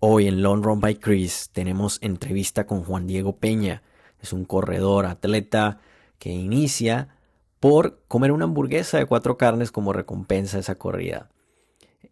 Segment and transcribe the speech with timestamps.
[0.00, 3.82] Hoy en Long Run by Chris tenemos entrevista con Juan Diego Peña.
[4.22, 5.80] Es un corredor, atleta
[6.20, 7.16] que inicia
[7.58, 11.30] por comer una hamburguesa de cuatro carnes como recompensa a esa corrida.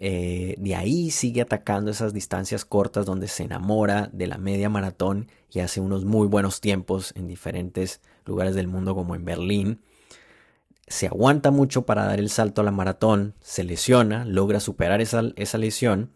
[0.01, 5.29] Eh, de ahí sigue atacando esas distancias cortas donde se enamora de la media maratón
[5.53, 9.81] y hace unos muy buenos tiempos en diferentes lugares del mundo como en Berlín.
[10.89, 15.23] Se aguanta mucho para dar el salto a la maratón, se lesiona, logra superar esa,
[15.37, 16.11] esa lesión,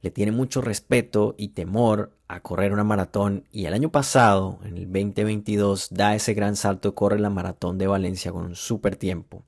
[0.00, 4.76] le tiene mucho respeto y temor a correr una maratón y el año pasado, en
[4.76, 8.96] el 2022, da ese gran salto y corre la maratón de Valencia con un super
[8.96, 9.44] tiempo.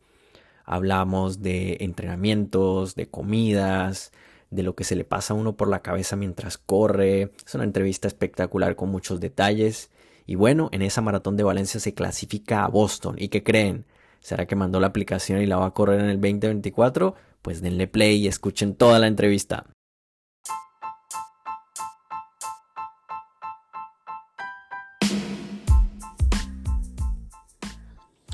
[0.64, 4.12] Hablamos de entrenamientos, de comidas,
[4.50, 7.32] de lo que se le pasa a uno por la cabeza mientras corre.
[7.46, 9.90] Es una entrevista espectacular con muchos detalles.
[10.26, 13.16] Y bueno, en esa maratón de Valencia se clasifica a Boston.
[13.18, 13.84] ¿Y qué creen?
[14.20, 17.14] ¿Será que mandó la aplicación y la va a correr en el 2024?
[17.42, 19.66] Pues denle play y escuchen toda la entrevista.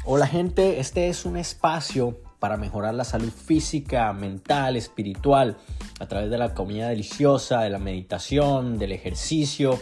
[0.09, 5.57] Hola gente, este es un espacio para mejorar la salud física, mental, espiritual,
[5.99, 9.81] a través de la comida deliciosa, de la meditación, del ejercicio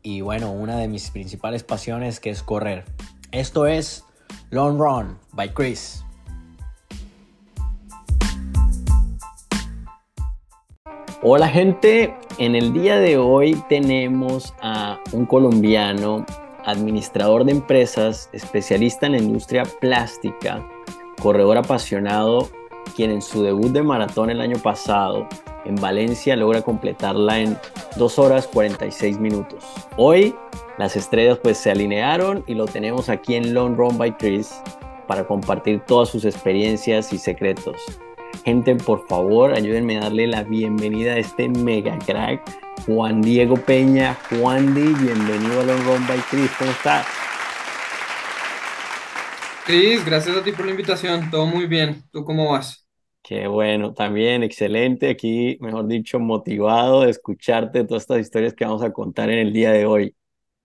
[0.00, 2.84] y bueno, una de mis principales pasiones que es correr.
[3.32, 4.04] Esto es
[4.50, 6.04] Long Run by Chris.
[11.20, 16.26] Hola gente, en el día de hoy tenemos a un colombiano,
[16.64, 20.66] administrador de empresas, especialista en la industria plástica,
[21.20, 22.48] corredor apasionado,
[22.96, 25.26] quien en su debut de maratón el año pasado
[25.64, 27.58] en Valencia logra completarla en
[27.96, 29.64] 2 horas 46 minutos.
[29.96, 30.34] Hoy
[30.78, 34.52] las estrellas pues se alinearon y lo tenemos aquí en Long Run by Chris
[35.06, 37.76] para compartir todas sus experiencias y secretos.
[38.44, 42.42] Gente, por favor, ayúdenme a darle la bienvenida a este mega crack,
[42.76, 44.14] Juan Diego Peña.
[44.28, 46.50] Juan Di, bienvenido a Long Run by Chris.
[46.58, 47.06] ¿Cómo estás?
[49.64, 51.30] Cris, gracias a ti por la invitación.
[51.30, 52.04] Todo muy bien.
[52.12, 52.86] ¿Tú cómo vas?
[53.22, 55.08] Qué bueno, también excelente.
[55.10, 59.52] Aquí, mejor dicho, motivado de escucharte todas estas historias que vamos a contar en el
[59.52, 60.16] día de hoy.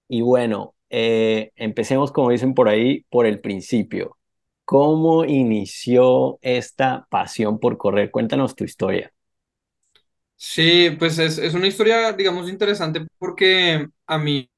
[0.07, 4.17] Y bueno, eh, empecemos, como dicen por ahí, por el principio.
[4.65, 8.11] ¿Cómo inició esta pasión por correr?
[8.11, 9.13] Cuéntanos tu historia.
[10.39, 14.49] Sí, pues es, es una historia, digamos, interesante porque a mí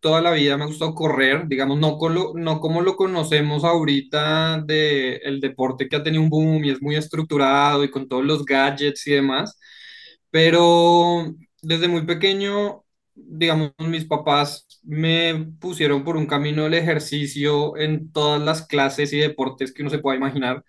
[0.00, 5.40] toda la vida me ha gustado correr, digamos, no, como lo conocemos ahorita de el
[5.40, 9.06] deporte que ha tenido un boom y es muy estructurado y con todos los gadgets
[9.06, 9.58] y demás,
[10.30, 12.84] pero desde muy pequeño,
[13.14, 19.18] digamos, mis papás me pusieron por un camino del ejercicio en todas las clases y
[19.18, 20.64] deportes que uno se pueda imaginar,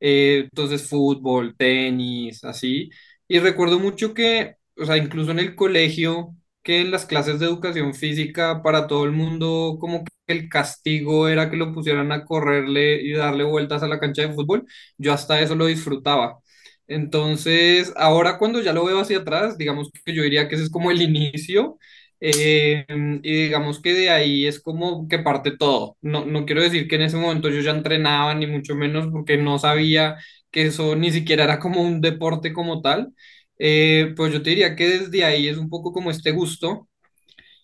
[0.00, 2.90] Eh, entonces fútbol, tenis, así,
[3.28, 7.46] y recuerdo mucho que, o sea, incluso en el colegio, que en las clases de
[7.46, 12.24] educación física para todo el mundo como que el castigo era que lo pusieran a
[12.24, 14.66] correrle y darle vueltas a la cancha de fútbol,
[14.98, 16.38] yo hasta eso lo disfrutaba.
[16.86, 20.70] Entonces, ahora cuando ya lo veo hacia atrás, digamos que yo diría que ese es
[20.70, 21.78] como el inicio
[22.20, 22.84] eh,
[23.22, 25.96] y digamos que de ahí es como que parte todo.
[26.00, 29.36] No, no quiero decir que en ese momento yo ya entrenaba, ni mucho menos porque
[29.38, 30.16] no sabía
[30.54, 33.12] que eso ni siquiera era como un deporte como tal
[33.60, 36.88] eh, pues yo te diría que desde ahí es un poco como este gusto.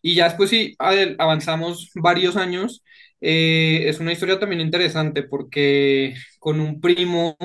[0.02, 0.74] Y ya después sí
[1.18, 2.82] avanzamos varios años.
[3.20, 7.36] eh, es una historia también interesante porque con un primo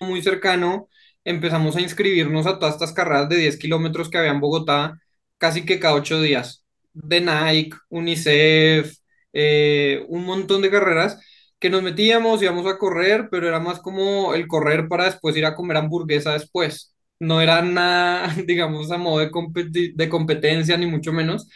[0.00, 0.88] muy cercano
[1.24, 4.98] empezamos a inscribirnos a todas estas carreras de 10 kilómetros que había en Bogotá
[5.38, 6.64] casi que cada ocho días.
[6.92, 8.96] De Nike, UNICEF,
[9.32, 11.18] eh, un montón de carreras
[11.60, 15.46] que nos metíamos, íbamos a correr, pero era más como el correr para después ir
[15.46, 16.94] a comer hamburguesa después.
[17.20, 21.48] No era nada, digamos, a modo de, competi- de competencia, ni mucho menos.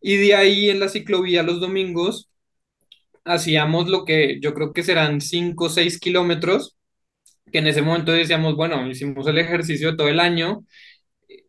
[0.00, 2.28] Y de ahí en la ciclovía los domingos
[3.24, 6.76] hacíamos lo que yo creo que serán 5 o 6 kilómetros,
[7.52, 10.64] que en ese momento decíamos, bueno, hicimos el ejercicio de todo el año,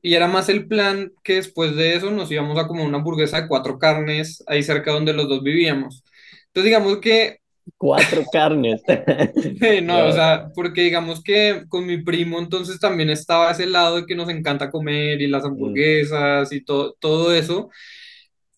[0.02, 3.42] y era más el plan que después de eso nos íbamos a comer una hamburguesa
[3.44, 6.04] de cuatro carnes ahí cerca donde los dos vivíamos.
[6.48, 7.41] Entonces digamos que
[7.77, 8.81] Cuatro carnes.
[9.83, 14.06] No, o sea, porque digamos que con mi primo entonces también estaba ese lado de
[14.06, 17.69] que nos encanta comer y las Mm, hamburguesas y todo, todo eso.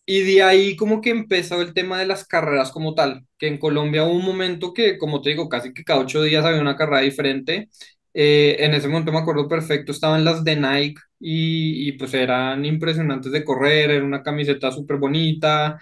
[0.05, 3.57] Y de ahí como que empezó el tema de las carreras como tal, que en
[3.59, 6.75] Colombia hubo un momento que, como te digo, casi que cada ocho días había una
[6.77, 7.69] carrera diferente.
[8.13, 12.65] Eh, en ese momento me acuerdo perfecto, estaban las de Nike y, y pues eran
[12.65, 15.79] impresionantes de correr, era una camiseta súper bonita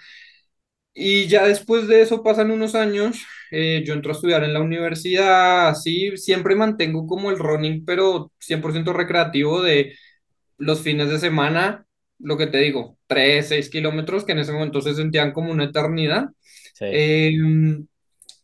[0.94, 4.60] y ya después de eso pasan unos años, eh, yo entro a estudiar en la
[4.60, 9.94] universidad, así siempre mantengo como el running, pero 100% recreativo de
[10.58, 11.86] los fines de semana,
[12.18, 15.64] lo que te digo, 3 6 kilómetros, que en ese momento se sentían como una
[15.64, 16.26] eternidad.
[16.72, 16.86] Sí.
[16.90, 17.36] Eh,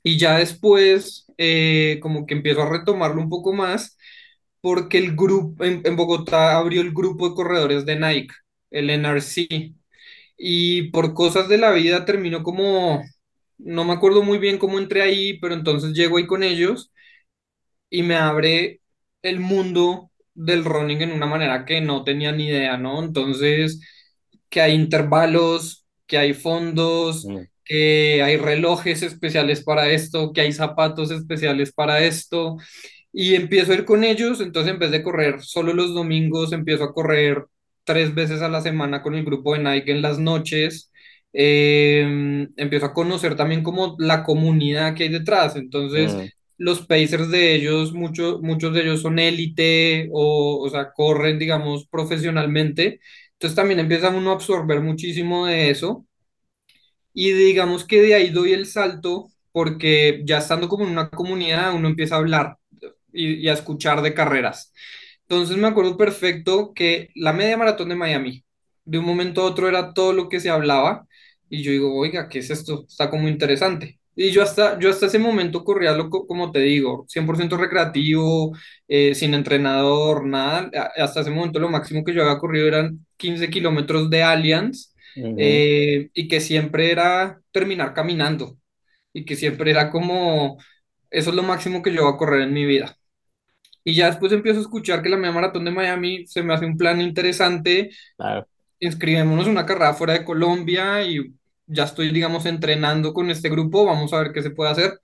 [0.02, 3.96] y ya después, eh, como que empiezo a retomarlo un poco más,
[4.60, 8.34] porque el grupo, en, en Bogotá abrió el grupo de corredores de Nike,
[8.70, 9.74] el NRC,
[10.38, 13.02] y por cosas de la vida terminó como,
[13.58, 16.92] no me acuerdo muy bien cómo entré ahí, pero entonces llego ahí con ellos
[17.90, 18.80] y me abre
[19.22, 23.02] el mundo del running en una manera que no tenía ni idea, ¿no?
[23.02, 23.80] Entonces,
[24.48, 30.52] que hay intervalos, que hay fondos, Mm, que hay relojes especiales para esto, que hay
[30.52, 32.56] zapatos especiales para esto.
[33.12, 36.84] Y empiezo a ir con ellos, entonces en vez de correr solo los domingos, empiezo
[36.84, 37.46] a correr
[37.88, 40.92] tres veces a la semana con el grupo de Nike en las noches.
[41.34, 45.56] Eh, empiezo a conocer también como la comunidad que hay detrás.
[45.56, 50.92] Entonces, mm, los Pacers de ellos, muchos muchos de ellos son élite o, o sea,
[50.94, 53.00] corren, digamos, profesionalmente.
[53.34, 56.06] Entonces también empieza uno a absorber muchísimo de eso.
[57.12, 61.74] Y digamos que de ahí doy el salto porque ya estando como en una comunidad,
[61.74, 62.58] uno empieza a hablar
[63.12, 64.72] y, y a escuchar de carreras.
[65.28, 68.44] Entonces me acuerdo perfecto que la media maratón de Miami,
[68.84, 71.06] de un momento a otro era todo lo que se hablaba
[71.50, 72.84] y yo digo, oiga, ¿qué es esto?
[72.88, 73.98] Está como interesante.
[74.16, 78.52] Y yo hasta, yo hasta ese momento corría, loco, como te digo, 100% recreativo,
[78.88, 80.70] eh, sin entrenador, nada.
[80.96, 84.94] Hasta ese momento lo máximo que yo había corrido eran 15 kilómetros de Allianz
[85.36, 88.58] eh, y que siempre era terminar caminando
[89.12, 90.58] y que siempre era como,
[91.10, 92.96] eso es lo máximo que yo voy a correr en mi vida.
[93.88, 96.66] Y ya después empiezo a escuchar que la media maratón de Miami se me hace
[96.66, 98.46] un plan interesante, claro.
[98.80, 101.34] inscribémonos en una carrera fuera de Colombia y
[101.66, 105.00] ya estoy, digamos, entrenando con este grupo, vamos a ver qué se puede hacer.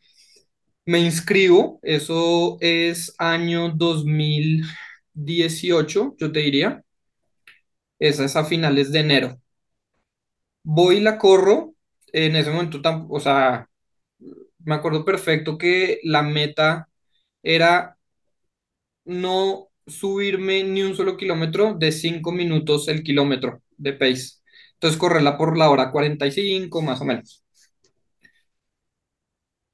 [0.87, 6.83] Me inscribo, eso es año 2018 yo te diría,
[7.99, 9.41] esa es a finales de enero.
[10.63, 11.75] Voy y la corro,
[12.13, 13.69] en ese momento, o sea,
[14.65, 16.89] me acuerdo perfecto que la meta
[17.43, 17.94] era
[19.05, 24.41] no subirme ni un solo kilómetro de 5 minutos el kilómetro de pace.
[24.75, 27.45] Entonces correrla por la hora 45 más o menos.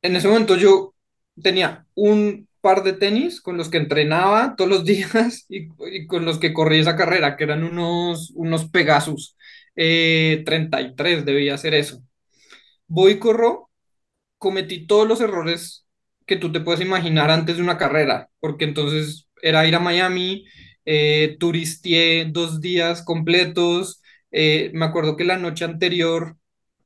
[0.03, 0.95] En ese momento yo
[1.43, 5.69] tenía un par de tenis con los que entrenaba todos los días y,
[6.07, 9.37] con los que corrí esa carrera, que eran unos, unos Pegasus.
[9.77, 12.03] Eh, 33 debía ser eso.
[12.87, 13.71] Voy y corro
[14.39, 15.87] cometí todos los errores
[16.31, 20.47] que tú te puedes imaginar antes de una carrera, porque entonces era ir a Miami,
[20.87, 26.39] eh, turisteé dos días completos, eh, me acuerdo que la noche anterior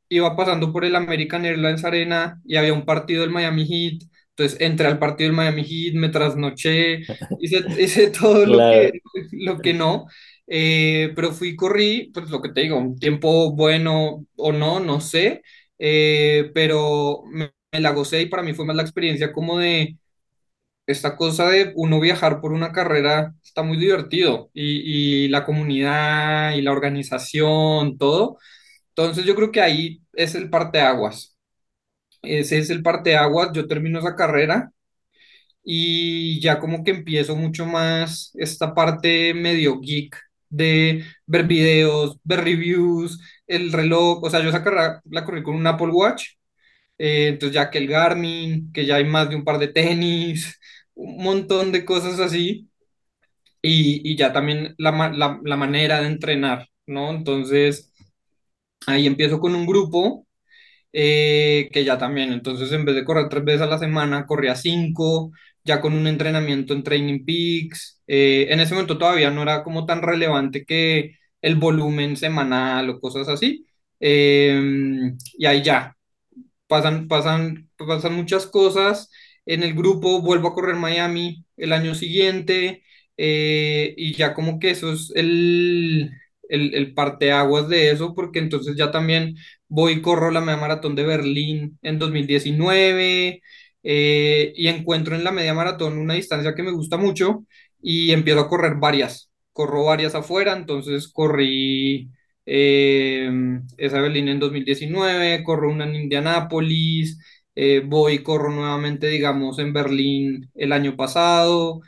[0.08, 4.60] iba pasando por el American Airlines Arena y había un partido del Miami Heat, entonces
[4.60, 7.00] entré al partido del Miami Heat, me trasnoché,
[7.38, 9.00] hice, hice todo lo que, Claro.
[9.32, 10.06] lo que no.
[10.46, 15.00] eh, pero fui corrí, pues lo que te digo, un tiempo bueno o no, no
[15.00, 15.42] sé,
[15.78, 19.98] eh, pero me, me la gocé y para mí fue más la experiencia como de
[20.86, 26.62] esta cosa de uno viajar por una carrera, está muy divertido y, la comunidad y
[26.62, 28.38] la organización, todo.
[28.90, 31.36] Entonces yo creo que ahí es el parteaguas.
[32.22, 33.50] Ese es el parteaguas.
[33.54, 34.72] Yo termino esa carrera
[35.62, 40.16] y ya como que empiezo mucho más esta parte medio geek
[40.50, 44.22] de ver videos, ver reviews, el reloj.
[44.22, 46.34] O sea, yo esa carrera la corrí con un Apple Watch.
[46.98, 50.60] Eh, entonces ya que el Garmin, que ya hay más de un par de tenis,
[50.94, 52.70] un montón de cosas así.
[53.62, 57.10] Y, y ya también la, la, la manera de entrenar, ¿no?
[57.10, 57.92] Entonces
[58.86, 60.26] ahí empiezo con un grupo
[60.92, 64.56] eh, que ya también, entonces en vez de correr tres veces a la semana, corría
[64.56, 65.32] cinco,
[65.64, 68.02] ya con un entrenamiento en Training Peaks.
[68.08, 73.00] Eh, en ese momento todavía no era como tan relevante que el volumen semanal o
[73.00, 73.66] cosas así.
[74.00, 74.60] Eh,
[75.38, 75.96] y ahí ya,
[76.66, 79.10] pasan, pasan, pasan muchas cosas.
[79.46, 82.82] En el grupo vuelvo a correr Miami el año siguiente
[83.16, 86.10] eh, y ya como que eso es el,
[86.48, 89.36] el, el parteaguas de eso, porque entonces ya también
[89.68, 93.42] voy y corro la media maratón de Berlín en 2019
[93.82, 97.44] eh, y encuentro en la media maratón una distancia que me gusta mucho
[97.80, 99.30] y empiezo a correr varias.
[99.52, 102.10] Corro varias afuera, entonces corrí
[102.46, 103.30] eh,
[103.78, 107.18] esa Berlín en 2019, corro una en Indianápolis,
[107.54, 111.80] eh, voy y corro nuevamente, digamos, en Berlín el año pasado,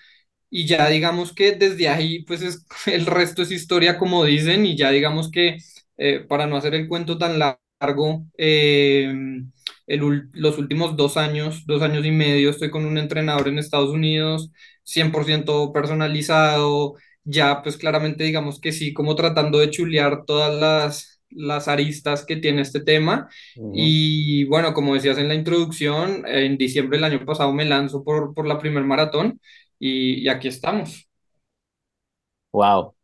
[0.51, 4.77] y ya digamos que desde ahí, pues es, el resto es historia, como dicen, y
[4.77, 5.59] ya digamos que,
[5.99, 8.27] eh, para no hacer el cuento tan largo,
[10.03, 13.91] ul- los últimos dos años, dos años y medio, estoy con un entrenador en Estados
[13.91, 14.51] Unidos,
[14.85, 16.95] 100% personalizado,
[17.27, 22.37] ya pues claramente digamos que sí, como tratando de chulear todas las, las aristas que
[22.37, 23.29] tiene este tema.
[23.71, 28.35] Y bueno, como decías en la introducción, en diciembre del año pasado me lanzo por,
[28.35, 29.41] por la primer maratón
[29.79, 31.09] y, y aquí estamos.
[32.53, 32.95] Wow,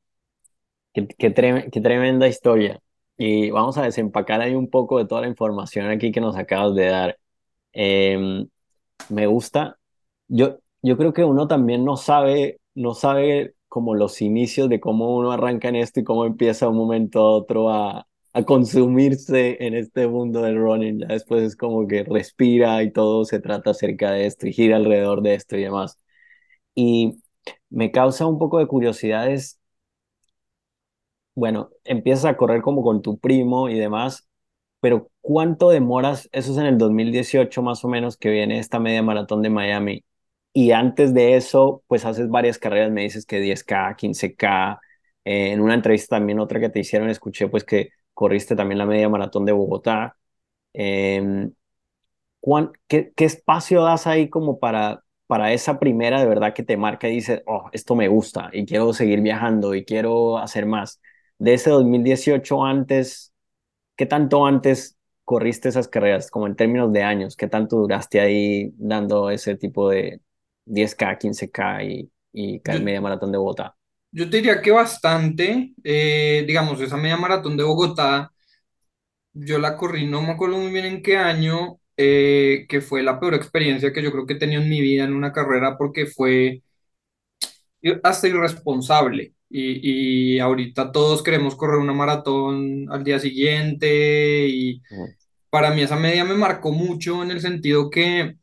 [0.92, 2.80] qué, qué, trem- qué tremenda historia.
[3.16, 6.74] Y vamos a desempacar ahí un poco de toda la información aquí que nos acabas
[6.74, 7.18] de dar.
[7.72, 8.48] Em,
[9.10, 9.78] me gusta.
[10.28, 15.16] Yo, yo creo que uno también no sabe, no sabe como los inicios de cómo
[15.16, 19.74] uno arranca en esto y cómo empieza un momento a otro a, a consumirse en
[19.74, 21.00] este mundo del running.
[21.00, 24.76] Ya después es como que respira y todo se trata acerca de esto y gira
[24.76, 25.98] alrededor de esto y demás.
[26.74, 27.18] Y
[27.70, 29.60] me causa un poco de curiosidad es,
[31.34, 34.28] bueno, empiezas a correr como con tu primo y demás,
[34.80, 36.28] pero ¿cuánto demoras?
[36.32, 40.04] Eso es en el 2018 más o menos que viene esta media maratón de Miami.
[40.54, 44.80] Y antes de eso, pues haces varias carreras, me dices que 10K, 15K.
[45.24, 48.86] Eh, en una entrevista también, otra que te hicieron, escuché pues que corriste también la
[48.86, 50.16] media maratón de Bogotá.
[52.40, 56.76] ¿cuán- qué, qué espacio das ahí como para, para esa primera de verdad que te
[56.76, 61.00] marca y dices, oh, esto me gusta y quiero seguir viajando y quiero hacer más?
[61.38, 63.30] De ese 2018 antes
[63.96, 67.36] ¿Qué tanto antes corriste esas carreras, como en términos de años?
[67.36, 70.20] ¿Qué tanto duraste ahí dando ese tipo de
[70.64, 73.76] 10K, 15K y, y media maratón de Bogotá?
[74.10, 78.30] yo te diría que bastante, eh, digamos, esa media maratón de Bogotá,
[79.32, 83.20] yo la corrí, no me acuerdo muy bien en qué año, eh, que fue la
[83.20, 86.06] peor experiencia que yo creo que he tenido en mi vida en una carrera porque
[86.06, 86.62] fue
[88.02, 89.34] hasta irresponsable.
[89.54, 94.80] Y, y ahorita todos queremos correr una maratón al día siguiente y
[95.50, 98.36] para mí esa media me marcó mucho en el sentido que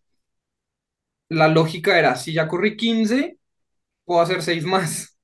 [1.30, 3.38] la lógica era, si ya corrí 15
[4.06, 5.18] puedo hacer 6 más.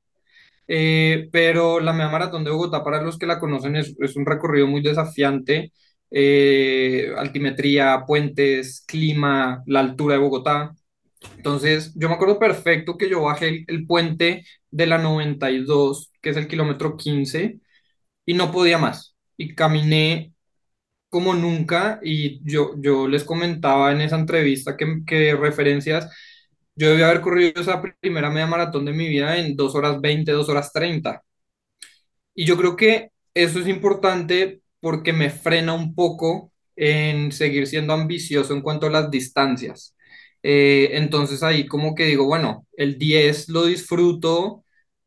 [0.68, 4.26] Eh, pero la media maratón de Bogotá, para los que la conocen, es, es un
[4.26, 5.72] recorrido muy desafiante.
[6.12, 10.74] Eh, altimetría, puentes, clima, la altura de Bogotá.
[11.38, 16.32] Entonces, yo me acuerdo perfecto que yo bajé el, el puente de la 92, que
[16.32, 17.60] es el kilómetro 15,
[18.26, 19.16] y no podía más.
[19.38, 20.35] Y caminé
[21.16, 26.10] como nunca y yo, yo les comentaba en esa entrevista que, referencias,
[26.76, 30.34] yo debía haber corrido esa primera media maratón de mi vida en 2 horas 20
[30.34, 31.24] 2 horas 30
[32.34, 37.94] y yo creo que eso es importante porque me frena un poco en seguir siendo
[37.94, 39.96] ambicioso en cuanto a las distancias.
[40.44, 44.66] Eh, entonces ahí como que digo, bueno, el 10 lo disfruto,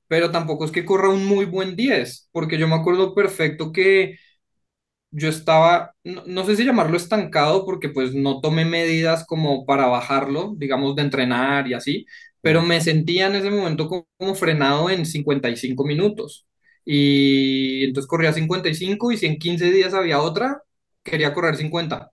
[0.09, 4.17] pero tampoco es que corra un muy buen 10 porque yo me acuerdo perfecto que
[5.19, 9.87] yo estaba, no, no sé si llamarlo estancado, porque pues no tomé medidas como para
[9.87, 12.07] bajarlo, digamos, de entrenar y así,
[12.41, 16.47] pero me sentía en ese momento como, como frenado en 55 minutos.
[16.85, 20.63] Y entonces corría 55 y si en 15 días había otra,
[21.05, 22.11] quería correr 50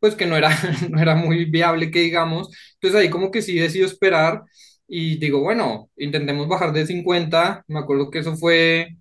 [0.00, 0.50] pues que no era,
[0.90, 2.48] no era muy viable que digamos.
[2.74, 4.42] Entonces ahí como que sí decido esperar
[4.86, 7.64] y digo, bueno, intentemos bajar de 50.
[7.68, 8.96] Me acuerdo que eso fue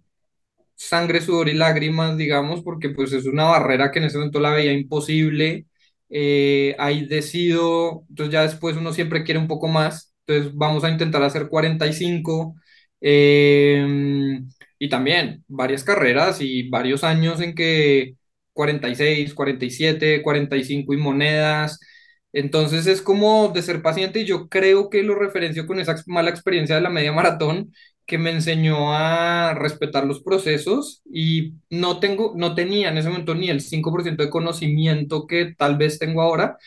[0.78, 4.52] sangre, sudor y lágrimas, digamos, porque pues es una barrera que en ese momento la
[4.52, 5.68] veía imposible.
[6.10, 10.90] Eh, ahí decido, entonces ya después uno siempre quiere un poco más, entonces vamos a
[10.90, 12.56] intentar hacer 45.
[13.02, 14.40] eh,
[14.80, 18.16] y también varias carreras y varios años en que
[18.54, 21.80] cuarenta cuarenta y seis cuarenta y siete cuarenta y cinco y monedas.
[22.34, 26.30] Entonces es como de ser paciente y yo creo que lo referencio con esa mala
[26.30, 27.74] experiencia de la media maratón
[28.08, 33.36] que me enseñó a respetar los procesos y no tengo, no tenía en ese momento
[33.36, 36.58] ni el 5% de conocimiento que tal vez tengo ahora,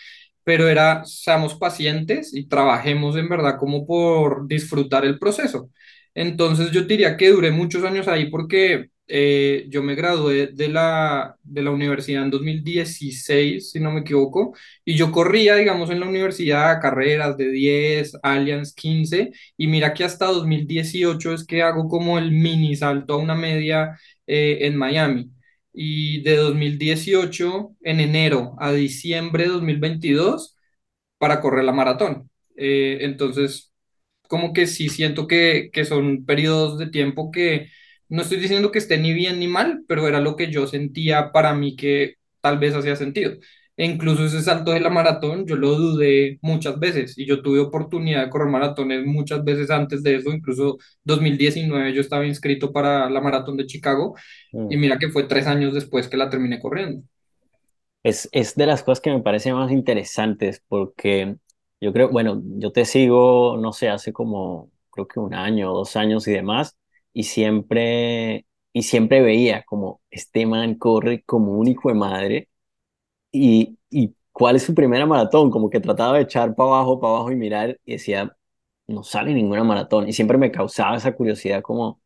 [0.45, 5.71] pero era, seamos pacientes y trabajemos en verdad como por disfrutar el proceso.
[6.15, 11.37] Entonces yo diría que duré muchos años ahí porque eh, yo me gradué de la,
[11.43, 16.07] de la universidad en 2016, si no me equivoco, y yo corría, digamos, en la
[16.09, 22.19] universidad carreras de 10, Allianz 15, y mira que hasta 2018 es que hago como
[22.19, 25.31] el mini salto a una media eh, en Miami.
[25.73, 30.57] Y de 2018, en enero a diciembre de 2022,
[31.19, 32.31] para correr la maratón.
[32.57, 33.73] Eh, entonces,
[34.29, 37.69] como que sí siento que, que son periodos de tiempo que
[38.11, 41.33] no estoy diciendo que esté ni bien ni mal, pero era lo que yo sentía
[41.33, 43.33] para mí que tal vez hacía sentido.
[43.77, 47.61] E incluso ese salto de la maratón, yo lo dudé muchas veces y yo tuve
[47.61, 53.09] oportunidad de correr maratones muchas veces antes de eso, incluso 2019 yo estaba inscrito para
[53.09, 54.17] la maratón de Chicago
[54.53, 54.81] y mm.
[54.81, 57.03] mira que fue tres años después que la terminé corriendo.
[58.03, 61.37] Es, es de las cosas que me parecen más interesantes porque
[61.81, 65.97] yo creo, bueno, yo te sigo, no sé, hace como, creo que un año dos
[65.97, 66.77] años y demás,
[67.21, 72.49] y siempre, y siempre veía como este man corre como un hijo de madre
[73.33, 77.15] y, y cuál es su primera maratón, como que trataba de echar para abajo, para
[77.15, 78.37] abajo y mirar y decía,
[78.89, 82.01] no sale ninguna maratón y siempre me causaba esa curiosidad como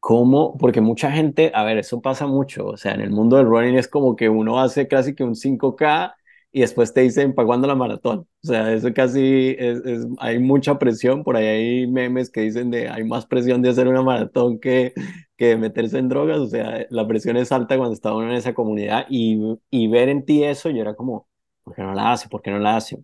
[0.00, 0.56] ¿Cómo?
[0.56, 3.76] Porque mucha gente, a ver, eso pasa mucho, o sea, en el mundo del running
[3.76, 6.14] es como que uno hace casi que un 5K
[6.52, 8.20] y después te dicen, ¿para cuándo la maratón?
[8.42, 12.70] O sea, eso casi es, es- hay mucha presión, por ahí hay memes que dicen
[12.70, 14.92] de hay más presión de hacer una maratón que,
[15.36, 18.54] que meterse en drogas, o sea, la presión es alta cuando está uno en esa
[18.54, 19.38] comunidad y,
[19.70, 21.28] y ver en ti eso, yo era como,
[21.62, 22.28] ¿por qué no la hace?
[22.28, 22.98] ¿Por qué no la hace?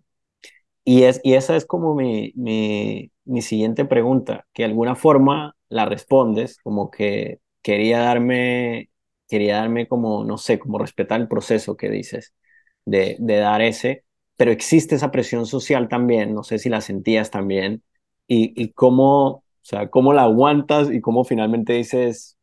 [0.84, 5.56] Y, es, y esa es como mi, mi, mi siguiente pregunta, que de alguna forma
[5.68, 8.90] la respondes, como que quería darme,
[9.28, 12.34] quería darme como, no sé, como respetar el proceso que dices
[12.87, 14.05] de, de dar ese,
[14.37, 17.85] pero existe esa presión social también, no sé si la sentías también,
[18.28, 22.38] y, y cómo, o sea, cómo la aguantas y cómo finalmente dices,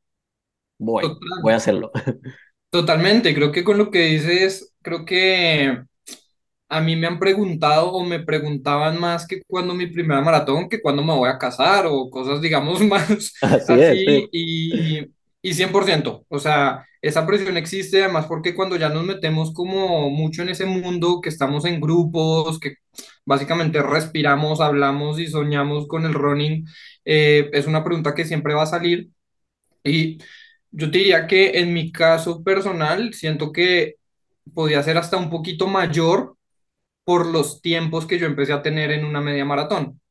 [0.79, 1.91] voy, voy a hacerlo.
[2.69, 5.83] Totalmente, creo que con lo que dices, creo que
[6.69, 10.81] a mí me han preguntado o me preguntaban más que cuando mi primera maratón, que
[10.81, 14.23] cuando me voy a casar o cosas, digamos, más Así es, sí.
[14.23, 14.99] así y,
[15.43, 16.25] y 100%.
[16.29, 20.65] O sea, esa presión existe además porque cuando ya nos metemos como mucho en ese
[20.65, 22.77] mundo, que estamos en grupos, que
[23.25, 26.65] básicamente respiramos, hablamos y soñamos con el running,
[27.05, 29.09] eh, es una pregunta que siempre va a salir.
[29.83, 30.19] Y
[30.71, 33.95] yo te diría que en mi caso personal, siento que
[34.53, 36.37] podía ser hasta un poquito mayor
[37.05, 40.01] por los tiempos que yo empecé a tener en una media maratón.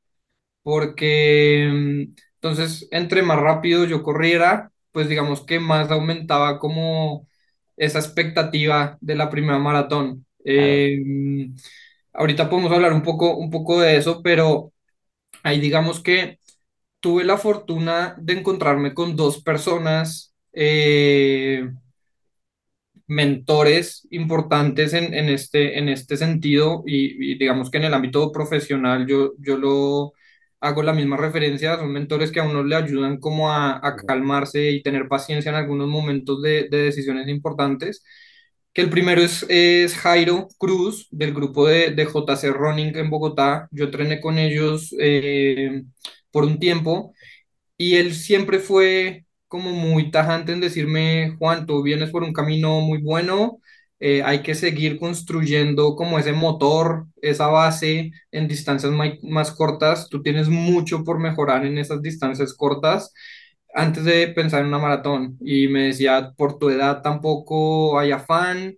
[0.62, 7.28] Porque mm, entonces, entre más rápido yo corriera, pues digamos que más aumentaba como
[7.76, 10.26] esa expectativa de la primera maratón.
[10.44, 10.99] Eh,
[12.12, 14.72] ahorita podemos hablar un poco, un poco de eso, pero
[15.42, 16.38] ahí digamos que
[17.00, 20.34] tuve la fortuna de encontrarme con dos personas.
[20.52, 21.70] eh,
[23.06, 28.33] mentores importantes en, en este, en este sentido y, y digamos que en el ámbito
[28.33, 30.12] profesional yo, yo lo
[30.62, 34.70] hago la misma referencia, son mentores que a uno le ayudan como a, a calmarse
[34.72, 38.05] y tener paciencia en algunos momentos de, de decisiones importantes,
[38.72, 43.68] que el primero es, es Jairo Cruz del grupo de, de JC Running en Bogotá,
[43.72, 45.83] yo entrené con ellos eh,
[46.31, 47.12] por un tiempo
[47.79, 52.81] y él siempre fue como muy tajante en decirme, Juan, tú vienes por un camino
[52.83, 53.61] muy bueno,
[54.03, 60.23] eh, hay que seguir construyendo como ese motor, esa base en distancias más cortas, tú
[60.23, 63.15] tienes mucho por mejorar en esas distancias cortas
[63.75, 65.38] antes de pensar en una maratón.
[65.41, 68.77] Y me decía, por tu edad tampoco hay afán,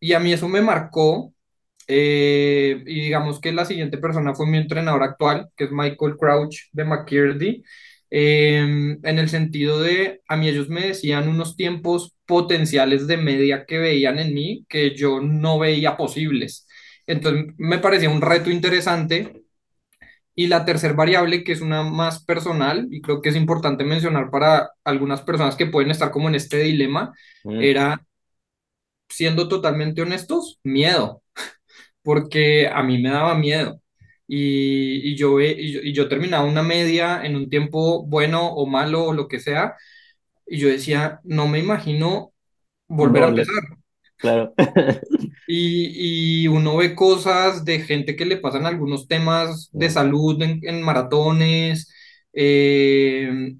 [0.00, 1.32] y a mí eso me marcó.
[1.88, 6.68] eh, y digamos que la siguiente persona fue mi entrenador actual, que es Michael Crouch
[6.72, 7.62] de McKirdie,
[8.16, 8.58] eh,
[9.02, 13.78] en el sentido de, a mí ellos me decían unos tiempos potenciales de media que
[13.78, 16.66] veían en mí que yo no veía posibles.
[17.06, 19.42] Entonces me parecía un reto interesante.
[20.36, 24.30] Y la tercer variable, que es una más personal, y creo que es importante mencionar
[24.30, 28.04] para algunas personas que pueden estar como en este dilema, Mm, era
[29.08, 31.22] siendo totalmente honestos, miedo,
[32.02, 33.80] porque a mí me daba miedo.
[34.26, 38.66] Y, y yo, y yo, y yo terminaba una media en un tiempo bueno o
[38.66, 39.74] malo o lo que sea,
[40.46, 42.32] y yo decía, no me imagino
[42.88, 43.54] volver a empezar.
[44.16, 44.54] claro.
[45.46, 50.60] Y, y uno ve cosas de gente que le pasan algunos temas de salud en,
[50.62, 51.92] en maratones.
[52.32, 53.54] eh,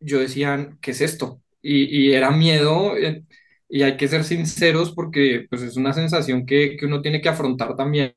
[0.00, 1.42] yo decía, ¿qué es esto?
[1.62, 3.24] Y, y era miedo, eh,
[3.68, 7.28] y hay que ser sinceros porque pues, es una sensación que, que uno tiene que
[7.28, 8.12] afrontar también.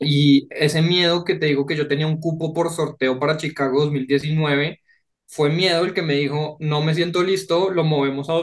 [0.00, 3.82] Y ese miedo que te digo que yo tenía un cupo por sorteo para Chicago
[3.84, 4.80] 2019,
[5.26, 8.34] fue miedo el que me dijo, no me siento listo, lo movemos a,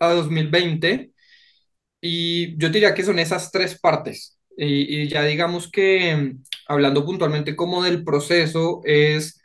[0.00, 1.12] a 2020
[2.00, 4.38] y yo diría que son esas tres partes.
[4.56, 6.34] Y, y ya digamos que
[6.68, 9.40] hablando puntualmente como del proceso, es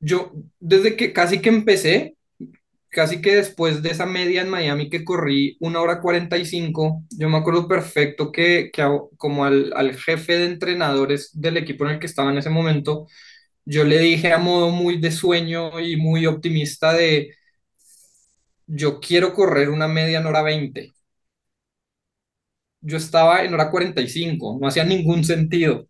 [0.00, 2.15] yo desde que casi que empecé,
[2.96, 7.38] casi que después de esa media en Miami que corrí una hora 45 yo me
[7.38, 8.84] acuerdo perfecto que, que
[9.18, 13.06] como al, al jefe de entrenadores del equipo en el que estaba en ese momento,
[13.66, 17.30] yo le dije a modo muy de sueño y muy optimista de,
[18.68, 20.94] yo quiero correr una media en hora veinte
[22.80, 25.88] yo estaba en hora 45, no hacía ningún sentido,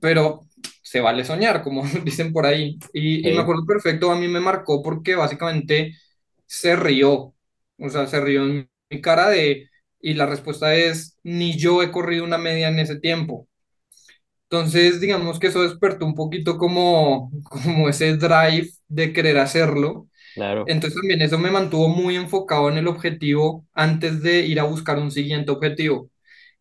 [0.00, 0.42] pero
[0.82, 2.78] se vale soñar, como dicen por ahí.
[2.92, 3.42] Y, y me sí.
[3.42, 5.94] acuerdo perfecto, a mí me marcó porque básicamente
[6.46, 7.34] se rió,
[7.78, 9.68] o sea, se rió en mi cara de,
[10.00, 13.48] y la respuesta es, ni yo he corrido una media en ese tiempo.
[14.44, 20.08] Entonces, digamos que eso despertó un poquito como, como ese drive de querer hacerlo.
[20.34, 20.66] Claro.
[20.66, 24.98] Entonces también eso me mantuvo muy enfocado en el objetivo antes de ir a buscar
[24.98, 26.10] un siguiente objetivo.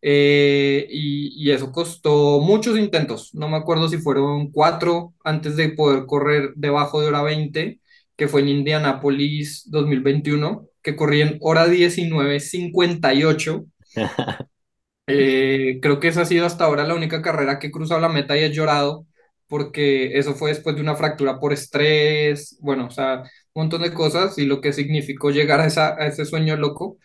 [0.02, 3.34] Eh, y, y eso costó muchos intentos.
[3.36, 7.82] No me acuerdo si fueron cuatro antes de poder correr debajo de hora 20
[8.18, 13.66] que fue en Indianápolis 2021, que corrí en hora diecinueve cincuenta y ocho
[15.08, 18.10] eh, creo que esa ha sido hasta ahora la única carrera que he cruzado la
[18.10, 19.06] meta y he llorado,
[19.48, 23.22] porque eso fue después de una fractura por estrés, bueno, o sea,
[23.54, 26.98] un montón de cosas y lo que significó llegar a, esa, a ese sueño loco.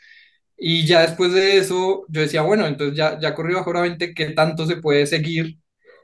[0.59, 4.15] Y ya después de eso, yo decía, bueno, entonces ya, ya corrí bajo hora 20,
[4.15, 5.59] ¿qué tanto se puede seguir?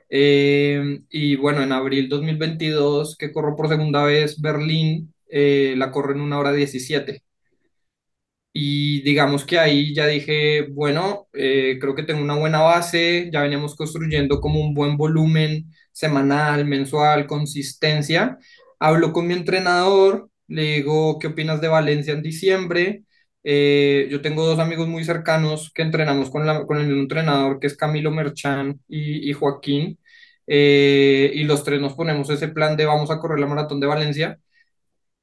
[0.08, 6.12] Eh, y bueno, en abril 2022, que corro por segunda vez Berlín, eh, la corro
[6.14, 7.22] en una hora diecisiete
[8.52, 13.42] y digamos que ahí ya dije, bueno, eh, creo que tengo una buena base, ya
[13.42, 18.38] veníamos construyendo como un buen volumen semanal, mensual, consistencia.
[18.78, 23.04] Hablo con mi entrenador, le digo, ¿qué opinas de Valencia en diciembre?
[23.48, 27.60] Eh, yo tengo dos amigos muy cercanos que entrenamos con, la- con el mismo entrenador,
[27.60, 30.00] que es Camilo Merchan y, y Joaquín,
[30.48, 33.86] eh, y los tres nos ponemos ese plan de vamos a correr la maratón de
[33.88, 34.40] Valencia,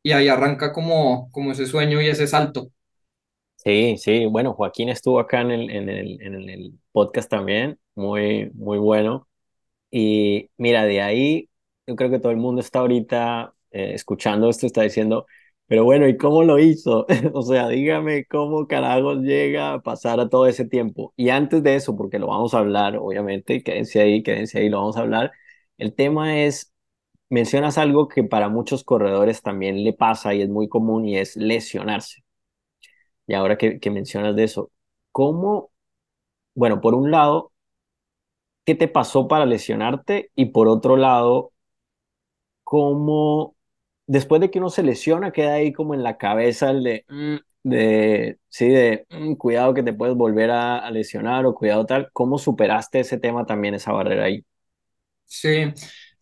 [0.04, 2.70] y ahí arranca como, como ese sueño y ese salto.
[3.56, 8.50] Sí, sí, bueno, Joaquín estuvo acá en el, en el, en el podcast también, muy,
[8.54, 9.30] muy bueno.
[9.92, 11.50] Y mira, de ahí
[11.88, 15.28] yo creo que todo el mundo está ahorita eh, escuchando esto, está diciendo,
[15.74, 17.08] pero bueno, ¿y cómo lo hizo?
[17.34, 21.14] O sea, dígame cómo carajos llega a pasar a todo ese tiempo.
[21.18, 24.78] Y antes de eso, porque lo vamos a hablar, obviamente, quédense ahí, quédense ahí, lo
[24.80, 25.32] vamos a hablar.
[25.80, 26.72] El tema es,
[27.30, 31.38] mencionas algo que para muchos corredores también le pasa y es muy común y es
[31.38, 32.24] lesionarse.
[33.28, 34.72] Y ahora que, que mencionas de eso,
[35.12, 35.72] ¿cómo,
[36.56, 37.54] bueno, por un lado,
[38.66, 40.32] ¿qué te pasó para lesionarte?
[40.36, 41.52] Y por otro lado,
[42.64, 43.56] cómo
[44.08, 47.36] después de que uno se lesiona, queda ahí como en la cabeza el de, mm,
[47.64, 52.10] de sí, de mm, cuidado que te puedes volver a, lesionar o cuidado tal.
[52.14, 54.46] ¿Cómo superaste ese tema también, esa barrera ahí?
[55.26, 55.74] Sí,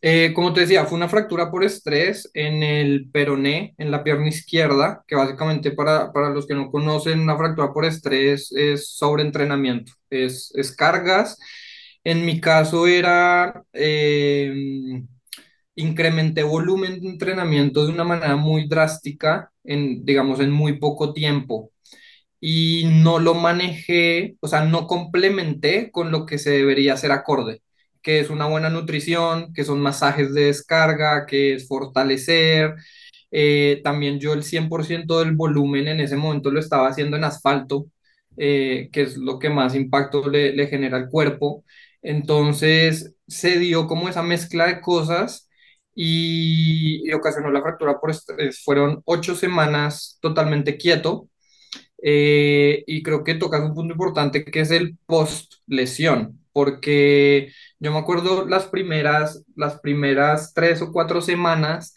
[0.03, 4.29] Eh, como te decía, fue una fractura por estrés en el peroné, en la pierna
[4.29, 9.93] izquierda, que básicamente para, para los que no conocen, una fractura por estrés es sobreentrenamiento,
[10.09, 11.37] es, es cargas.
[12.03, 15.03] En mi caso era, eh,
[15.81, 21.71] incrementé volumen de entrenamiento de una manera muy drástica, en, digamos, en muy poco tiempo
[22.39, 27.61] y no lo manejé, o sea, no complementé con lo que se debería hacer acorde,
[28.01, 32.75] que es una buena nutrición, que son masajes de descarga, que es fortalecer.
[33.31, 37.87] Eh, también yo el 100% del volumen en ese momento lo estaba haciendo en asfalto,
[38.37, 41.63] eh, que es lo que más impacto le, le genera al cuerpo.
[42.01, 45.49] Entonces se dio como esa mezcla de cosas
[45.95, 48.63] y, y ocasionó la fractura por estrés.
[48.63, 51.29] Fueron ocho semanas totalmente quieto
[52.03, 57.91] eh, y creo que tocas un punto importante que es el post lesión, porque yo
[57.91, 61.95] me acuerdo las primeras, las primeras tres o cuatro semanas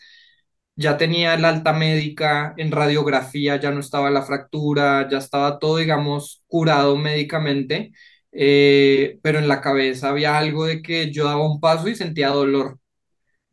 [0.77, 5.77] ya tenía el alta médica en radiografía, ya no estaba la fractura, ya estaba todo,
[5.79, 7.93] digamos, curado médicamente,
[8.33, 12.29] eh, pero en la cabeza había algo de que yo daba un paso y sentía
[12.31, 12.79] dolor.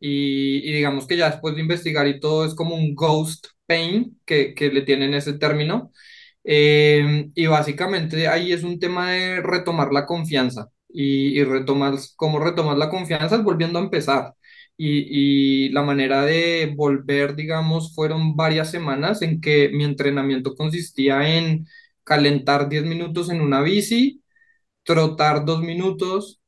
[0.02, 4.20] Y, y digamos que ya después de investigar y todo es como un ghost pain
[4.26, 5.92] que, que le tienen ese término.
[6.44, 10.68] Eh, y básicamente ahí es un tema de retomar la confianza.
[10.94, 14.34] Y, y retomar, cómo retomar la confianza es volviendo a empezar.
[14.76, 21.38] Y, y la manera de volver, digamos, fueron varias semanas en que mi entrenamiento consistía
[21.38, 21.66] en
[22.04, 24.22] calentar 10 minutos en una bici,
[24.84, 26.40] trotar 2 minutos,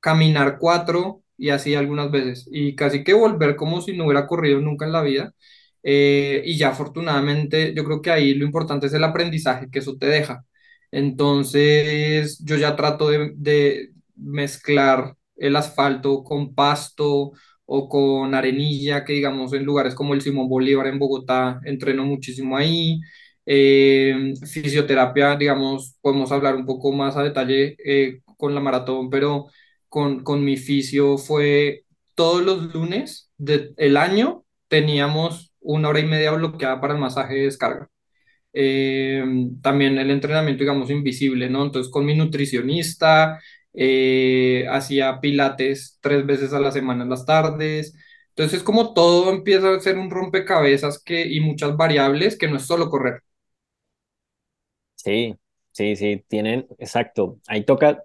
[0.00, 2.48] caminar cuatro y así algunas veces.
[2.50, 5.34] Y casi que volver como si no hubiera corrido nunca en la vida.
[5.82, 9.96] Eh, y ya afortunadamente yo creo que ahí lo importante es el aprendizaje que eso
[9.98, 10.44] te deja.
[10.90, 17.32] Entonces yo ya trato de, mezclar el asfalto con pasto
[17.66, 22.56] o con arenilla, que digamos en lugares como el Simón Bolívar en Bogotá entreno muchísimo
[22.56, 23.00] ahí.
[23.46, 29.46] Eh, fisioterapia, digamos, podemos hablar un poco más a detalle eh, con la maratón, pero
[29.94, 31.84] con, con mi fisio fue
[32.16, 37.42] todos los lunes del año teníamos una hora y media bloqueada para el masaje de
[37.44, 37.88] descarga.
[38.52, 39.24] Eh,
[39.62, 41.64] también el entrenamiento, digamos, invisible, ¿no?
[41.64, 43.40] Entonces con mi nutricionista,
[43.74, 47.94] eh, hacía pilates tres veces a la semana en las tardes.
[48.30, 52.64] Entonces como todo empieza a ser un rompecabezas que, y muchas variables que no es
[52.66, 53.22] solo correr.
[54.96, 55.34] Sí,
[55.72, 57.40] sí, sí, tienen, exacto.
[57.46, 58.02] Ahí toca.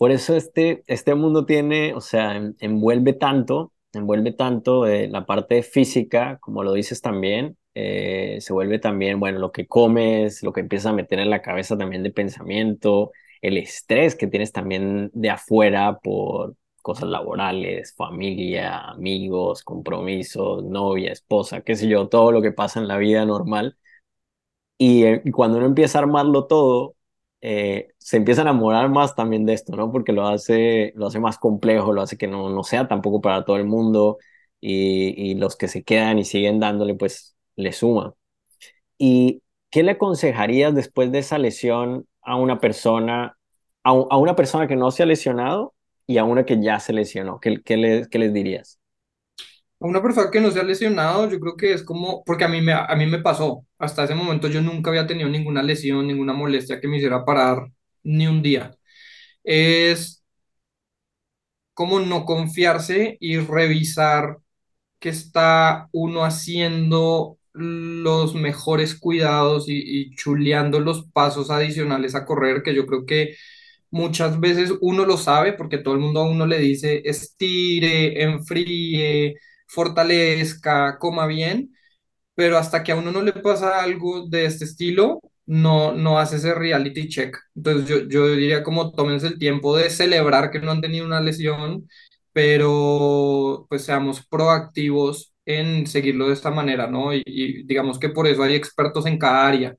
[0.00, 5.62] Por eso este, este mundo tiene, o sea, envuelve tanto, envuelve tanto eh, la parte
[5.62, 10.60] física, como lo dices también, eh, se vuelve también, bueno, lo que comes, lo que
[10.62, 15.28] empiezas a meter en la cabeza también de pensamiento, el estrés que tienes también de
[15.30, 22.52] afuera por cosas laborales, familia, amigos, compromisos, novia, esposa, qué sé yo, todo lo que
[22.52, 23.76] pasa en la vida normal.
[24.78, 26.96] Y, eh, cuando uno empieza a armarlo todo,
[27.42, 29.92] eh, se empieza a enamorar más también de esto, ¿no?
[29.92, 33.44] Porque lo hace, lo hace más complejo, lo hace que no, no sea tampoco para
[33.44, 34.18] todo el mundo
[34.60, 38.14] y, y los que se quedan y siguen dándole, pues le suma.
[38.98, 43.38] ¿Y qué le aconsejarías después de esa lesión a una persona,
[43.84, 45.74] a, a una persona que no se ha lesionado
[46.08, 47.40] y a una que ya se lesionó?
[47.40, 48.79] ¿Qué, qué, le, qué les dirías?
[49.80, 52.48] A una persona que no se ha lesionado, yo creo que es como, porque a
[52.48, 56.06] mí me, a mí me pasó, hasta ese momento yo nunca había tenido ninguna lesión,
[56.06, 57.66] ninguna molestia que me hiciera parar
[58.02, 58.76] ni un día.
[59.44, 60.24] Es
[61.74, 64.38] como no confiarse y revisar
[65.00, 69.74] que está uno haciendo los mejores cuidados y,
[70.10, 73.36] y chuleando los pasos adicionales a correr, que yo creo que
[73.90, 79.36] muchas veces uno lo sabe porque todo el mundo a uno le dice estire, enfríe,
[79.72, 81.74] fortalezca, coma bien,
[82.34, 86.36] pero hasta que a uno no le pasa algo de este estilo, no, no hace
[86.36, 87.36] ese reality check.
[87.56, 91.20] Entonces yo, yo diría como tómense el tiempo de celebrar que no han tenido una
[91.20, 91.88] lesión,
[92.32, 97.12] pero pues seamos proactivos en seguirlo de esta manera, ¿no?
[97.14, 99.76] Y, y digamos que por eso hay expertos en cada área.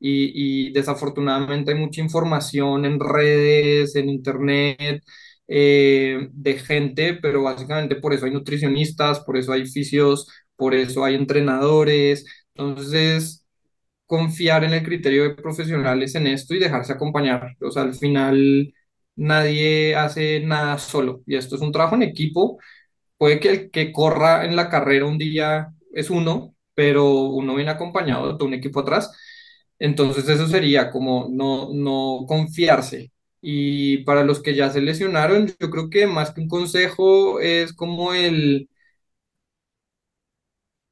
[0.00, 5.02] Y, y desafortunadamente hay mucha información en redes, en internet,
[5.48, 11.04] eh, de gente, pero básicamente por eso hay nutricionistas, por eso hay fisios, por eso
[11.04, 12.26] hay entrenadores.
[12.54, 13.46] Entonces,
[14.06, 17.56] confiar en el criterio de profesionales en esto y dejarse acompañar.
[17.60, 18.74] O sea, al final
[19.16, 22.58] nadie hace nada solo y esto es un trabajo en equipo.
[23.18, 27.70] Puede que el que corra en la carrera un día es uno, pero uno viene
[27.72, 29.12] acompañado de un equipo atrás.
[29.80, 33.11] Entonces eso sería como no, no confiarse.
[33.42, 37.74] Y para los que ya se lesionaron, yo creo que más que un consejo es
[37.74, 38.68] como el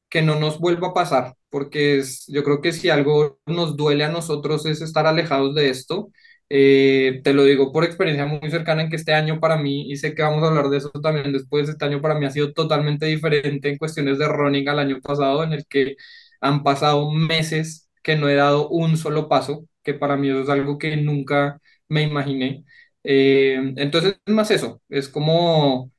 [0.09, 4.05] que no nos vuelva a pasar, porque es, yo creo que si algo nos duele
[4.05, 6.11] a nosotros es estar alejados de esto.
[6.53, 9.97] Eh, te lo digo por experiencia muy cercana en que este año para mí, y
[9.97, 12.53] sé que vamos a hablar de eso también después, este año para mí ha sido
[12.53, 15.95] totalmente diferente en cuestiones de running al año pasado, en el que
[16.41, 20.49] han pasado meses que no he dado un solo paso, que para mí eso es
[20.49, 21.61] algo que nunca
[21.91, 22.65] me imaginé.
[23.05, 25.91] Eh, entonces es más eso, es como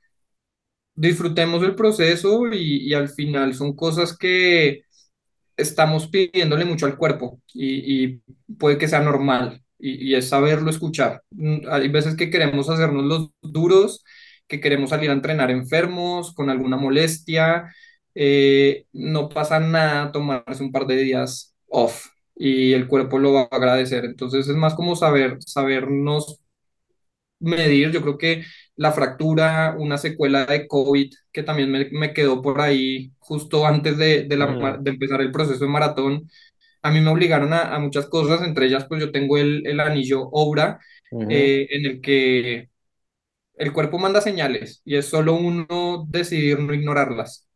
[0.95, 4.84] disfrutemos el proceso y, al final son cosas que
[5.58, 8.21] estamos pidiéndole mucho al cuerpo y,
[8.60, 11.23] puede que sea normal y, y es saberlo escuchar.
[11.32, 14.04] Mm, Hay veces que queremos hacernos los duros,
[14.47, 17.73] que queremos salir a entrenar enfermos, con alguna molestia,
[18.15, 23.41] eh, no pasa nada tomarse un par de días off y el cuerpo lo va
[23.52, 24.06] a agradecer.
[24.06, 26.39] Entonces es más como saber, sabernos
[27.39, 27.91] medir.
[27.91, 28.44] Yo creo que
[28.76, 33.98] la fractura, una secuela de COVID que también me, me quedó por ahí justo antes
[33.98, 36.30] de, de, la Mm, de empezar el proceso de maratón,
[36.84, 39.80] a mí me obligaron a, a muchas cosas, entre ellas pues yo tengo el, el
[39.80, 40.30] anillo
[41.12, 41.52] ujú.
[41.52, 42.70] eh, en el que
[43.56, 47.48] el cuerpo manda señales y es solo uno decidir no ignorarlas.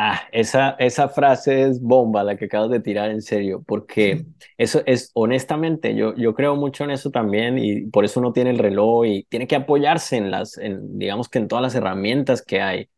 [0.00, 4.80] Ah, esa, esa frase es bomba la que acabas de tirar en serio, porque eso
[4.86, 8.58] es, honestamente, yo, yo creo mucho en eso también y por eso uno tiene el
[8.58, 12.60] reloj y tiene que apoyarse en las, en, digamos que en todas las herramientas que
[12.62, 12.88] hay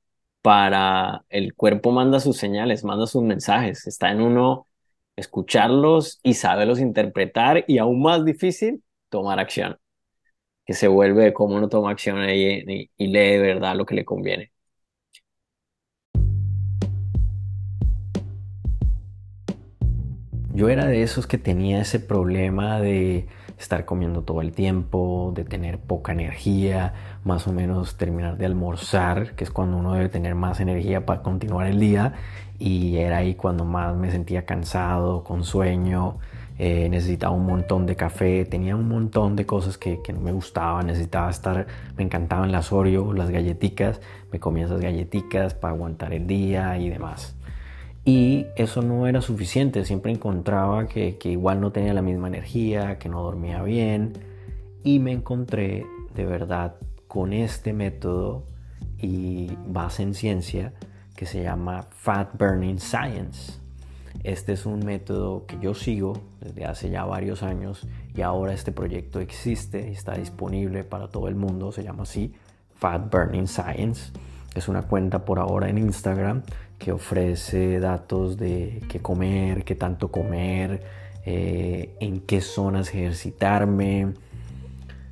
[0.42, 4.66] para el cuerpo manda sus señales, manda sus mensajes, está en uno
[5.16, 9.78] escucharlos y saberlos interpretar y aún más difícil, tomar acción,
[10.66, 13.94] que se vuelve como uno toma acción ahí y, y lee de verdad lo que
[13.96, 14.52] le conviene.
[20.52, 25.44] Yo era de esos que tenía ese problema de estar comiendo todo el tiempo, de
[25.44, 30.34] tener poca energía, más o menos terminar de almorzar, que es cuando uno debe tener
[30.34, 32.14] más energía para continuar el día,
[32.58, 36.18] y era ahí cuando más me sentía cansado, con sueño,
[36.58, 40.88] eh, necesitaba un montón de café, tenía un montón de cosas que, no me gustaban,
[40.88, 44.00] necesitaba estar, me encantaban las Oreo, las galletitas,
[44.32, 47.36] me comía esas galletitas para aguantar el día y demás.
[48.12, 53.08] Y eso no era suficiente, siempre encontraba que, igual no tenía la misma energía, que
[53.08, 54.14] no dormía bien.
[54.82, 56.74] Y me encontré de verdad
[57.06, 58.42] con este método
[58.98, 60.72] y base en ciencia
[61.14, 63.60] que se llama Fat Burning Science.
[64.24, 68.72] Este es un método que yo sigo desde hace ya varios años y ahora este
[68.72, 72.34] proyecto existe y está disponible para todo el mundo, se llama así
[72.74, 74.10] Fat Burning Science.
[74.56, 76.42] Es una cuenta por ahora en Instagram
[76.80, 80.82] que ofrece datos de qué comer, qué tanto comer,
[81.26, 84.14] eh, en qué zonas ejercitarme,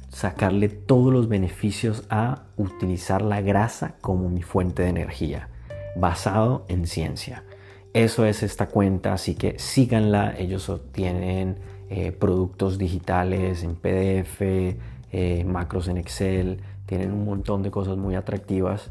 [0.08, 5.50] sacarle todos los beneficios a utilizar la grasa como mi fuente de energía,
[5.94, 7.44] basado en ciencia.
[7.92, 10.34] Eso es esta cuenta, así que síganla.
[10.38, 11.58] Ellos obtienen
[11.90, 18.14] eh, productos digitales en PDF, eh, macros en Excel, tienen un montón de cosas muy
[18.14, 18.90] atractivas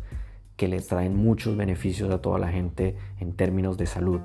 [0.58, 4.20] que les traen muchos beneficios a toda la gente en términos de salud.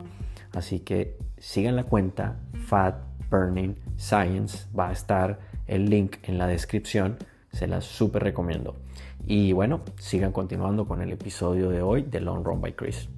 [0.53, 2.97] Así que sigan la cuenta Fat
[3.31, 4.66] Burning Science.
[4.77, 7.18] Va a estar el link en la descripción.
[7.53, 8.77] Se las súper recomiendo.
[9.27, 13.09] Y bueno, sigan continuando con el episodio de hoy de Long Run by Chris.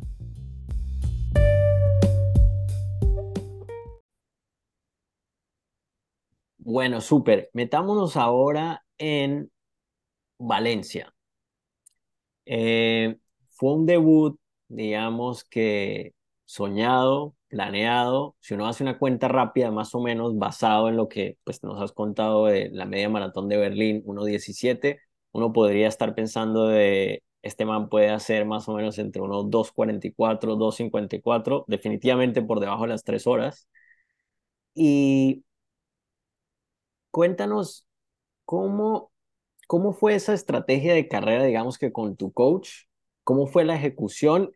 [6.58, 7.50] Bueno, súper.
[7.52, 9.50] Metámonos ahora en
[10.38, 11.13] Valencia.
[12.46, 13.16] Eh,
[13.50, 18.36] fue un debut, digamos que soñado, planeado.
[18.40, 21.80] Si uno hace una cuenta rápida, más o menos basado en lo que pues, nos
[21.80, 25.00] has contado de la media maratón de Berlín, 1.17,
[25.32, 30.56] uno podría estar pensando de este man puede hacer más o menos entre unos 2.44,
[30.56, 33.68] 2.54, definitivamente por debajo de las 3 horas.
[34.74, 35.42] Y
[37.10, 37.86] cuéntanos
[38.46, 39.12] cómo
[39.66, 42.70] ¿Cómo fue esa estrategia de carrera, digamos que con tu coach?
[43.24, 44.52] ¿Cómo fue la ejecución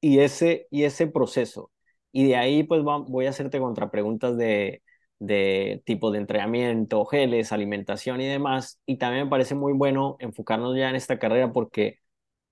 [0.00, 1.70] y ese, y ese proceso?
[2.12, 4.82] Y de ahí pues voy a hacerte contrapreguntas de,
[5.18, 8.80] de tipo de entrenamiento, geles, alimentación y demás.
[8.86, 11.98] Y también me parece muy bueno enfocarnos ya en esta carrera porque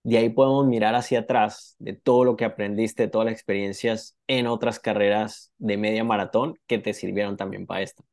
[0.04, 4.16] de ahí podemos mirar hacia atrás de todo lo que aprendiste, de todas las experiencias
[4.28, 8.04] en otras carreras de media maratón que te sirvieron también para esta.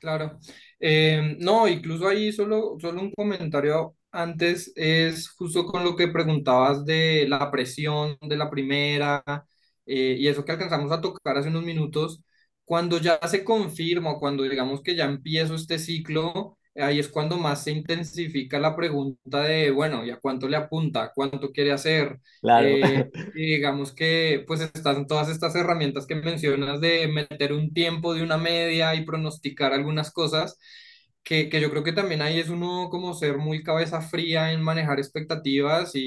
[0.00, 0.38] Claro.
[0.78, 6.86] Eh, no, incluso ahí solo, solo un comentario antes es justo con lo que preguntabas
[6.86, 9.22] de la presión de la primera
[9.84, 12.22] eh, y eso que alcanzamos a tocar hace unos minutos.
[12.64, 17.64] Cuando ya se confirma, cuando digamos que ya empiezo este ciclo, ahí es cuando más
[17.64, 21.12] se intensifica la pregunta de, bueno, ¿y a cuánto le apunta?
[21.14, 22.20] ¿Cuánto quiere hacer?
[22.40, 22.78] Claro.
[22.82, 28.22] Eh, digamos que pues están todas estas herramientas que mencionas de meter un tiempo de
[28.22, 30.58] una media y pronosticar algunas cosas,
[31.22, 34.62] que, que yo creo que también ahí es uno como ser muy cabeza fría en
[34.62, 36.00] manejar expectativas y,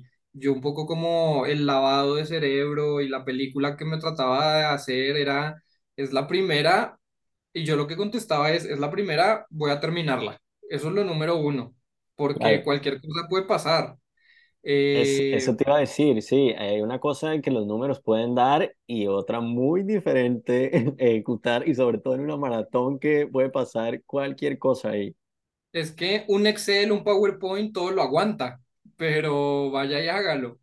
[0.00, 4.56] y yo un poco como el lavado de cerebro y la película que me trataba
[4.58, 5.62] de hacer era,
[5.96, 6.97] es la primera
[7.60, 10.40] y yo lo que contestaba es, es la primera, voy a terminarla.
[10.70, 11.74] Eso es lo número uno,
[12.16, 13.96] porque cualquier cosa puede pasar.
[14.92, 18.34] Es, Eh, eso te iba a decir, sí, hay una cosa que los números pueden
[18.34, 24.02] dar y otra muy diferente ejecutar y sobre todo en una maratón que puede pasar
[24.04, 25.14] cualquier cosa ahí.
[25.72, 28.60] es que un Excel, un PowerPoint, todo lo aguanta,
[28.96, 30.60] pero vaya y hágalo.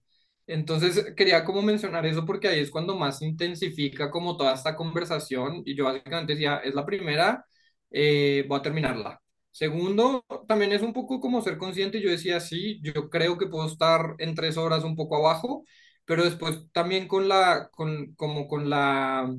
[0.47, 4.75] Entonces quería como mencionar eso porque ahí es cuando más se intensifica como toda esta
[4.75, 7.45] conversación y yo básicamente decía, es la primera,
[7.91, 9.21] eh, voy a terminarla.
[9.51, 13.65] Segundo, también es un poco como ser consciente, yo decía, sí, yo creo que puedo
[13.67, 15.63] estar en tres horas un poco abajo,
[16.05, 19.33] pero después también con la, con, como con la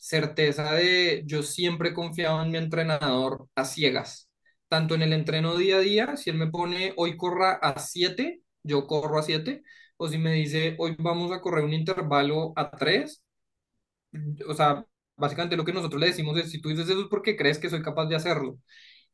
[0.00, 4.28] certeza de yo siempre he confiado en mi entrenador a ciegas,
[4.68, 8.40] tanto en el entreno día a día, si él me pone hoy corra a 7,
[8.62, 9.62] yo corro a 7
[10.00, 13.22] o si me dice, hoy vamos a correr un intervalo a tres,
[14.48, 14.84] o sea,
[15.16, 17.68] básicamente lo que nosotros le decimos es, si tú dices eso es porque crees que
[17.70, 18.58] soy capaz de hacerlo.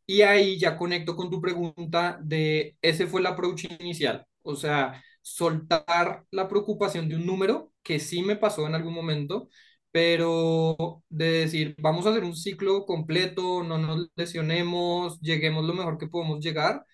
[0.07, 5.03] Y ahí ya conecto con tu pregunta de, ese fue el approach inicial, o sea,
[5.23, 9.49] soltar la preocupación de un número, que sí me pasó en algún momento,
[9.93, 15.99] pero de decir, vamos a hacer un ciclo completo, no nos lesionemos, lleguemos lo mejor
[15.99, 16.85] que podemos llegar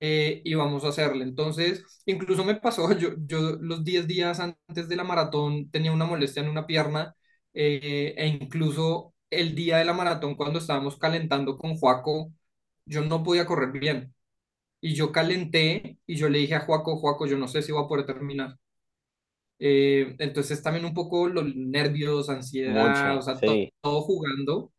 [0.00, 1.24] eh, y vamos a hacerle.
[1.24, 6.04] Entonces, incluso me pasó, yo, yo los 10 días antes de la maratón tenía una
[6.06, 7.14] molestia en una pierna
[7.54, 12.32] eh, e incluso el día de la maratón cuando estábamos calentando con Joaco,
[12.86, 14.14] yo no podía correr bien.
[14.80, 17.84] Y yo calenté y yo le dije a Joaco, Joaco, yo no sé si voy
[17.84, 18.58] a poder terminar.
[19.58, 23.72] Eh, entonces también un poco los nervios, ansiedad, o Mucho, sea, to- sí.
[23.80, 24.72] todo jugando.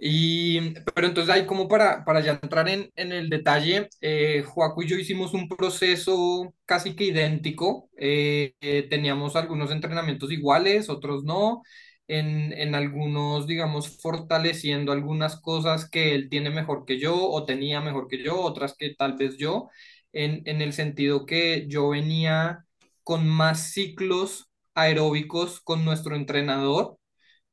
[0.00, 4.82] Y, pero entonces ahí como para, para ya entrar en, en el detalle, eh, Joaco
[4.82, 7.90] y yo hicimos un proceso casi que idéntico.
[7.96, 11.62] Eh, eh, teníamos algunos entrenamientos iguales, otros no.
[12.06, 17.80] En, en algunos, digamos, fortaleciendo algunas cosas que él tiene mejor que yo o tenía
[17.82, 19.68] mejor que yo, otras que tal vez yo,
[20.12, 22.64] en, en el sentido que yo venía
[23.04, 26.98] con más ciclos aeróbicos con nuestro entrenador,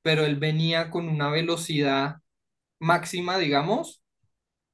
[0.02, 2.18] pero él venía con una velocidad
[2.86, 4.04] máxima, digamos,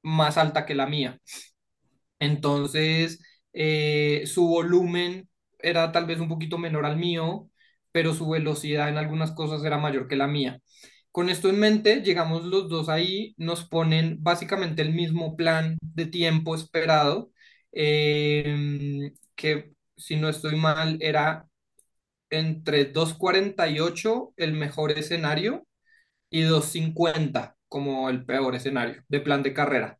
[0.02, 1.20] más alta que la mía.
[2.18, 3.20] Entonces,
[3.52, 7.48] eh, su volumen era tal vez un poquito menor al mío,
[7.92, 10.60] pero su velocidad en algunas cosas era mayor que la mía.
[11.10, 16.06] Con esto en mente, llegamos los dos ahí, nos ponen básicamente el mismo plan de
[16.06, 17.32] tiempo esperado,
[17.72, 21.46] em, que si no estoy mal era
[22.30, 25.66] entre 2.48 el mejor escenario
[26.30, 29.98] y 2.50 como el peor escenario de plan de carrera.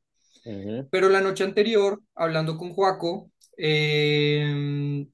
[0.91, 5.09] Pero la noche anterior, hablando con Joaco, em,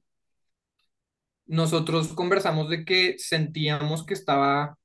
[1.45, 4.77] nosotros conversamos de que sentíamos que estaba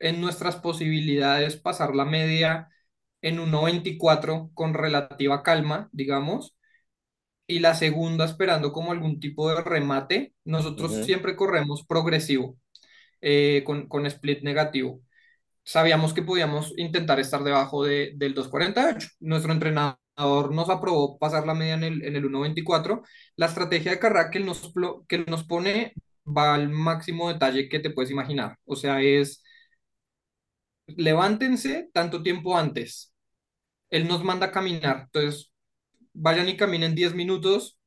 [0.00, 2.68] en nuestras posibilidades pasar la media
[3.22, 6.56] en 1.24 con relativa calma, digamos,
[7.46, 10.34] y la segunda esperando como algún tipo de remate.
[10.44, 12.58] Nosotros siempre corremos progresivo,
[13.22, 15.02] eh, con, con split negativo.
[15.64, 19.08] Sabíamos que podíamos intentar estar debajo de, del 2.48.
[19.20, 23.02] Nuestro entrenador nos aprobó pasar la media en el, en el 1.24.
[23.36, 24.72] La estrategia de carrera que nos,
[25.08, 25.94] que nos pone
[26.26, 28.58] va al máximo detalle que te puedes imaginar.
[28.64, 29.42] O sea, es
[30.86, 33.12] levántense tanto tiempo antes.
[33.90, 35.02] Él nos manda a caminar.
[35.06, 35.52] Entonces,
[36.14, 37.78] vayan y caminen 10 minutos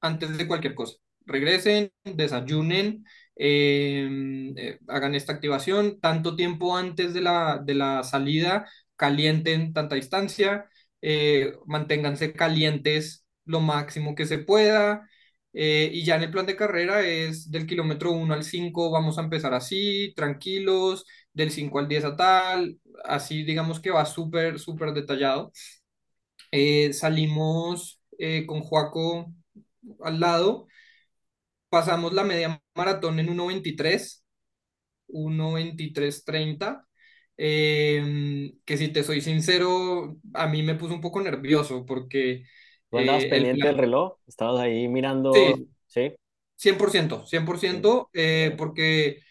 [0.00, 0.96] antes de cualquier cosa.
[1.26, 3.04] Regresen, desayunen,
[3.40, 4.08] eh,
[4.56, 10.68] eh, hagan esta activación tanto tiempo antes de la, de la salida, calienten tanta distancia,
[11.02, 15.08] eh, manténganse calientes lo máximo que se pueda.
[15.52, 19.18] eh, y ya en el plan de carrera es del kilómetro uno al 5 vamos
[19.18, 24.58] a empezar así, tranquilos, del 5 al 10 a tal, así digamos que va súper,
[24.60, 25.52] súper detallado.
[26.92, 28.00] Salimos
[28.46, 29.32] con Joaco
[30.04, 30.66] al lado,
[31.70, 34.24] pasamos la media maratón en 1.23,
[35.08, 36.86] 1.23.30,
[37.38, 42.44] eh, que si te soy sincero, a mí me puso un poco nervioso porque
[42.90, 44.18] ¿Tú andabas eh, pendiente del reloj?
[44.26, 45.56] ¿Estabas ahí mirando?
[45.56, 46.14] sí, Sí.
[46.56, 47.26] 100%,
[47.64, 47.78] Sí.
[47.78, 49.22] 100%, eh, porque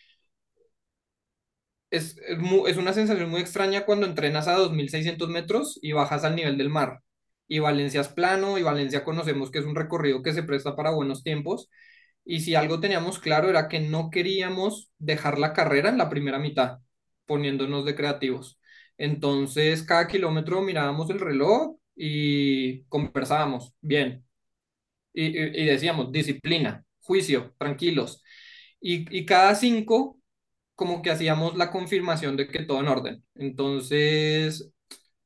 [1.92, 2.38] es, es,
[2.68, 6.70] es una sensación muy extraña cuando entrenas a 2.600 metros y bajas al nivel del
[6.70, 7.00] mar.
[7.48, 10.92] Y Valencia es plano y Valencia conocemos que es un recorrido que se presta para
[10.92, 11.70] buenos tiempos.
[12.30, 16.40] Y si algo teníamos claro era que no queríamos dejar la carrera en la primera
[16.40, 16.80] mitad,
[17.26, 18.60] poniéndonos de creativos.
[18.98, 24.26] Entonces, cada kilómetro mirábamos el reloj y conversábamos, bien.
[25.14, 28.24] Y, y- decíamos, disciplina, juicio, tranquilos.
[28.82, 30.20] Y, y cada cinco
[30.76, 33.26] como que hacíamos la confirmación de que todo en orden.
[33.36, 34.72] Entonces,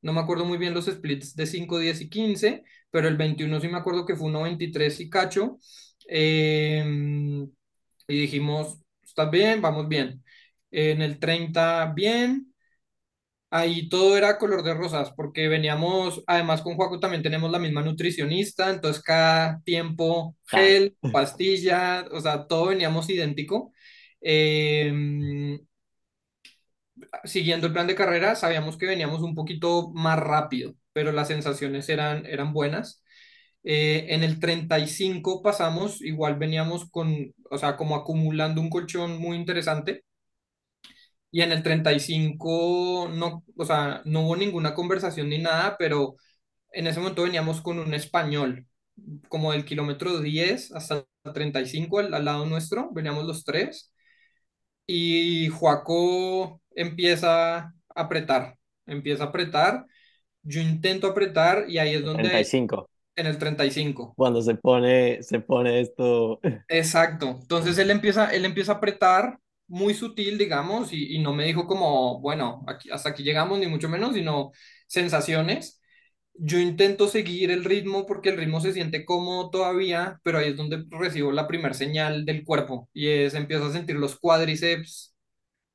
[0.02, 3.60] no me acuerdo muy bien los splits de 5 10 y 15 pero el 21
[3.60, 5.58] sí me acuerdo que fue uno 23 y cacho.
[6.08, 6.84] Eh,
[8.08, 9.62] y dijimos, ¿estás bien?
[9.62, 10.22] Vamos bien.
[10.70, 12.54] En el 30 bien.
[13.50, 17.82] Ahí todo era color de rosas, porque veníamos, además con Juaco también tenemos la misma
[17.82, 23.72] nutricionista, entonces cada tiempo gel, pastilla, o sea, todo veníamos idéntico.
[24.20, 25.60] Eh,
[27.24, 31.88] siguiendo el plan de carrera, sabíamos que veníamos un poquito más rápido, pero las sensaciones
[31.88, 33.03] eran, eran buenas.
[33.64, 39.36] Eh, en el 35 pasamos, igual veníamos con, o sea, como acumulando un colchón muy
[39.36, 40.04] interesante.
[41.30, 46.16] Y en el 35 no, o sea, no hubo ninguna conversación ni nada, pero
[46.72, 48.66] en ese momento veníamos con un español,
[49.28, 53.92] como del kilómetro 10 hasta el 35 al, al lado nuestro, veníamos los tres.
[54.86, 59.86] Y Joaco empieza a apretar, empieza a apretar,
[60.42, 64.16] yo intento apretar y ahí es donde cinco en el 35.
[64.16, 66.40] Cuando se pone, se pone esto.
[66.68, 67.38] Exacto.
[67.42, 71.66] Entonces él empieza, él empieza a apretar muy sutil, digamos, y, y no me dijo
[71.66, 74.52] como, bueno, aquí, hasta aquí llegamos, ni mucho menos, sino
[74.86, 75.80] sensaciones.
[76.34, 80.56] Yo intento seguir el ritmo porque el ritmo se siente cómodo todavía, pero ahí es
[80.56, 85.14] donde recibo la primera señal del cuerpo y es empiezo a sentir los cuádriceps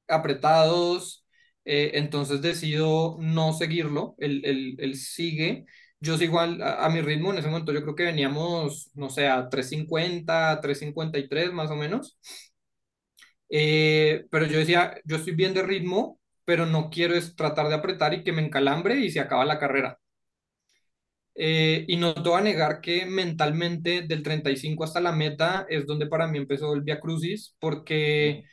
[0.08, 1.26] apretados,
[1.66, 5.66] eh, entonces decido no seguirlo, él, él- él sigue,
[6.00, 9.10] yo sigo al- a, a mi ritmo, en ese momento yo creo que veníamos, no
[9.10, 12.18] sé, a 350, 353 más o menos,
[13.50, 17.76] Eh, pero yo decía, yo estoy bien de ritmo, pero no quiero es tratar de
[17.76, 20.00] apretar y que me encalambre y se acaba la carrera.
[21.42, 25.86] Eh, y no te voy a negar que mentalmente del 35 hasta la meta es
[25.86, 28.44] donde para mí empezó el Via Crucis, porque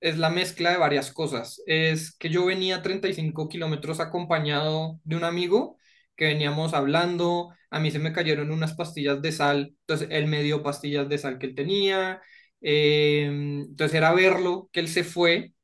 [0.00, 1.62] es la mezcla de varias cosas.
[1.66, 5.77] Es que yo venía 35 kilómetros acompañado de un amigo
[6.18, 10.44] que veníamos hablando, a mí se me cayeron unas pastillas de sal, entonces él me
[10.44, 12.22] dio pastillas de sal que él tenía,
[12.62, 15.54] Eh, entonces era verlo, que él se fue,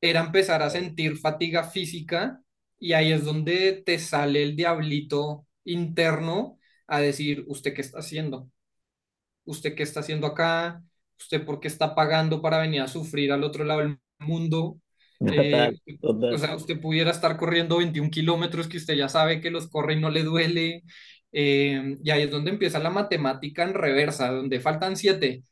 [0.00, 2.40] era empezar a sentir fatiga física
[2.78, 8.50] y ahí es donde te sale el diablito interno a decir, ¿usted qué está haciendo?
[9.44, 10.82] ¿Usted qué está haciendo acá?
[11.18, 14.80] ¿Usted por qué está pagando para venir a sufrir al otro lado del mundo?
[15.34, 15.98] Total, Eh,
[16.28, 19.94] o sea, usted pudiera estar corriendo 21 kilómetros que usted ya sabe que los corre
[19.94, 20.82] y no le duele.
[21.32, 25.42] Eh, y ahí es donde empieza la matemática en reversa, donde faltan siete.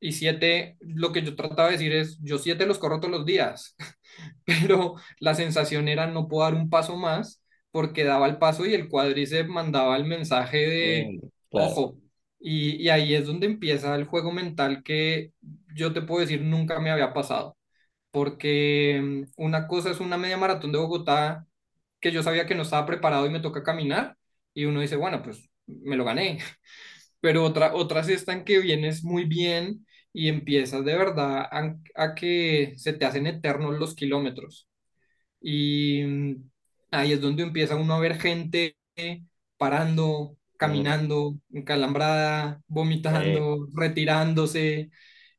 [0.00, 3.24] Y siete, lo que yo trataba de decir es, yo siete los corro todos los
[3.26, 3.76] días,
[4.44, 8.74] pero la sensación era no puedo dar un paso más porque daba el paso y
[8.74, 11.76] el cuádriceps mandaba el mensaje de, Mm, claro.
[11.76, 11.98] ojo,
[12.40, 15.32] y, y ahí es donde empieza el juego mental que
[15.74, 17.56] yo te puedo decir nunca me había pasado,
[18.14, 21.46] porque mm, una cosa es una media maratón de Bogotá
[22.00, 24.16] que yo sabía que no estaba preparado y me toca caminar,
[24.54, 26.40] y uno dice, bueno, pues me lo gané,
[27.20, 32.74] pero otra, otras están que vienes muy bien y empiezas de verdad a, a que
[32.78, 34.68] se te hacen eternos los kilómetros.
[35.40, 36.50] Y mm,
[36.92, 38.76] ahí es donde empieza uno a ver gente
[39.56, 42.62] parando, Mm, caminando, encalambrada,
[43.10, 44.90] sí, vomitando, retirándose.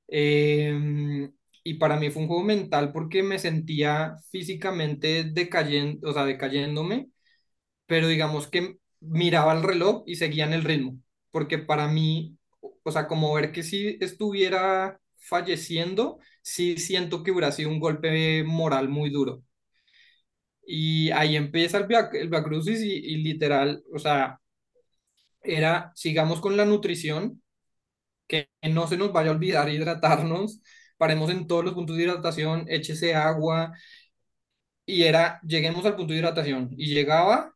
[0.07, 1.30] Eh,
[1.66, 7.09] y para mí fue un juego mental porque me sentía físicamente decayendo, o sea, decayéndome
[7.88, 10.99] pero digamos que miraba el reloj y seguía en el ritmo,
[11.32, 12.38] porque para mí,
[12.84, 18.43] o sea, como ver que si estuviera falleciendo, sí siento que hubiera sido un golpe
[18.43, 19.43] moral muy duro.
[20.68, 24.39] Y ahí empieza el Via, el Crucis y, y literal, o sea,
[25.41, 27.41] era, sigamos con la nutrición,
[28.28, 30.61] que no se nos vaya a olvidar hidratarnos,
[30.97, 33.73] paremos en todos los puntos de hidratación, échese agua,
[34.85, 37.55] y era, lleguemos al punto de hidratación, y llegaba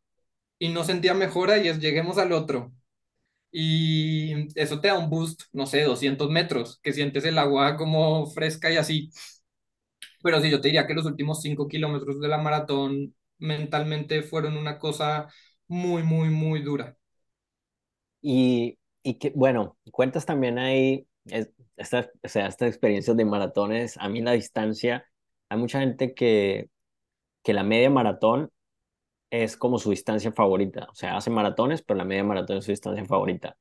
[0.58, 2.72] y no sentía mejora y es, lleguemos al otro.
[3.52, 8.26] y eso te da un boost, no sé, 200 metros, que sientes el agua como
[8.28, 9.10] fresca y así.
[10.22, 14.56] Pero sí, yo te diría que los últimos 5 kilómetros de la maratón mentalmente fueron
[14.56, 15.28] una cosa
[15.68, 16.96] muy, muy, muy dura.
[18.22, 21.50] Y, y que, bueno, cuentas también ahí, es-
[21.80, 25.06] esta, o sea, estas experiencias de maratones, a mí la distancia,
[25.48, 26.70] hay mucha gente que,
[27.42, 28.50] que la media maratón
[29.30, 32.72] es como su distancia favorita, o sea, hace maratones, pero la media maratón es su
[32.72, 33.56] distancia favorita,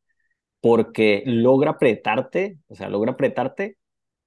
[0.62, 3.78] porque logra apretarte, o sea, logra apretarte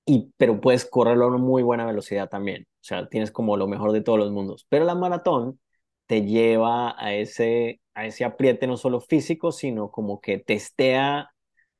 [0.06, 2.64] y, pero puedes correrlo a una muy buena velocidad también.
[2.82, 4.66] O sea, tienes como lo mejor de todos los mundos.
[4.68, 5.60] Pero la maratón
[6.06, 11.31] te lleva a ese, a ese apriete no solo físico, sino como que testea,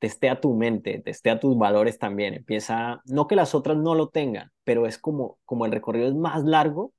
[0.03, 2.33] testea tu mente, testea tus valores también.
[2.33, 6.13] Empieza, no que las otras no lo tengan, pero es como, como el recorrido es
[6.15, 6.93] más largo,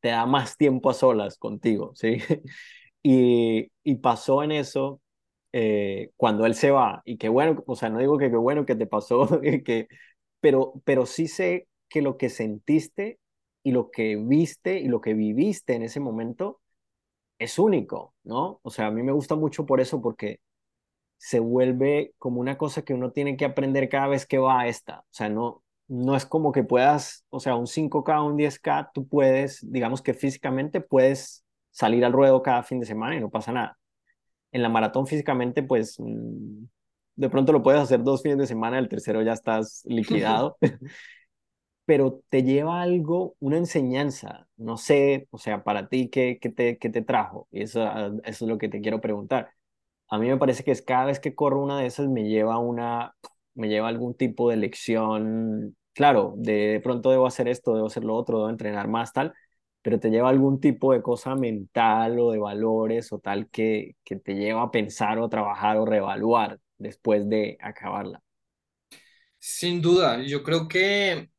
[0.00, 2.18] te da más tiempo a solas contigo, ¿sí?
[3.02, 5.00] Y, y pasó en eso
[5.52, 7.02] eh, cuando él se va.
[7.04, 9.28] Y qué bueno, o sea, no digo que qué bueno que te pasó,
[9.64, 9.88] que,
[10.40, 13.18] pero, pero sí sé que lo que sentiste
[13.64, 16.60] y lo que viste y lo que viviste en ese momento
[17.38, 18.60] es único, ¿no?
[18.62, 20.40] O sea, a mí me gusta mucho por eso, porque
[21.24, 24.68] se vuelve como una cosa que uno tiene que aprender cada vez que va a
[24.68, 25.00] esta.
[25.00, 29.08] O sea, no, no es como que puedas, o sea, un 5K, un 10K, tú
[29.08, 33.52] puedes, digamos que físicamente puedes salir al ruedo cada fin de semana y no pasa
[33.52, 33.78] nada.
[34.52, 36.64] En la maratón físicamente, pues mm,
[37.16, 40.58] de pronto lo puedes hacer dos fines de semana, el tercero ya estás liquidado,
[41.86, 46.78] pero te lleva algo, una enseñanza, no sé, o sea, para ti, ¿qué, qué te,
[46.78, 47.48] qué te trajo?
[47.52, 49.50] Y eso, ah, eso es lo que te quiero preguntar.
[50.14, 52.58] A mí me parece que es cada vez que corro una de esas me lleva
[52.58, 53.14] una,
[53.54, 58.14] me lleva algún tipo de lección, claro, de, pronto debo hacer esto, debo hacer lo
[58.16, 59.34] otro, debo entrenar más, tal,
[59.82, 64.16] pero te lleva algún tipo de cosa mental o de valores o tal que, que
[64.16, 68.22] te lleva a pensar o trabajar o reevaluar después de acabarla.
[69.38, 71.30] Sin duda, yo creo que,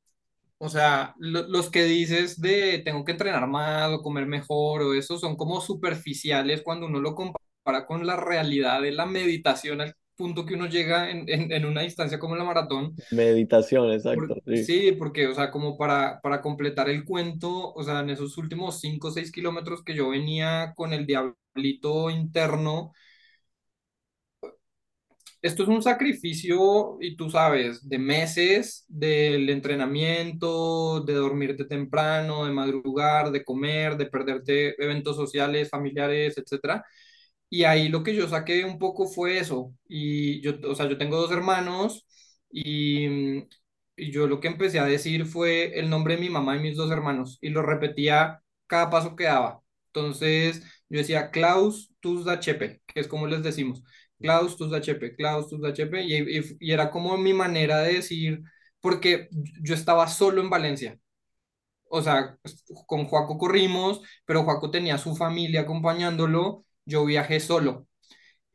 [0.59, 4.93] o sea, lo- los que dices de tengo que entrenar más o comer mejor o
[4.95, 7.43] eso son como superficiales cuando uno lo compara
[7.87, 11.81] con la realidad de la meditación al punto que uno llega en, en en una
[11.81, 14.67] distancia como la maratón Meditación, exacto, Por- sí.
[14.67, 18.79] sí, porque, o sea, como para, para completar el cuento, o sea, en esos últimos
[18.79, 22.93] 5 o 6 kilómetros que yo venía con el diablito interno,
[25.41, 32.51] esto es un sacrificio, y tú sabes, de meses del entrenamiento, de dormirte temprano, de
[32.51, 36.83] madrugar, de comer, de perderte eventos sociales, familiares, etcétera.
[37.49, 39.73] Y ahí lo que yo saqué un poco fue eso.
[39.87, 42.05] Y yo, o sea, yo tengo dos hermanos
[42.51, 43.47] y, mm,
[43.97, 46.75] y yo lo que empecé a decir fue el nombre de mi mamá y mis
[46.77, 49.61] dos hermanos y lo repetía cada paso que daba.
[49.87, 53.83] Entonces yo decía Klaus Tusda Chepe, que es como les decimos.
[54.19, 58.41] Klaus tus HP, Klaus tus HP, y, y, y era como mi manera de decir,
[58.79, 59.27] porque
[59.61, 60.97] yo estaba solo en Valencia.
[61.89, 62.37] O sea,
[62.87, 67.87] con Joaco corrimos, pero Joaco tenía su familia acompañándolo, yo viajé solo.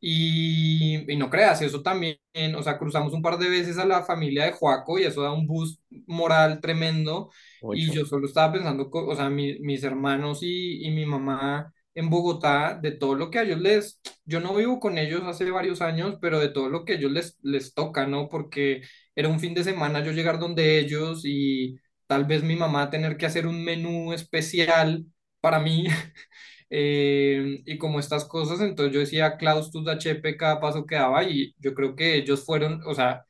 [0.03, 2.19] Y, y, no creas, eso también,
[2.57, 5.33] o sea, cruzamos un par de veces a la familia de Joaco y eso da
[5.33, 7.31] un boost moral tremendo.
[7.71, 12.09] Y yo solo estaba pensando, o sea, mi- mis hermanos y, y mi mamá en
[12.11, 15.81] Bogotá, de todo lo que a ellos les, yo no vivo con ellos hace varios
[15.83, 18.29] años, pero de todo lo que a ellos les, les toca, ¿no?
[18.29, 18.83] Porque
[19.15, 21.77] era un fin de semana yo llegar donde ellos y
[22.07, 25.05] tal vez mi mamá tener que hacer un menú especial
[25.41, 25.87] para mí
[26.71, 31.25] eh, y como estas cosas, entonces yo decía Klaus tus HP cada paso que daba
[31.25, 33.27] y yo creo que ellos fueron, o sea,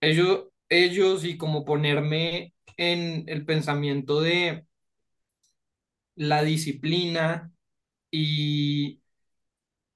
[0.00, 4.66] ellos, ellos y como ponerme en el pensamiento de
[6.16, 7.52] la disciplina
[8.10, 9.02] y,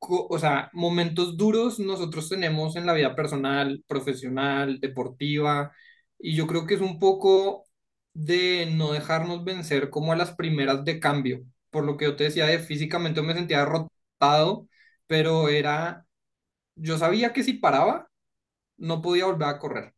[0.01, 5.73] o sea, momentos duros nosotros tenemos en la vida personal, profesional, deportiva,
[6.19, 7.65] y yo creo que es un poco
[8.15, 12.27] de no dejarnos vencer como a las primeras de cambio, por lo que yo te
[12.27, 14.69] decía de físicamente me sentía derrotado,
[15.09, 16.07] pero era,
[16.77, 18.11] yo sabía que si paraba,
[18.79, 19.95] no podía volver a correr,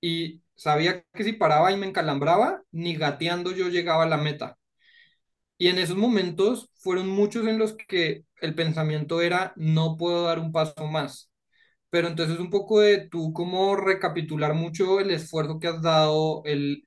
[0.00, 4.58] y sabía que si paraba y me encalambraba, ni gateando yo llegaba a la meta.
[5.58, 10.38] Y en esos momentos fueron muchos en los que el pensamiento era, no puedo dar
[10.40, 11.30] un paso más.
[11.90, 16.84] Pero entonces un poco de tú como recapitular mucho el esfuerzo que has dado, el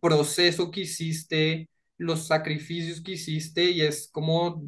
[0.00, 4.62] proceso que hiciste, los sacrificios que hiciste y es como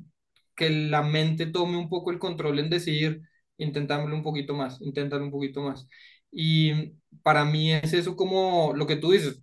[0.55, 3.22] que la mente tome un poco el control en decir,
[3.59, 5.87] intentámoslo un poquito más, inténtalo un poquito más.
[6.31, 9.43] Y para mí es eso como lo que tú dices,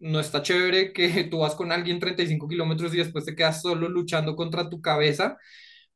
[0.00, 3.88] no está chévere que tú vas con alguien 35 kilómetros y después te quedas solo
[3.88, 5.36] luchando contra tu cabeza,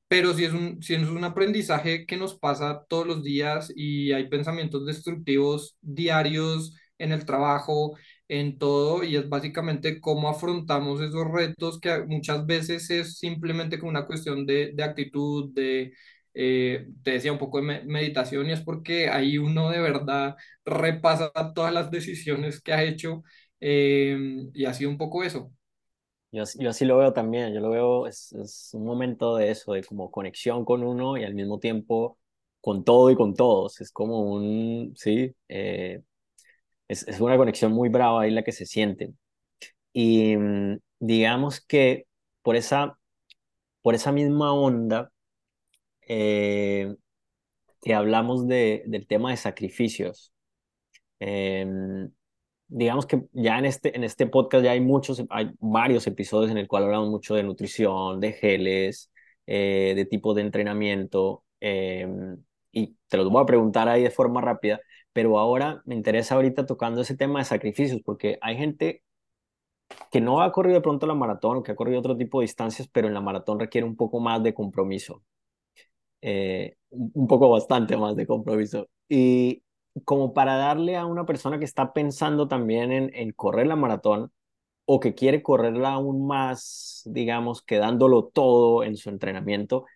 [0.09, 4.12] pero si es un, si es un aprendizaje que nos pasa todos los días y
[4.12, 7.97] hay pensamientos destructivos diarios en el trabajo,
[8.28, 13.90] en todo, y es básicamente cómo afrontamos esos retos que muchas veces es simplemente como
[13.90, 15.92] una cuestión de, de actitud, de,
[16.34, 20.36] eh, te decía un poco de me- meditación, y es porque ahí uno de verdad
[20.64, 23.22] repasa todas las decisiones que ha hecho,
[23.60, 24.18] eh,
[24.54, 25.52] y ha sido un poco eso.
[26.32, 29.72] Yo, yo así lo veo también, yo lo veo, es, es un momento de eso,
[29.72, 32.18] de como conexión con uno y al mismo tiempo
[32.60, 33.80] con todo y con todos.
[33.80, 36.02] Es como un, sí, eh,
[36.89, 39.12] es, es una conexión muy brava ahí la que se siente.
[39.93, 42.07] Y mm, digamos que
[42.43, 42.99] por esa,
[43.82, 45.12] por esa misma onda
[46.09, 46.95] eh,
[47.82, 50.32] que hablamos de, del tema de sacrificios.
[51.20, 52.11] em,
[52.68, 56.59] digamos que ya en este, en este podcast ya hay muchos, hay varios episodios en
[56.59, 59.12] el cual hablamos mucho de nutrición, de geles,
[59.47, 62.09] eh, de tipo de entrenamiento, eh,
[62.72, 64.80] y te los voy a preguntar ahí de forma rápida,
[65.16, 69.02] pero ahora me interesa ahorita tocando ese tema de sacrificios, porque hay gente
[70.10, 72.86] que no ha corrido de pronto la maratón, que ha corrido otro tipo de distancias,
[72.92, 75.22] pero en la maratón requiere un poco más de compromiso
[76.22, 78.88] eh, un poco bastante más de compromiso.
[79.08, 79.62] Y
[80.04, 84.32] como para darle a una persona que está pensando también en, en correr la maratón
[84.86, 89.86] o que quiere correrla aún más, digamos, quedándolo todo en su entrenamiento,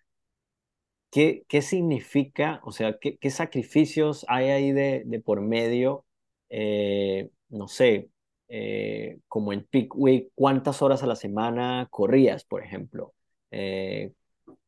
[1.11, 2.61] ¿qué, qué significa?
[2.65, 6.05] O sea, ¿qué, qué sacrificios hay ahí de, de por medio?
[6.49, 8.11] Eh, no sé,
[8.49, 13.13] eh, como en peak week, ¿cuántas horas a la semana corrías, por ejemplo?
[13.51, 14.13] Eh,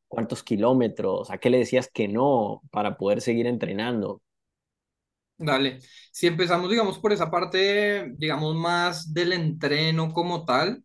[0.07, 4.21] cuántos kilómetros, a qué le decías que no para poder seguir entrenando.
[5.37, 5.79] Dale,
[6.11, 10.83] si empezamos, digamos, por esa parte, digamos, más del entreno como tal,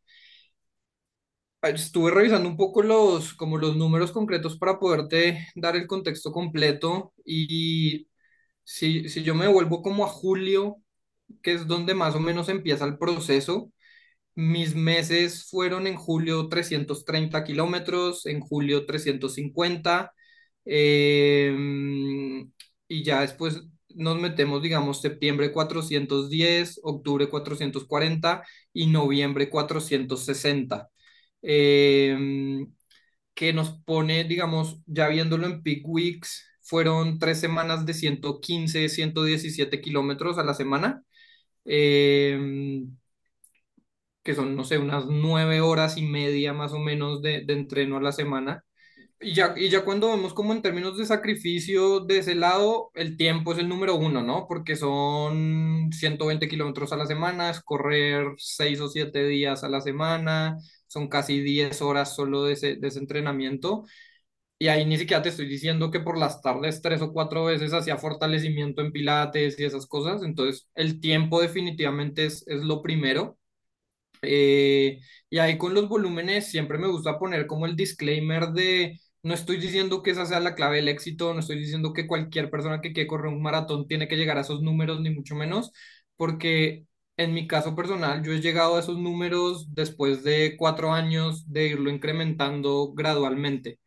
[1.63, 7.13] estuve revisando un poco los, como los números concretos para poderte dar el contexto completo
[7.25, 8.09] y
[8.65, 10.79] si, si yo me vuelvo como a julio,
[11.43, 13.73] que es donde más o menos empieza el proceso,
[14.35, 20.13] mis meses fueron en julio 330 kilómetros, en julio 350,
[20.65, 22.53] em,
[22.89, 23.63] y ya después
[23.95, 30.89] nos metemos, digamos, septiembre 410, octubre 440 y noviembre 460.
[31.43, 32.73] Em,
[33.35, 39.81] que nos pone, digamos, ya viéndolo en peak weeks, fueron tres semanas de 115, 117
[39.81, 41.03] kilómetros a la semana.
[41.65, 42.97] em,
[44.23, 47.97] que son, no sé, unas nueve horas y media más o menos de, de entreno
[47.97, 48.65] a la semana.
[49.21, 53.17] Y ya, y ya cuando vemos como en términos de sacrificio de ese lado, el
[53.17, 54.47] tiempo es el número uno, ¿no?
[54.49, 59.81] Porque son 120 kilómetros a la semana, es correr seis o siete días a la
[59.83, 60.59] semana,
[60.89, 63.85] son casi 10 horas solo de ese, de ese entrenamiento.
[64.61, 67.73] Y ahí ni siquiera te estoy diciendo que por las tardes tres o cuatro veces
[67.75, 70.23] hacía fortalecimiento en pilates y esas cosas.
[70.25, 73.39] Entonces, el tiempo definitivamente es, es lo primero.
[74.23, 79.35] Eh, y ahí con los volúmenes siempre me gusta poner como el disclaimer de no
[79.35, 82.81] estoy diciendo que esa sea la clave del éxito, no estoy diciendo que cualquier persona
[82.81, 85.73] que quiere correr un maratón tiene que llegar a esos números, ni mucho menos,
[86.17, 86.87] porque
[87.19, 91.69] en mi caso personal yo he llegado a esos números después de cuatro años de
[91.69, 93.81] irlo incrementando gradualmente.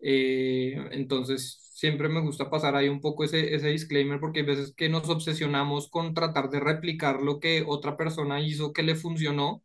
[0.00, 4.74] Eh, entonces, siempre me gusta pasar ahí un poco ese, ese disclaimer porque hay veces
[4.76, 9.62] que nos obsesionamos con tratar de replicar lo que otra persona hizo que le funcionó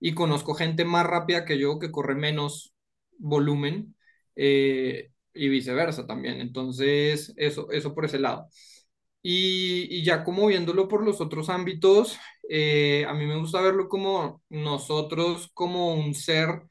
[0.00, 2.74] y conozco gente más rápida que yo que corre menos
[3.18, 3.96] volumen
[4.36, 6.40] eh, y viceversa también.
[6.40, 8.48] Entonces, eso, eso por ese lado.
[9.22, 12.18] Y, y ya como viéndolo por los otros ámbitos,
[12.50, 16.62] eh, a mí me gusta verlo como nosotros, como un ser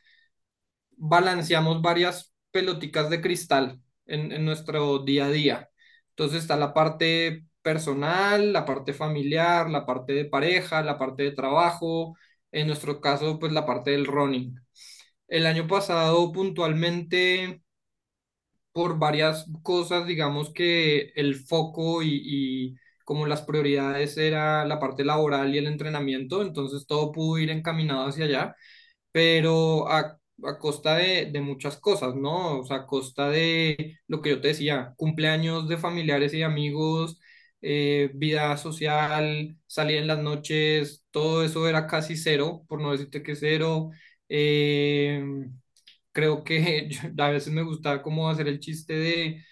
[0.97, 5.69] balanceamos varias peloticas de cristal en, en nuestro día a día.
[6.09, 11.32] Entonces está la parte personal, la parte familiar, la parte de pareja, la parte de
[11.32, 12.15] trabajo,
[12.51, 14.55] en nuestro caso, pues la parte del running.
[15.28, 17.61] El año pasado, puntualmente,
[18.71, 25.04] por varias cosas, digamos que el foco y, y como las prioridades era la parte
[25.06, 28.56] laboral y el entrenamiento, entonces todo pudo ir encaminado hacia allá
[29.12, 32.60] pero a, a costa de, de muchas cosas, ¿no?
[32.60, 37.20] O sea, a costa de lo que yo te decía, cumpleaños de familiares y amigos,
[37.62, 43.24] eh, vida social, salir en las noches, todo eso era casi cero, por no decirte
[43.24, 43.89] que cero.
[44.30, 45.24] Eh,
[46.12, 49.43] creo que yo- a veces me gusta como hacer el chiste de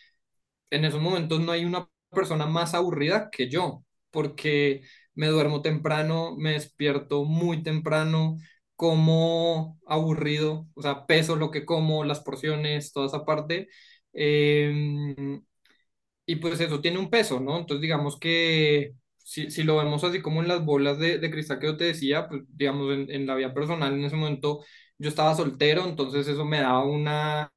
[0.70, 4.84] en esos momentos no hay una persona más aburrida que yo, porque
[5.16, 8.38] me duermo temprano, me despierto muy temprano,
[8.76, 13.68] como aburrido, o sea, peso lo que como, las porciones, toda esa parte.
[14.14, 15.44] em,
[16.26, 17.58] y pues eso tiene un peso, ¿no?
[17.60, 21.60] Entonces digamos que si, si lo vemos así como en las bolas de, de cristal
[21.60, 24.64] que yo te decía, pues digamos en, en la vida personal en ese momento
[24.98, 27.52] yo estaba soltero, entonces eso me daba una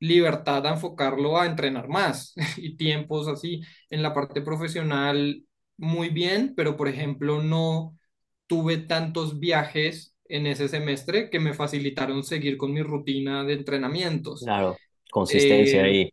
[0.00, 3.62] libertad a enfocarlo a entrenar más y tiempos así.
[3.90, 5.44] En la parte profesional
[5.76, 7.98] muy bien, pero por ejemplo no
[8.46, 14.44] tuve tantos viajes en ese semestre que me facilitaron seguir con mi rutina de entrenamientos.
[14.44, 14.76] Claro,
[15.10, 16.10] consistencia Eh, ahí.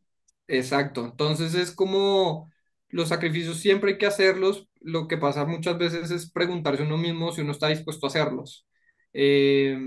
[0.47, 2.51] Exacto, entonces es como
[2.89, 7.31] los sacrificios siempre hay que hacerlos, lo que pasa muchas veces es preguntarse uno mismo
[7.31, 8.67] si uno está dispuesto a hacerlos.
[9.13, 9.77] Eh,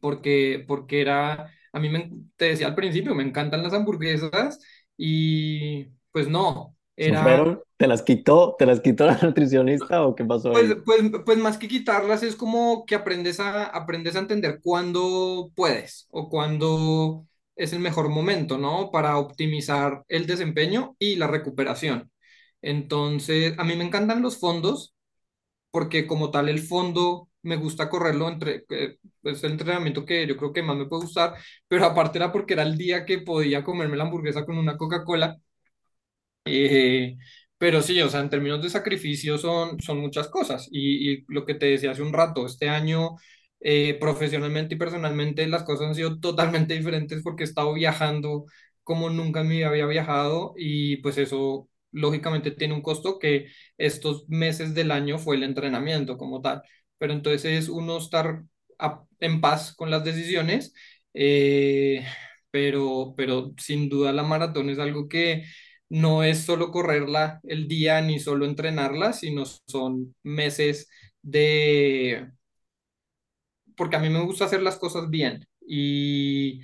[0.00, 4.58] porque, porque era, a mí me, te decía al principio, me encantan las hamburguesas
[4.96, 7.52] y pues no, ¿Se era?
[7.76, 8.56] ¿Te las quitó?
[8.58, 10.80] ¿Te las quitó la nutricionista o qué pasó Pues, ahí?
[10.84, 16.08] pues, pues más que quitarlas es como que aprendes a, aprendes a entender cuándo puedes
[16.10, 18.90] o cuándo es el mejor momento, ¿no?
[18.90, 22.10] Para optimizar el desempeño y la recuperación.
[22.62, 24.94] Entonces, a mí me encantan los fondos
[25.72, 30.36] porque como tal el fondo me gusta correrlo entre, eh, es el entrenamiento que yo
[30.36, 31.34] creo que más me puede gustar,
[31.68, 35.38] pero aparte era porque era el día que podía comerme la hamburguesa con una Coca-Cola
[36.44, 37.16] eh,
[37.58, 40.68] pero sí, o sea, en términos de sacrificio son, son muchas cosas.
[40.70, 43.16] Y, lo que te decía hace un rato, este año,
[43.60, 48.46] eh, profesionalmente y personalmente, las cosas han sido totalmente diferentes porque he estado viajando
[48.82, 53.48] como nunca en mi vida había viajado y pues eso lógicamente tiene un costo que
[53.76, 56.62] estos meses del año fue el entrenamiento como tal.
[57.00, 58.44] Pero entonces es uno estar
[58.80, 60.74] a- en paz con las decisiones,
[61.14, 62.06] eh,
[62.52, 65.44] pero, pero sin duda la maratón es algo que
[65.90, 70.90] no es solo correrla el día ni solo entrenarla, sino son meses
[71.22, 72.30] de...
[73.76, 76.60] porque a mí me gusta hacer las cosas bien y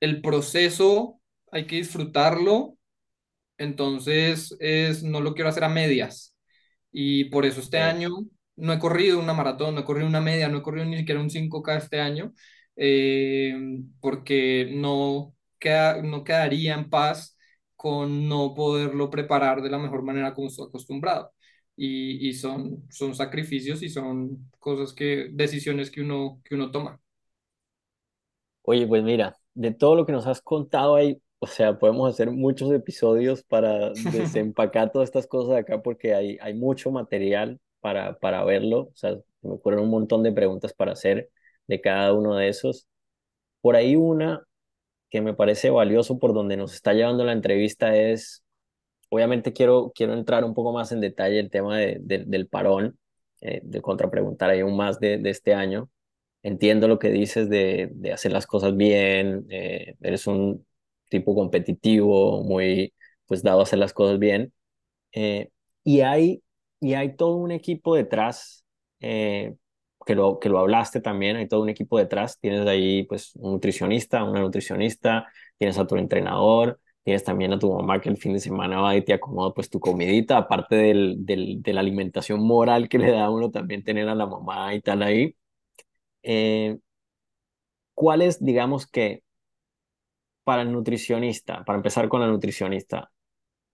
[0.00, 2.76] el proceso hay que disfrutarlo,
[3.58, 6.36] entonces es, no lo quiero hacer a medias.
[6.92, 8.10] Y por eso este año
[8.56, 11.20] no he corrido una maratón, no he corrido una media, no he corrido ni siquiera
[11.20, 12.32] un cinco k este año,
[12.76, 13.54] eh,
[14.00, 17.36] porque no, queda, no quedaría en paz
[17.76, 21.32] con no poderlo preparar de la mejor manera como estoy acostumbrado.
[21.76, 27.00] Y, y son, son sacrificios y son cosas que, decisiones que uno, que uno toma.
[28.62, 32.30] Oye, pues mira, de todo lo que nos has contado ahí, o sea, podemos hacer
[32.30, 38.18] muchos episodios para desempacar todas estas cosas de acá porque hay, hay mucho material para,
[38.18, 38.80] para verlo.
[38.82, 41.30] O sea, se me ocurren un montón de preguntas para hacer
[41.68, 42.88] de cada uno de esos.
[43.60, 44.44] Por ahí una
[45.10, 48.44] que me parece valioso por donde nos está llevando la entrevista es,
[49.10, 52.98] obviamente quiero, quiero entrar un poco más en detalle el tema de, de- del parón,
[53.40, 55.90] eh, de contrapreguntar aún más de, de este año.
[56.44, 60.66] entiendo lo que dices de, de hacer las cosas bien, eh, eres un
[61.10, 62.94] tipo competitivo, muy
[63.26, 64.54] pues dado a hacer las cosas bien.
[65.14, 65.50] Eh,
[65.84, 66.43] y, hay,
[66.84, 68.64] y hay todo un equipo detrás,
[69.00, 69.54] eh,
[70.04, 72.38] que, lo, que lo hablaste también, hay todo un equipo detrás.
[72.38, 75.26] Tienes ahí pues un nutricionista, una nutricionista,
[75.56, 78.94] tienes a tu entrenador, tienes también a tu mamá que el fin de semana va
[78.96, 83.10] y te acomoda pues tu comidita, aparte del, del, de la alimentación moral que le
[83.12, 85.34] da a uno también tener a la mamá y tal ahí.
[86.22, 86.78] Eh,
[87.94, 89.22] ¿Cuál es, digamos que,
[90.44, 93.10] para el nutricionista, para empezar con la nutricionista,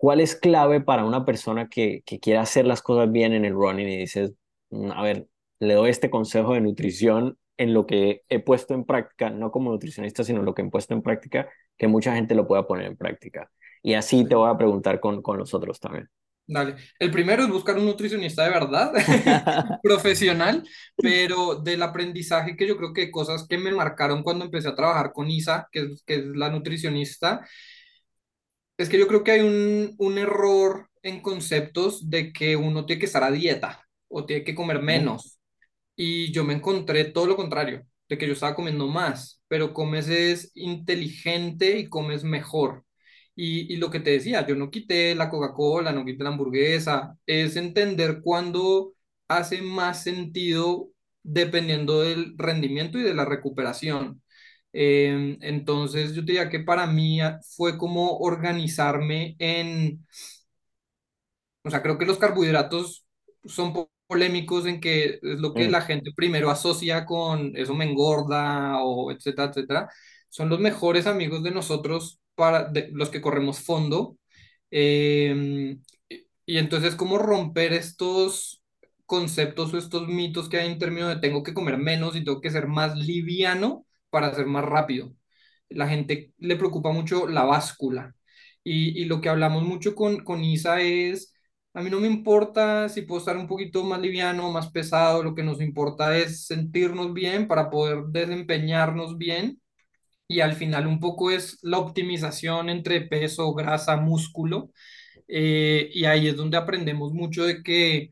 [0.01, 3.53] ¿Cuál es clave para una persona que, que quiera hacer las cosas bien en el
[3.53, 4.32] running y dices,
[4.70, 5.28] "Mm, a ver,
[5.59, 9.70] le doy este consejo de nutrición en lo que he puesto en práctica, no como
[9.70, 12.96] nutricionista, sino lo que he puesto en práctica, que mucha gente lo pueda poner en
[12.96, 13.51] práctica?
[13.82, 16.09] Y así te voy a preguntar con, con los otros también.
[16.46, 16.76] Dale.
[16.98, 18.92] El primero es buscar un nutricionista de verdad,
[19.82, 24.74] profesional, pero del aprendizaje que yo creo que cosas que me marcaron cuando empecé a
[24.74, 27.46] trabajar con Isa, que es, que es la nutricionista,
[28.83, 33.01] es que yo creo que hay un, un error en conceptos de que uno tiene
[33.01, 35.39] que estar a dieta o tiene que comer menos.
[35.97, 40.09] Y yo me encontré todo lo contrario, de que yo estaba comiendo más, pero comes
[40.09, 42.85] es inteligente y comes mejor.
[43.35, 47.16] Y, y lo que te decía, yo no quité la Coca-Cola, no quité la hamburguesa,
[47.26, 48.95] es entender cuándo
[49.28, 50.91] hace más sentido
[51.22, 54.22] dependiendo del rendimiento y de la recuperación.
[54.73, 60.07] Eh, entonces, yo te diría que para mí ah, fue como organizarme en
[61.64, 63.07] o sea, creo que los carbohidratos
[63.45, 67.75] son po- polémicos en que es lo que Mm, la gente primero asocia con eso
[67.75, 69.89] me engorda o etcétera, etcétera.
[70.29, 74.16] Son los mejores amigos de nosotros para de- los que corremos fondo.
[74.71, 75.77] Eh,
[76.47, 78.62] y entonces, ¿cómo romper estos
[79.07, 82.41] conceptos o estos mitos que hay en términos de tengo que comer menos y tengo
[82.41, 85.14] que ser más liviano para ser más rápido?
[85.68, 88.14] La gente le preocupa mucho la báscula.
[88.64, 91.34] Y, lo que hablamos mucho con, con Isa es
[91.72, 95.34] a mí no me importa si puedo estar un poquito más liviano, más pesado, lo
[95.34, 99.61] que nos importa es sentirnos bien para poder desempeñarnos bien
[100.28, 104.72] y al final un poco es la optimización entre peso, grasa, músculo
[105.28, 108.11] eh, y ahí es donde aprendemos mucho de que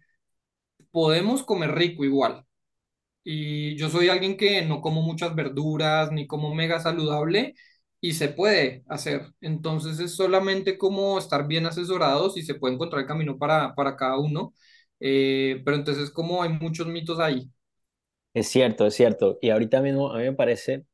[0.90, 2.47] podemos comer rico igual.
[3.30, 7.54] Y yo soy alguien que no como muchas verduras ni como mega saludable
[8.00, 9.22] y se puede hacer.
[9.42, 13.96] Entonces es solamente como estar bien asesorados y se puede encontrar el camino para, para
[13.96, 14.54] cada uno.
[15.00, 17.50] Eh, pero entonces como hay muchos mitos ahí.
[18.34, 19.38] Es cierto, es cierto.
[19.40, 20.84] Y ahorita mismo a mí me parece,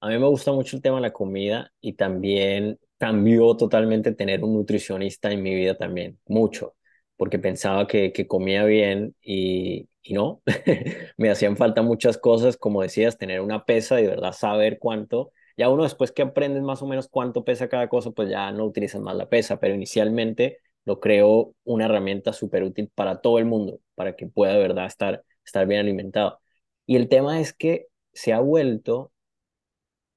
[0.00, 4.42] a mí me gusta mucho el tema de la comida y también cambió totalmente tener
[4.44, 6.76] un nutricionista en mi vida también, mucho,
[7.16, 10.42] porque pensaba que, que comía bien y, y no,
[11.16, 15.32] me hacían falta muchas cosas, como decías, tener una pesa y de verdad saber cuánto.
[15.56, 18.64] Ya uno después que aprendes más o menos cuánto pesa cada cosa, pues ya no
[18.64, 23.44] utilizas más la pesa, pero inicialmente lo creo una herramienta súper útil para todo el
[23.46, 26.40] mundo, para que pueda de verdad estar, estar bien alimentado.
[26.86, 29.12] Y el tema es que se ha vuelto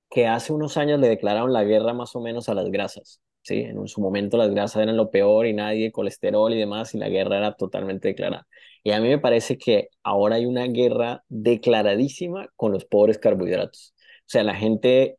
[0.09, 3.61] que hace unos años le declararon la guerra más o menos a las grasas, ¿sí?
[3.61, 7.09] En su momento las grasas eran lo peor y nadie, colesterol y demás, y la
[7.09, 8.47] guerra era totalmente declarada.
[8.83, 13.93] Y a mí me parece que ahora hay una guerra declaradísima con los pobres carbohidratos.
[14.21, 15.17] O sea, la gente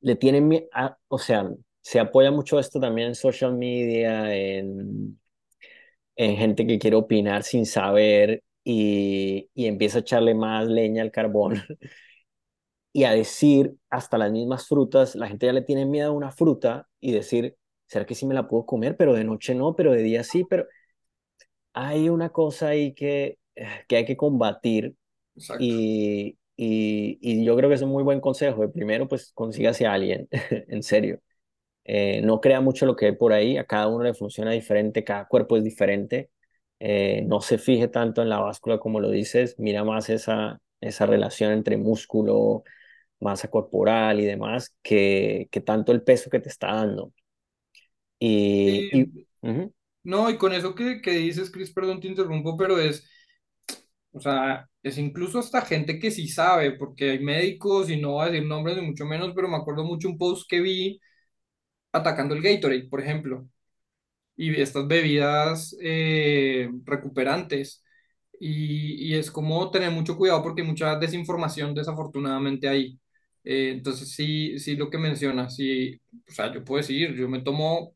[0.00, 1.50] le tiene, a- o sea,
[1.82, 5.18] se apoya mucho esto también en social media, en,
[6.16, 11.10] en gente que quiere opinar sin saber y, y empieza a echarle más leña al
[11.12, 11.62] carbón
[12.92, 16.32] y a decir hasta las mismas frutas, la gente ya le tiene miedo a una
[16.32, 18.96] fruta y decir, ¿será que sí me la puedo comer?
[18.96, 20.66] Pero de noche no, pero de día sí, pero
[21.72, 24.94] hay una cosa ahí que, eh, que hay que combatir
[25.56, 28.70] y, y, y yo creo que es un muy buen consejo.
[28.72, 30.28] Primero, pues consígase a alguien,
[30.68, 31.20] en serio.
[31.84, 35.04] Eh, no crea mucho lo que hay por ahí, a cada uno le funciona diferente,
[35.04, 36.30] cada cuerpo es diferente.
[36.80, 41.06] Eh, no se fije tanto en la báscula como lo dices, mira más esa, esa
[41.06, 42.64] relación entre músculo,
[43.20, 47.12] masa corporal y demás, que, que tanto el peso que te está dando.
[48.18, 52.56] Y, y Sí, ujú, no, y con eso que, que dices, Chris, perdón, te interrumpo,
[52.56, 53.08] pero es,
[54.12, 58.28] o sea, es incluso hasta gente que sí sabe, porque hay médicos y no voy
[58.28, 61.00] a decir nombres ni mucho menos, pero me acuerdo mucho un post que vi
[61.92, 63.48] atacando el Gatorade, por ejemplo.
[64.36, 67.84] y estas bebidas eh, recuperantes.
[68.40, 72.98] Y, y es como tener mucho cuidado porque hay mucha desinformación desafortunadamente ahí.
[73.48, 77.40] Eh, entonces sí, sí lo que mencionas, sí, o sea, yo puedo decir, yo me
[77.42, 77.94] tomo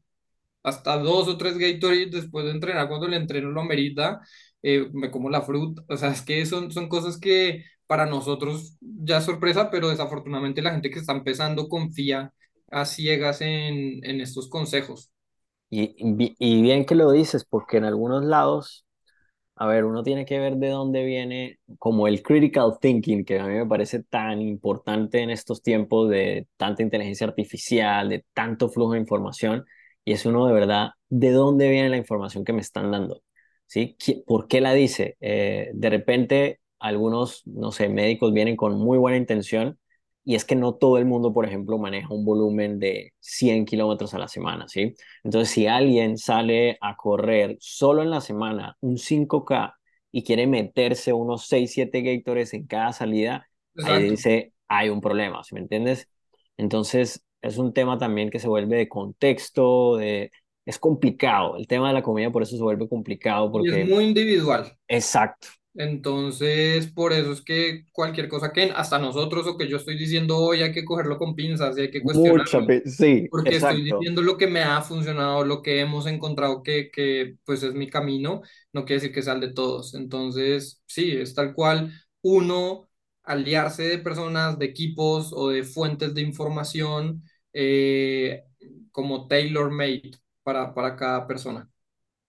[0.62, 4.20] hasta dos o tres Gatorade después de entrenar cuando el entreno lo amerita,
[4.62, 8.76] eh, me como la fruta, o sea, es que son, son cosas que para nosotros
[8.80, 12.32] ya es sorpresa, pero desafortunadamente la gente que está empezando confía
[12.70, 15.12] a ciegas en, en estos consejos.
[15.70, 15.94] Y
[16.38, 18.84] y bien que lo dices, porque en algunos lados
[19.62, 23.46] A ver, uno tiene que ver de dónde viene como el critical thinking, que a
[23.46, 28.94] mí me parece tan importante en estos tiempos de tanta inteligencia artificial, de tanto flujo
[28.94, 29.64] de información,
[30.04, 33.22] y es uno de verdad, ¿de dónde viene la información que me están dando?
[33.66, 33.96] ¿Sí?
[34.00, 35.16] ¿Qui- ¿Por qué la dice?
[35.20, 39.78] Eh, de repente, algunos, no sé, médicos vienen con muy buena intención,
[40.24, 44.14] y es que no todo el mundo, por ejemplo, maneja un volumen de 100 kilómetros
[44.14, 44.94] a la semana, ¿sí?
[45.24, 49.74] Entonces, si alguien sale a correr solo en la semana un 5K
[50.12, 53.48] y quiere meterse unos 6 7 Gatorades en cada salida,
[53.80, 56.08] ahí dice, hay un problema, ¿sí me entiendes?
[56.56, 60.30] Entonces, es un tema también que se vuelve de contexto, de...
[60.64, 63.88] Es complicado, el tema de la comida por eso se vuelve complicado Y es porque,
[63.88, 64.76] muy individual.
[64.88, 69.96] exacto, Entonces, por eso es que cualquier cosa que hasta nosotros o que yo estoy
[69.98, 73.56] diciendo hoy hay que cogerlo con pinzas y hay que mucha, cuestionarlo, pe- sí, porque
[73.56, 77.74] estoy diciendo lo que me ha funcionado, lo que hemos encontrado que, que pues es
[77.74, 78.42] mi camino,
[78.72, 79.94] no quiere decir que sea el de todos.
[79.94, 81.92] Entonces, sí, es tal cual
[82.22, 82.88] uno
[83.24, 88.44] aliarse de personas, de equipos o de fuentes de información eh,
[88.90, 90.12] como tailor-made
[90.42, 91.68] para, para cada persona.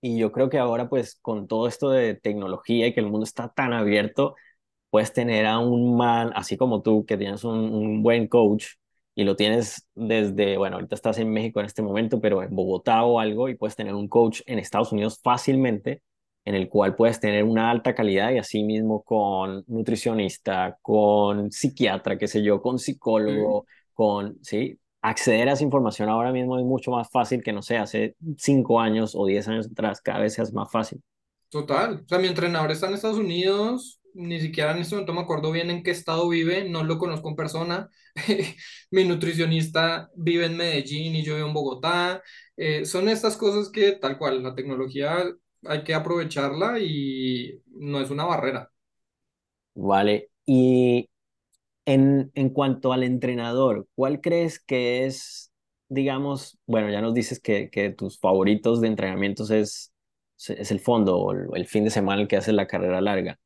[0.06, 3.24] Y yo creo que ahora, pues, con todo esto de tecnología y que el mundo
[3.24, 4.36] está tan abierto,
[4.90, 8.66] puedes tener a un man, así como tú, que tienes un, un buen coach
[9.16, 13.04] y lo tienes desde, bueno, ahorita estás en México en este momento, pero en Bogotá
[13.06, 16.02] o algo, y puedes tener un coach en Estados Unidos fácilmente,
[16.46, 22.18] en el cual puedes tener una alta calidad y así mismo con nutricionista, con psiquiatra,
[22.18, 22.80] qué sé yo, con
[23.26, 23.32] Sí.
[23.32, 24.80] psicólogo, con, sí.
[25.04, 28.80] Acceder a esa información ahora mismo es mucho más fácil que, no sé, hace cinco
[28.80, 31.04] años o diez años atrás, cada vez es más fácil.
[31.50, 35.22] Total, o sea, mi entrenador está en Estados Unidos, ni siquiera en este momento me
[35.22, 37.90] acuerdo bien en qué estado vive, no lo conozco en persona.
[38.92, 42.24] Mi nutricionista vive en Medellín y yo vivo en Bogotá.
[42.58, 45.24] Eh, son estas cosas que, tal cual, la tecnología
[45.66, 48.70] hay que aprovecharla y no es una barrera.
[49.76, 50.30] Vale.
[50.46, 51.10] Y
[51.86, 55.52] En, en cuanto al entrenador, ¿cuál crees que es,
[55.90, 59.94] digamos, bueno, ya nos dices que, que tus favoritos de entrenamientos es,
[60.48, 63.40] es el fondo o el, fin de semana el que haces la carrera larga?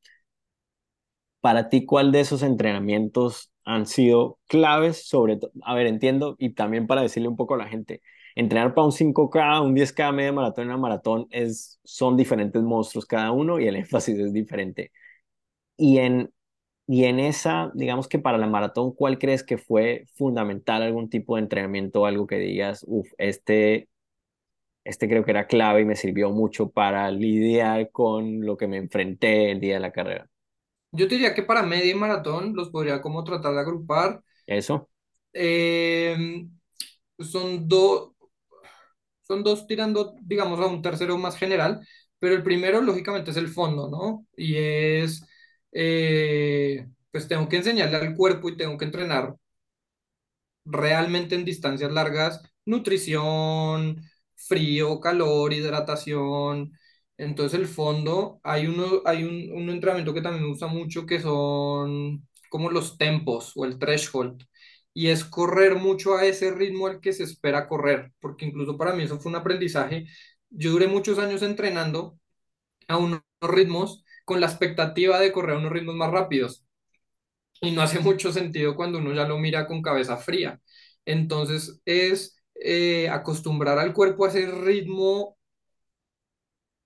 [1.40, 5.06] Para ti, ¿cuál de esos entrenamientos han sido claves?
[5.08, 8.02] Sobre todo, a ver, entiendo, y también para decirle un poco a la gente,
[8.34, 13.30] entrenar para un 5K, un 10K, media maratón, una maratón, es, son diferentes monstruos cada
[13.32, 14.92] uno y el énfasis es diferente.
[15.76, 16.32] Y en,
[16.88, 21.36] y en esa, digamos que para la maratón, ¿cuál crees que fue fundamental algún tipo
[21.36, 23.90] de entrenamiento o algo que digas, uff, este,
[24.84, 28.78] este creo que era clave y me sirvió mucho para lidiar con lo que me
[28.78, 30.30] enfrenté el día de la carrera?
[30.90, 34.22] Yo te diría que para media y maratón los podría como tratar de agrupar.
[34.46, 34.88] ¿Eso?
[35.34, 36.16] Eh,
[37.18, 38.12] son dos,
[39.24, 41.86] son dos tirando, digamos, a un tercero más general,
[42.18, 44.26] pero el primero, lógicamente, es el fondo, ¿no?
[44.36, 45.22] Y es,
[45.72, 49.36] eh, pues tengo que enseñarle al cuerpo y tengo que entrenar
[50.64, 54.02] realmente en distancias largas, nutrición,
[54.36, 56.72] frío, calor, hidratación.
[57.16, 61.20] Entonces, el fondo, hay uno, hay un, un entrenamiento que también me gusta mucho que
[61.20, 64.44] son como los tempos o el threshold.
[64.94, 68.92] Y es correr mucho a ese ritmo al que se espera correr, porque incluso para
[68.94, 70.06] mí eso fue un aprendizaje.
[70.50, 72.18] Yo duré muchos años entrenando
[72.88, 76.66] a unos ritmos con la expectativa de correr unos ritmos más rápidos
[77.60, 80.60] y no hace mucho sentido cuando uno ya lo mira con cabeza fría.
[81.06, 85.36] Entonces es eh, acostumbrar al cuerpo a ese ritmo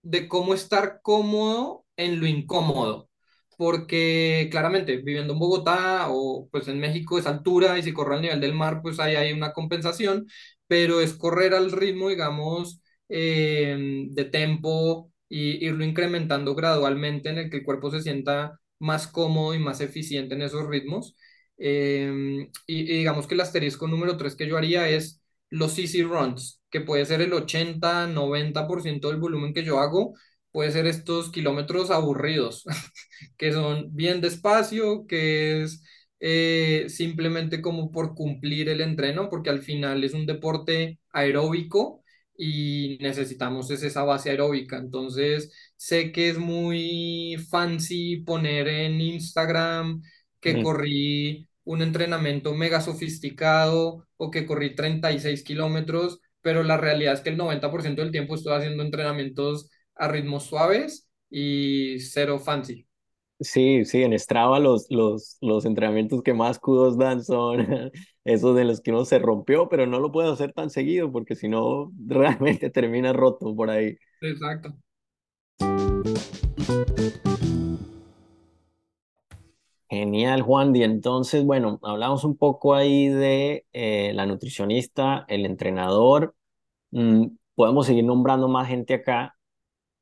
[0.03, 3.09] de cómo estar cómodo en lo incómodo.
[3.57, 8.23] Porque claramente viviendo en Bogotá o pues en México es altura y si corre al
[8.23, 10.27] nivel del mar pues ahí hay una compensación,
[10.67, 17.51] pero es correr al ritmo digamos eh, de tempo y irlo incrementando gradualmente en el
[17.51, 21.17] que el cuerpo se sienta más cómodo y más eficiente en esos ritmos.
[21.57, 26.61] Eh, y, digamos que el asterisco número 3 que yo haría es los easy runs,
[26.71, 30.15] que puede ser el ochenta noventa por ciento del volumen que yo hago,
[30.51, 32.65] puede ser estos kilómetros aburridos,
[33.39, 35.83] que son bien despacio, que es
[36.21, 42.02] eh, simplemente como por cumplir el entreno, porque al final es un deporte aeróbico
[42.45, 44.79] y necesitamos es esa base aeróbica.
[44.79, 50.03] Entonces, sé que es muy fancy poner en Instagram
[50.41, 57.15] que Mm, corrí un entrenamiento mega sofisticado o que corrí 36 kilómetros, pero la realidad
[57.15, 62.87] es que el 90% del tiempo estoy haciendo entrenamientos a ritmos suaves y cero fancy.
[63.43, 67.91] Sí, sí, en Strava los, los, los entrenamientos que más kudos dan son
[68.25, 71.35] esos de los que uno se rompió, pero no lo puedo hacer tan seguido porque
[71.35, 73.97] si no, realmente termina roto por ahí.
[74.21, 74.75] Exacto.
[79.91, 80.75] Genial, Juan.
[80.75, 86.35] Y entonces, bueno, hablamos un poco ahí de eh, la nutricionista, el entrenador.
[86.93, 89.37] Mm, podemos seguir nombrando más gente acá,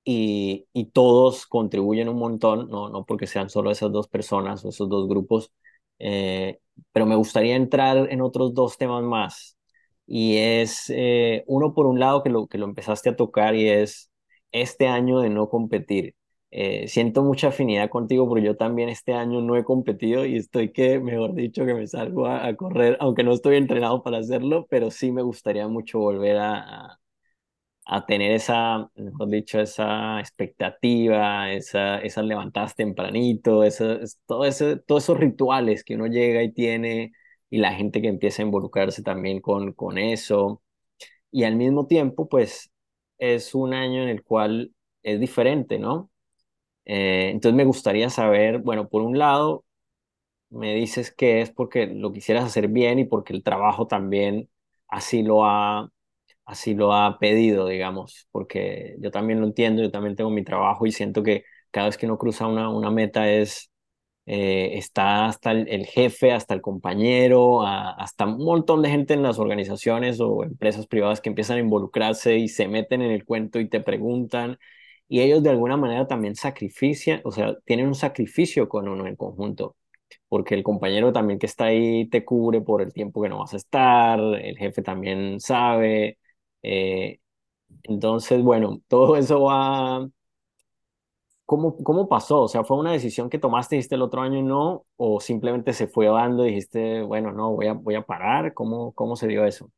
[0.04, 4.68] y, y, todos contribuyen un montón, no, no porque sean solo esas dos personas o
[4.70, 5.52] esos dos grupos,
[5.98, 6.58] eh,
[6.92, 9.56] pero me gustaría entrar en otros dos temas más.
[10.06, 13.68] Y es eh, uno por un lado que lo, que lo empezaste a tocar y
[13.68, 14.10] es
[14.52, 16.14] este año de no competir.
[16.52, 20.72] Eh, siento mucha afinidad contigo porque yo también este año no he competido y estoy
[20.72, 24.66] que, mejor dicho, que me salgo a, a correr, aunque no estoy entrenado para hacerlo,
[24.68, 26.99] pero sí me gustaría mucho volver a, a
[28.06, 35.18] tener esa, mejor dicho, esa expectativa, esa, esas levantadas tempranito, eso, todo ese, todos esos
[35.18, 37.12] rituales que uno llega y tiene
[37.50, 40.62] y la gente que empieza a involucrarse también con, con eso.
[41.30, 42.70] Y al mismo tiempo, pues
[43.18, 46.10] es un año en el cual es diferente, ¿no?
[46.86, 49.64] Eh, entonces me gustaría saber, bueno, por un lado,
[50.50, 54.48] me dices que es porque lo quisieras hacer bien y porque el trabajo también
[54.88, 55.90] así lo ha
[56.50, 60.86] así lo ha pedido, digamos, porque yo también lo entiendo, yo también tengo mi trabajo
[60.86, 63.70] y siento que cada vez que uno cruza una, una meta es,
[64.26, 69.38] eh, está hasta el, jefe, hasta el compañero, hasta un montón de gente en las
[69.38, 73.68] organizaciones o empresas privadas que empiezan a involucrarse y se meten en el cuento y
[73.68, 74.58] te preguntan.
[75.08, 79.16] Y ellos de alguna manera también sacrifician, o sea, tienen un sacrificio con uno en
[79.16, 79.76] conjunto
[80.28, 83.54] porque el compañero también que está ahí te cubre por el tiempo que no vas
[83.54, 86.18] a estar, el jefe también sabe,
[86.62, 87.20] eh,
[87.84, 90.08] entonces, bueno, todo eso va...
[91.46, 92.42] ¿Cómo, ¿Cómo pasó?
[92.42, 94.86] O sea, ¿fue una decisión que tomaste dijiste el otro año no?
[94.96, 98.54] ¿O simplemente se fue dando y dijiste, bueno, no, voy a, voy a parar?
[98.54, 99.70] ¿Cómo, cómo se dio eso?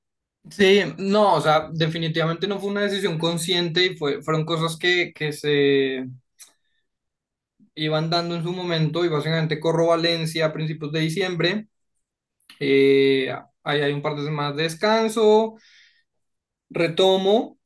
[0.51, 5.13] Sí, no, o sea, definitivamente no fue una decisión consciente y fue, fueron cosas que,
[5.15, 6.05] que se
[7.75, 11.69] iban dando en su momento y básicamente corro Valencia a principios de diciembre.
[12.61, 15.57] Eh, ahí hay un par de semanas de descanso,
[16.73, 17.59] retomo.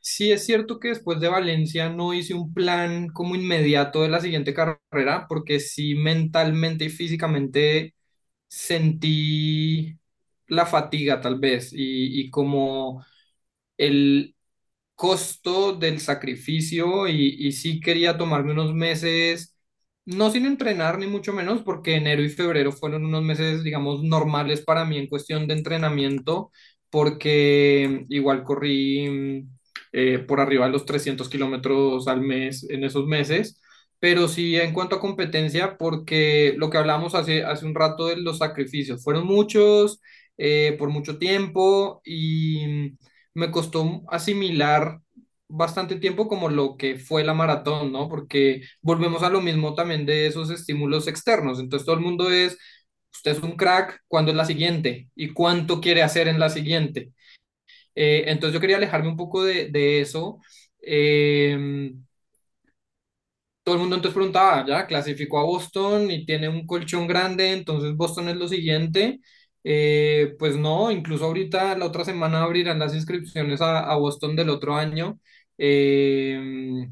[0.00, 4.20] Sí es cierto que después de Valencia no hice un plan como inmediato de la
[4.20, 7.94] siguiente carrera, porque sí mentalmente y físicamente
[8.48, 9.98] sentí
[10.48, 13.04] la fatiga tal vez y, y como
[13.78, 14.36] el
[14.94, 19.56] costo del sacrificio y, y sí quería tomarme unos meses,
[20.04, 24.62] no sin entrenar ni mucho menos, porque enero y febrero fueron unos meses, digamos, normales
[24.64, 26.50] para mí en cuestión de entrenamiento,
[26.96, 29.46] porque igual corrí
[29.92, 33.60] eh, por arriba de los 300 kilómetros al mes en esos meses.
[33.98, 38.16] Pero sí en cuanto a competencia, porque lo que hablamos hace, hace un rato de
[38.16, 40.00] los sacrificios, fueron muchos,
[40.38, 42.96] eh, por mucho tiempo y
[43.34, 45.00] me costó asimilar
[45.48, 48.08] bastante tiempo como lo que fue la maratón, ¿no?
[48.08, 51.60] Porque volvemos a lo mismo también de esos estímulos externos.
[51.60, 52.56] Entonces todo el mundo es,
[53.16, 55.08] usted es un crack, ¿cuándo es la siguiente?
[55.14, 57.12] ¿Y cuánto quiere hacer en la siguiente?
[57.94, 60.40] Eh, entonces yo quería alejarme un poco de, eso.
[60.82, 61.92] Eh,
[63.62, 67.96] todo el mundo entonces preguntaba, ya, clasificó a Boston y tiene un colchón grande, entonces
[67.96, 69.20] Boston es lo siguiente.
[69.64, 74.76] Eh, pues no, incluso ahorita la otra semana abrirán las inscripciones a, Boston del otro
[74.76, 75.18] año.
[75.58, 76.88] Eh,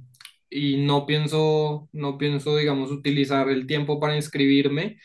[0.50, 4.98] y no pienso, no pienso, digamos, utilizar el tiempo para inscribirme.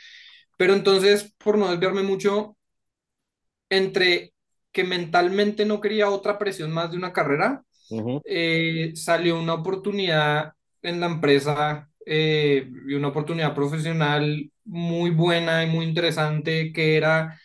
[0.60, 2.58] Pero entonces, por no desviarme mucho,
[3.70, 4.34] entre
[4.72, 7.64] que mentalmente no quería otra presión más de una carrera,
[8.26, 15.68] eh, salió una oportunidad en la empresa eh, y una oportunidad profesional muy buena y
[15.68, 17.40] muy interesante que era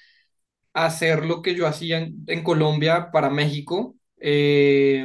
[0.74, 5.05] hacer lo que yo hacía en, en Colombia para México eh,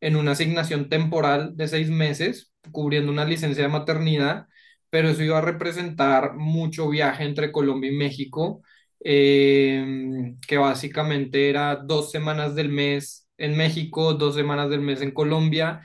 [0.00, 4.46] en una asignación temporal de seis meses, cubriendo una licencia de maternidad,
[4.90, 8.62] pero eso iba a representar mucho viaje entre Colombia y México,
[9.04, 15.12] eh, que básicamente era dos semanas del mes en México, dos semanas del mes en
[15.12, 15.82] Colombia,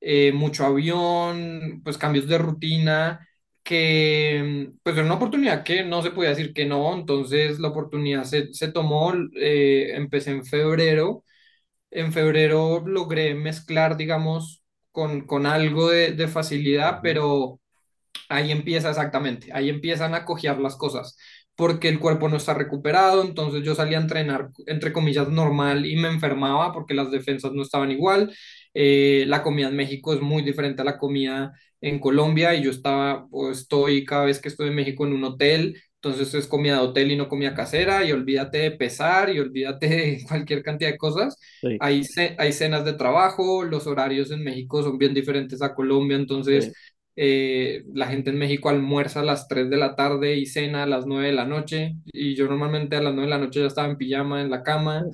[0.00, 3.28] eh, mucho avión, pues cambios de rutina
[3.62, 8.24] que pues era una oportunidad que no se podía decir que no, entonces la oportunidad
[8.24, 11.24] se, se tomó, eh, empecé en febrero,
[11.90, 17.60] en febrero logré mezclar, digamos, con, con algo de, de facilidad, pero
[18.28, 21.16] ahí empieza exactamente, ahí empiezan a cojear las cosas,
[21.56, 25.96] porque el cuerpo no está recuperado, entonces yo salía a entrenar, entre comillas, normal y
[25.96, 28.32] me enfermaba porque las defensas no estaban igual.
[28.74, 32.70] Eh, la comida en México es muy diferente a la comida en Colombia y yo
[32.70, 36.76] estaba o estoy cada vez que estoy en México en un hotel, entonces es comida
[36.76, 40.90] de hotel y no comida casera y olvídate de pesar y olvídate de cualquier cantidad
[40.90, 41.36] de cosas.
[41.60, 42.02] Sí, Hay,
[42.38, 46.76] hay cenas de trabajo, los horarios en México son bien diferentes a Colombia, entonces sí,
[47.16, 50.86] eh, la gente en México almuerza a las 3 de la tarde y cena a
[50.86, 53.66] las 9 de la noche y yo normalmente a las 9 de la noche ya
[53.66, 55.04] estaba en pijama en la cama.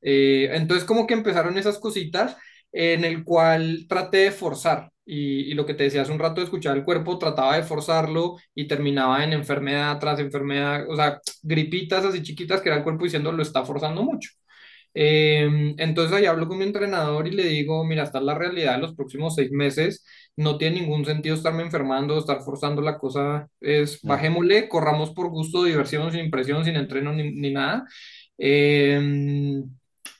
[0.00, 2.36] Eh, entonces como que empezaron esas cositas
[2.72, 6.40] en el cual traté de forzar y, y lo que te decía hace un rato
[6.40, 11.20] de escuchar el cuerpo, trataba de forzarlo y terminaba en enfermedad tras enfermedad, o sea,
[11.42, 14.30] gripitas así chiquitas que era el cuerpo diciendo lo está forzando mucho.
[14.94, 18.74] Eh, entonces ahí hablo con mi entrenador y le digo, mira, esta es la realidad
[18.76, 20.04] de los próximos seis meses,
[20.38, 25.64] no tiene ningún sentido estarme enfermando, estar forzando la cosa, es bajémosle, corramos por gusto,
[25.64, 27.86] diversión, sin presión, sin entreno ni, ni nada.
[28.38, 29.00] Eh,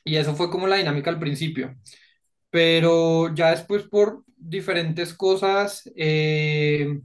[0.04, 1.76] y eso fue como la dinámica al principio,
[2.50, 7.00] pero ya después por diferentes cosas, eh,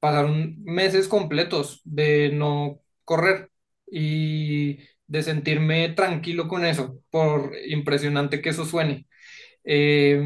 [0.00, 3.50] pasaron meses completos de no correr
[3.90, 9.06] y de sentirme tranquilo con eso, por impresionante que eso suene.
[9.64, 10.22] Eh,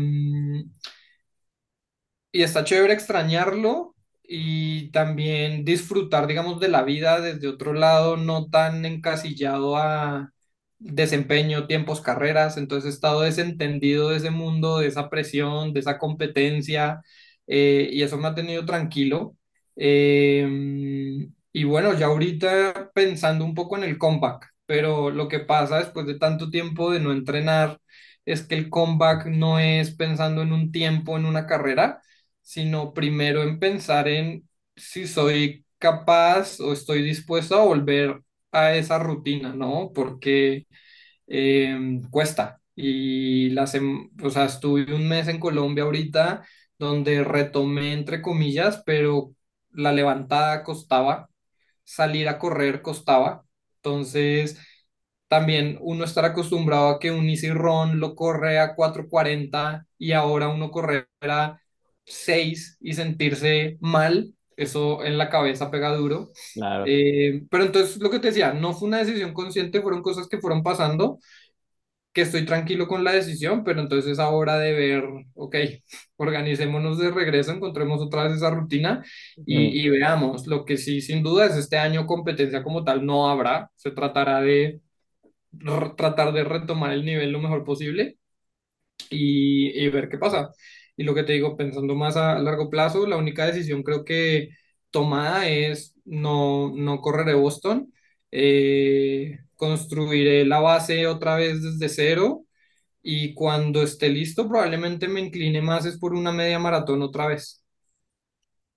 [2.32, 8.48] y está chévere extrañarlo y también disfrutar, digamos, de la vida desde otro lado, no
[8.50, 10.32] tan encasillado a
[10.78, 12.56] desempeño, tiempos, carreras.
[12.58, 17.02] Entonces he estado desentendido de ese mundo, de esa presión, de esa competencia,
[17.46, 19.36] eh, y eso me ha tenido tranquilo.
[19.76, 25.78] Eh, y bueno, ya ahorita pensando un poco en el comeback, pero lo que pasa
[25.78, 27.80] después de tanto tiempo de no entrenar
[28.24, 32.02] es que el comeback no es pensando en un tiempo, en una carrera,
[32.48, 38.22] sino primero en pensar en si soy capaz o estoy dispuesto a volver
[38.52, 39.92] a esa rutina, ¿no?
[39.94, 40.66] Porque
[41.26, 42.60] eh, cuesta.
[42.74, 46.44] Y la sem- o sea, estuve un mes en Colombia ahorita
[46.78, 49.34] donde retomé entre comillas, pero
[49.72, 51.28] la levantada costaba,
[51.84, 53.44] salir a correr costaba.
[53.76, 54.58] Entonces,
[55.28, 60.12] también uno estar acostumbrado a que un Easy Run lo corre a cuatro cuarenta y
[60.12, 61.60] ahora uno correr a
[62.08, 66.30] 6 y sentirse mal, eso en la cabeza pega duro.
[66.54, 66.90] claro.
[66.90, 70.38] Eh, pero entonces lo que te decía, no fue una decisión consciente, fueron cosas que
[70.40, 71.18] fueron pasando,
[72.12, 75.04] que estoy tranquilo con la decisión, pero entonces es ahora de ver,
[75.34, 75.56] ok,
[76.16, 79.04] organicémonos de regreso, encontremos otra vez esa rutina
[79.44, 80.46] y, y veamos.
[80.46, 84.40] Lo que sí, sin duda, es este año competencia como tal no habrá, se tratará
[84.40, 84.80] de
[85.96, 88.18] tratar de retomar el nivel lo mejor posible
[89.10, 90.50] y, y ver qué pasa.
[90.98, 94.50] Y lo que te digo, pensando más a largo plazo, la única decisión creo que
[94.92, 97.94] tomada es no, no correré Boston,
[98.32, 102.46] eh, construiré la base otra vez desde cero
[103.02, 107.64] y cuando esté listo probablemente me incline más es por una media maratón otra vez.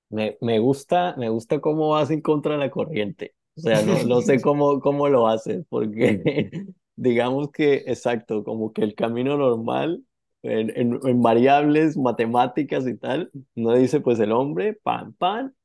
[0.09, 3.35] Me, me gusta, me gusta cómo vas en contra de la corriente.
[3.57, 6.51] O sea, no, no sé cómo, cómo lo haces, porque
[6.95, 10.03] digamos que, exacto, como que el camino normal,
[10.43, 15.55] en, en, en variables matemáticas y tal, no dice pues el hombre, pan, pan,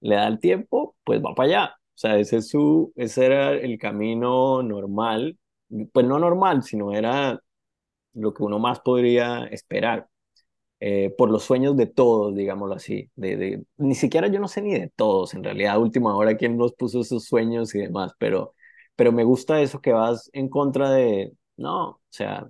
[0.00, 1.76] le da el tiempo, pues va para allá.
[1.96, 5.38] O sea, ese es su, ese era el camino normal,
[5.92, 7.40] pues no normal, sino era
[8.14, 10.08] lo que uno más podría esperar
[10.80, 13.10] eh, por los sueños de todos, digámoslo así.
[13.16, 16.36] De, de, ni siquiera yo no sé ni de todos, en realidad, a última hora,
[16.36, 18.54] quién nos puso esos sueños y demás, pero,
[18.96, 22.48] pero me gusta eso que vas en contra de, no, o sea,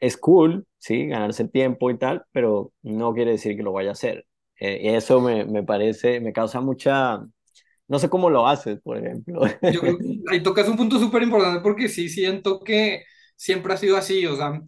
[0.00, 3.90] es cool, sí, ganarse el tiempo y tal, pero no quiere decir que lo vaya
[3.90, 4.26] a hacer.
[4.60, 7.20] Eh, eso me, me parece, me causa mucha,
[7.88, 9.42] no sé cómo lo haces, por ejemplo.
[9.66, 13.04] Yo creo que ahí tocas un punto súper importante porque sí siento que
[13.36, 14.60] siempre ha sido así, o sea,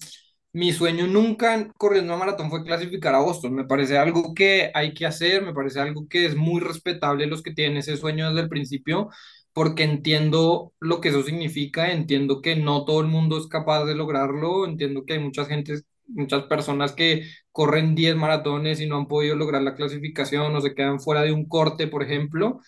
[0.52, 4.94] mi sueño nunca corriendo a maratón fue clasificar a Boston, me parece algo que hay
[4.94, 8.42] que hacer, me parece algo que es muy respetable los que tienen ese sueño desde
[8.42, 9.10] el principio,
[9.52, 13.94] porque entiendo lo que eso significa, entiendo que no todo el mundo es capaz de
[13.96, 17.22] lograrlo, entiendo que hay muchas gentes, muchas personas que
[17.52, 21.32] corren 10 maratones y no han podido lograr la clasificación o se quedan fuera de
[21.32, 22.60] un corte, por ejemplo.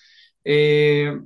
[0.44, 1.18] Eh,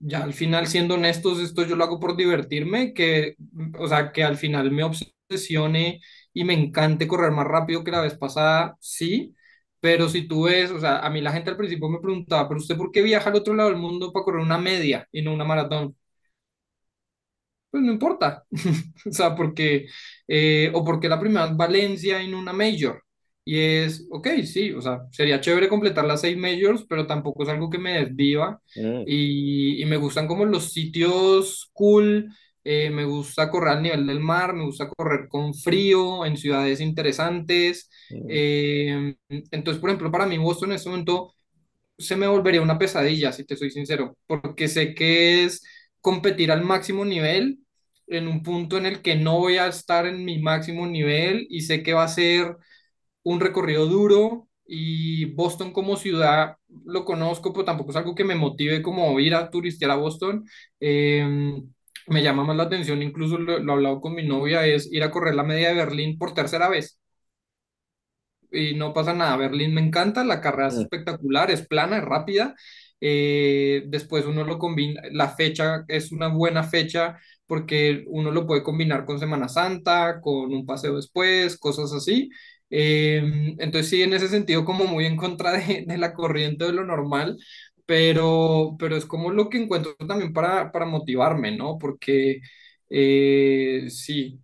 [0.00, 3.36] ya al final, siendo honestos, esto yo lo hago por divertirme, que,
[3.78, 6.00] o sea, que al final me obsesione
[6.32, 9.34] y me encante correr más rápido que la vez pasada, sí,
[9.80, 12.60] pero si tú ves, o sea, a mí la gente al principio me preguntaba, pero
[12.60, 15.32] usted por qué viaja al otro lado del mundo para correr una media y no
[15.34, 15.96] una maratón?
[17.70, 18.44] Pues no importa,
[19.06, 19.86] o sea, porque,
[20.28, 23.02] eh, o porque la primera es Valencia no una major.
[23.44, 27.48] y es, ok, sí, o sea, sería chévere completar las seis majors, pero tampoco es
[27.48, 32.28] algo que me desviva Mm, y, y me gustan como los sitios cool,
[32.64, 36.80] eh, me gusta correr al nivel del mar, me gusta correr con frío, en ciudades
[36.80, 37.88] interesantes.
[38.10, 39.16] mm, eh,
[39.50, 41.34] entonces, por ejemplo, para mí Boston en este momento
[41.98, 45.64] se me volvería una pesadilla, si te soy sincero, porque sé que es
[46.00, 47.58] competir al máximo nivel
[48.08, 51.62] en un punto en el que no voy a estar en mi máximo nivel y
[51.62, 52.56] sé que va a ser
[53.22, 58.34] un recorrido duro y Boston como ciudad lo conozco, pero tampoco es algo que me
[58.34, 60.44] motive como ir a turistear a Boston.
[60.80, 61.26] Eh,
[62.06, 65.02] me llama más la atención, incluso lo, lo he hablado con mi novia, es ir
[65.02, 66.98] a correr la media de Berlín por tercera vez
[68.50, 69.36] y no pasa nada.
[69.36, 70.80] Berlín me encanta, la carrera es mm.
[70.82, 72.54] espectacular, es plana, es rápida.
[73.00, 77.18] Eh, después uno lo combina, la fecha es una buena fecha
[77.48, 82.30] porque uno lo puede combinar con Semana Santa, con un paseo después, cosas así.
[82.70, 83.22] Eh,
[83.58, 86.84] entonces sí, en ese sentido como muy en contra de, de la corriente de lo
[86.86, 87.38] normal,
[87.86, 91.78] pero, pero es como lo que encuentro también para, para motivarme, ¿no?
[91.78, 92.40] Porque
[92.90, 94.40] eh, sí,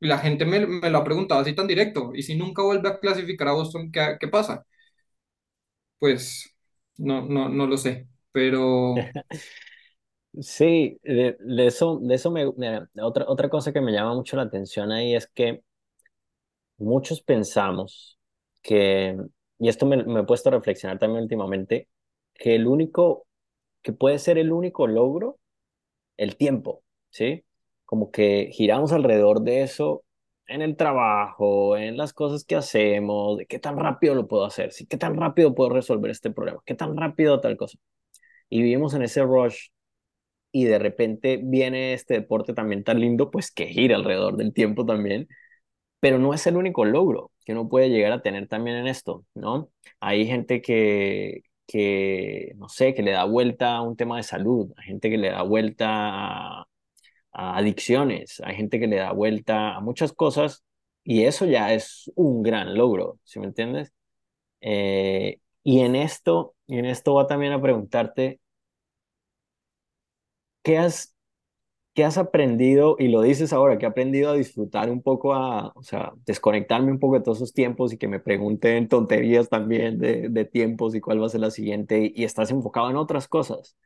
[0.00, 2.12] la gente me, me lo ha preguntado así tan directo.
[2.14, 4.64] ¿Y si nunca vuelve a clasificar a Boston, qué, qué pasa?
[5.98, 6.54] Pues
[6.96, 8.08] no, no, no lo sé.
[8.32, 9.12] Pero
[10.40, 14.36] Sí, de, de eso, de eso me, mira, otra, otra cosa que me llama mucho
[14.36, 15.62] la atención ahí es que
[16.78, 18.18] muchos pensamos
[18.62, 19.16] que,
[19.58, 21.88] y esto me, me he puesto a reflexionar también últimamente,
[22.34, 23.26] que el único,
[23.82, 25.38] que puede ser el único logro,
[26.16, 27.44] el tiempo, ¿sí?
[27.86, 30.04] Como que giramos alrededor de eso
[30.48, 34.72] en el trabajo, en las cosas que hacemos, de qué tan rápido lo puedo hacer,
[34.72, 34.86] ¿sí?
[34.86, 36.62] ¿Qué tan rápido puedo resolver este problema?
[36.66, 37.78] ¿Qué tan rápido tal cosa?
[38.48, 39.68] Y vivimos en ese rush
[40.52, 44.86] y de repente viene este deporte también tan lindo, pues que gira alrededor del tiempo
[44.86, 45.28] también,
[46.00, 49.26] pero no es el único logro que uno puede llegar a tener también en esto,
[49.34, 49.70] ¿no?
[50.00, 54.72] Hay gente que, que no sé, que le da vuelta a un tema de salud,
[54.76, 56.66] hay gente que le da vuelta a,
[57.32, 60.64] adicciones, hay gente que le da vuelta a muchas cosas
[61.04, 63.92] y eso ya es un gran logro, ¿sí me entiendes?
[64.60, 68.40] Eh, y en esto, y en esto va también a preguntarte,
[70.62, 71.14] ¿qué has
[71.94, 72.96] ¿Qué has aprendido?
[72.98, 76.92] Y lo dices ahora, que he aprendido a disfrutar un poco, a, o sea, desconectarme
[76.92, 80.94] un poco de todos esos tiempos y que me pregunten tonterías también de, de tiempos
[80.94, 83.76] y cuál va a ser la siguiente y estás enfocado en otras cosas.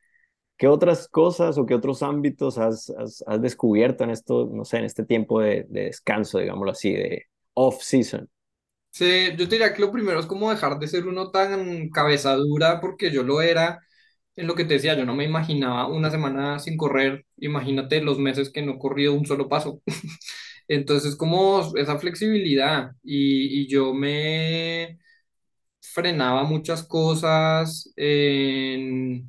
[0.59, 4.79] ¿Qué otras cosas o qué otros ámbitos has, has, has descubierto en esto, no sé,
[4.79, 8.29] en este tiempo de, de descanso, digámoslo así, de off-season?
[8.91, 12.35] sí, yo te diría que lo primero es como dejar de ser uno tan cabeza
[12.37, 13.81] dura, porque yo lo era
[14.37, 17.27] en lo que te decía, yo no me imaginaba una semana sin correr.
[17.39, 19.83] Imagínate los meses que no he corrido un solo paso.
[20.69, 24.99] Entonces, como esa flexibilidad y, y yo me
[25.81, 29.29] frenaba muchas cosas en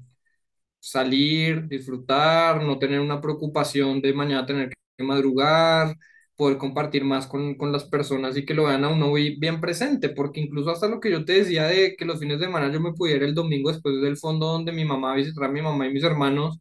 [0.80, 5.96] salir, disfrutar, no tener una preocupación de mañana tener que madrugar,
[6.38, 9.60] poder compartir más con, con las personas y que lo vean a uno bi- bien
[9.62, 12.72] presente, porque incluso hasta lo que yo te decía de que los fines de semana
[12.72, 15.88] yo me pudiera el domingo después del fondo donde mi mamá visitara a mi mamá
[15.88, 16.60] y mis hermanos,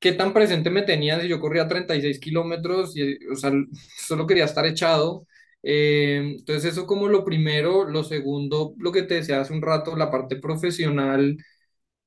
[0.00, 3.52] qué tan presente me tenían si yo corría 36 kilómetros y, o sea,
[4.06, 5.26] solo quería estar echado.
[5.62, 9.94] Eh, entonces eso como lo primero, lo segundo, lo que te decía hace un rato,
[9.96, 11.36] la parte profesional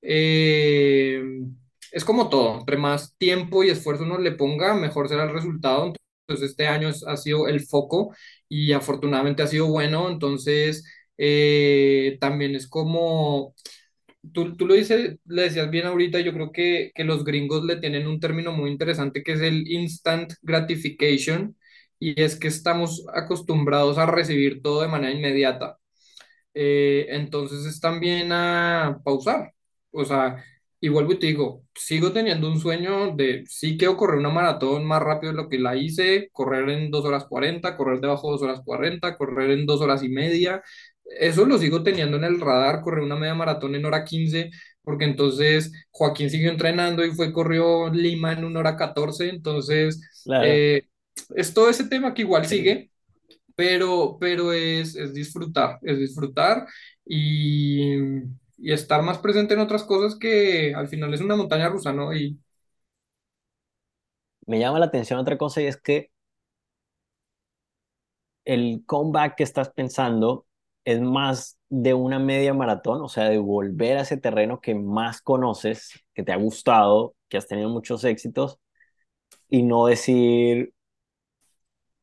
[0.02, 1.24] eh,
[1.92, 5.94] es como todo, entre más tiempo y esfuerzo uno le ponga, mejor será el resultado.
[6.28, 8.16] Entonces, este año ha sido el foco
[8.50, 10.10] y afortunadamente ha sido bueno.
[10.10, 10.86] Entonces,
[11.18, 13.56] eh, también es como,
[14.34, 17.78] tú, tú lo dices, le decías bien ahorita, yo creo que, que los gringos le
[17.78, 21.58] tienen un término muy interesante que es el instant gratification
[22.00, 25.78] y es que estamos acostumbrados a recibir todo de manera inmediata
[26.54, 29.54] eh, entonces es también a pausar.
[29.92, 30.44] O sea,
[30.86, 34.86] y vuelvo y te digo, sigo teniendo un sueño de sí quiero correr una maratón
[34.86, 38.32] más rápido de lo que la hice, correr en 2 horas 40 correr debajo de
[38.34, 40.62] 2 horas 40 correr en 2 horas y media.
[41.20, 44.50] Eso lo sigo teniendo en el radar, correr una media maratón en hora quince
[44.84, 50.66] porque entonces Joaquín siguió entrenando y fue, corrió Lima en una hora catorce entonces Claro.
[50.74, 50.88] eh,
[51.36, 52.58] es todo ese tema que igual Sí.
[52.58, 52.92] sigue
[53.56, 56.66] pero, pero es, es disfrutar, es disfrutar
[57.06, 57.96] y,
[58.58, 62.14] y estar más presente en otras cosas que al final es una montaña rusa, ¿no?
[62.16, 62.40] Y
[64.48, 66.10] Me llama la atención otra cosa y es que
[68.46, 70.46] el comeback que estás pensando
[70.86, 75.22] es más de una media maratón, o sea, de volver a ese terreno que más
[75.22, 78.60] conoces, que te ha gustado, que has tenido muchos éxitos,
[79.50, 80.74] y no decir,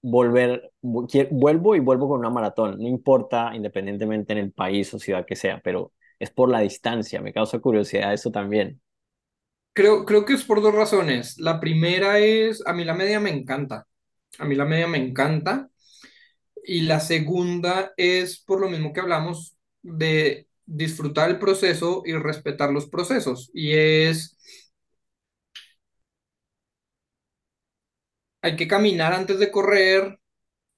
[0.03, 5.25] volver, vuelvo y vuelvo con una maratón, no importa independientemente en el país o ciudad
[5.27, 5.93] que sea, pero
[6.23, 8.81] es por la distancia, me causa curiosidad eso también.
[9.75, 11.39] Creo, creo que es por dos razones.
[11.39, 13.87] La primera es, a mí la media me encanta.
[14.39, 15.69] A mí la media me encanta.
[16.65, 22.71] Y la segunda es por lo mismo que hablamos de disfrutar el proceso y respetar
[22.73, 23.51] los procesos.
[23.55, 24.37] Y es,
[28.43, 30.19] hay que caminar antes de correr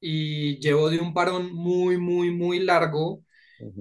[0.00, 3.24] y llevo de un parón muy, muy, muy largo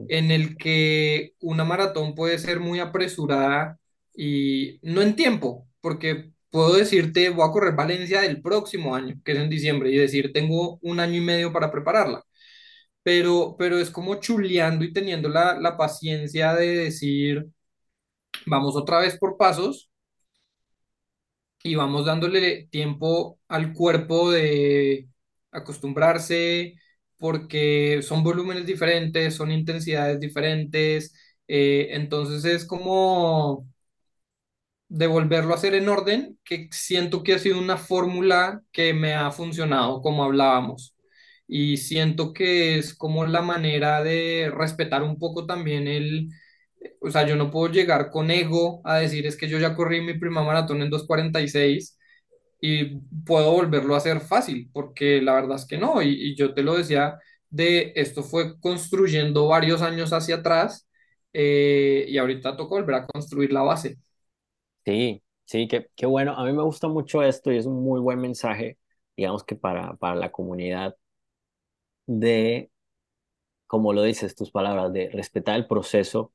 [0.08, 3.80] en el que una maratón puede ser muy apresurada
[4.16, 9.32] y no en tiempo, porque puedo decirte, voy a correr Valencia del próximo año, que
[9.34, 12.24] es en diciembre, y decir, tengo un año y medio para prepararla.
[13.04, 17.48] Pero, pero es como chuleando y teniendo la, la paciencia de decir,
[18.46, 19.90] vamos otra vez por pasos
[21.64, 25.08] y vamos dándole tiempo al cuerpo de
[25.52, 26.76] acostumbrarse,
[27.18, 31.14] porque son volúmenes diferentes, son intensidades diferentes,
[31.48, 33.68] eh, entonces es como
[34.90, 39.14] de volverlo a hacer en orden, que siento que ha sido una fórmula que me
[39.16, 40.96] ha funcionado, como hablábamos.
[41.48, 46.30] Y siento que es como la manera de respetar un poco también el,
[47.02, 50.02] o sea, yo no puedo llegar con ego a decir es que yo ya corrí
[50.02, 51.98] mi prima maratón en 2.46
[52.66, 56.64] y puedo volverlo a hacer fácil, porque la verdad es que no, y, yo te
[56.64, 57.20] lo decía,
[57.50, 60.88] de esto fue construyendo varios años hacia atrás
[61.34, 63.98] eh, y ahorita toca volver a construir la base.
[64.86, 66.38] Sí, sí, qué, qué bueno.
[66.38, 68.78] A mí me gusta mucho esto y es un muy buen mensaje,
[69.18, 70.96] digamos que para, para la comunidad
[72.06, 72.72] de,
[73.68, 76.32] como lo dices, tus palabras, de respetar el proceso,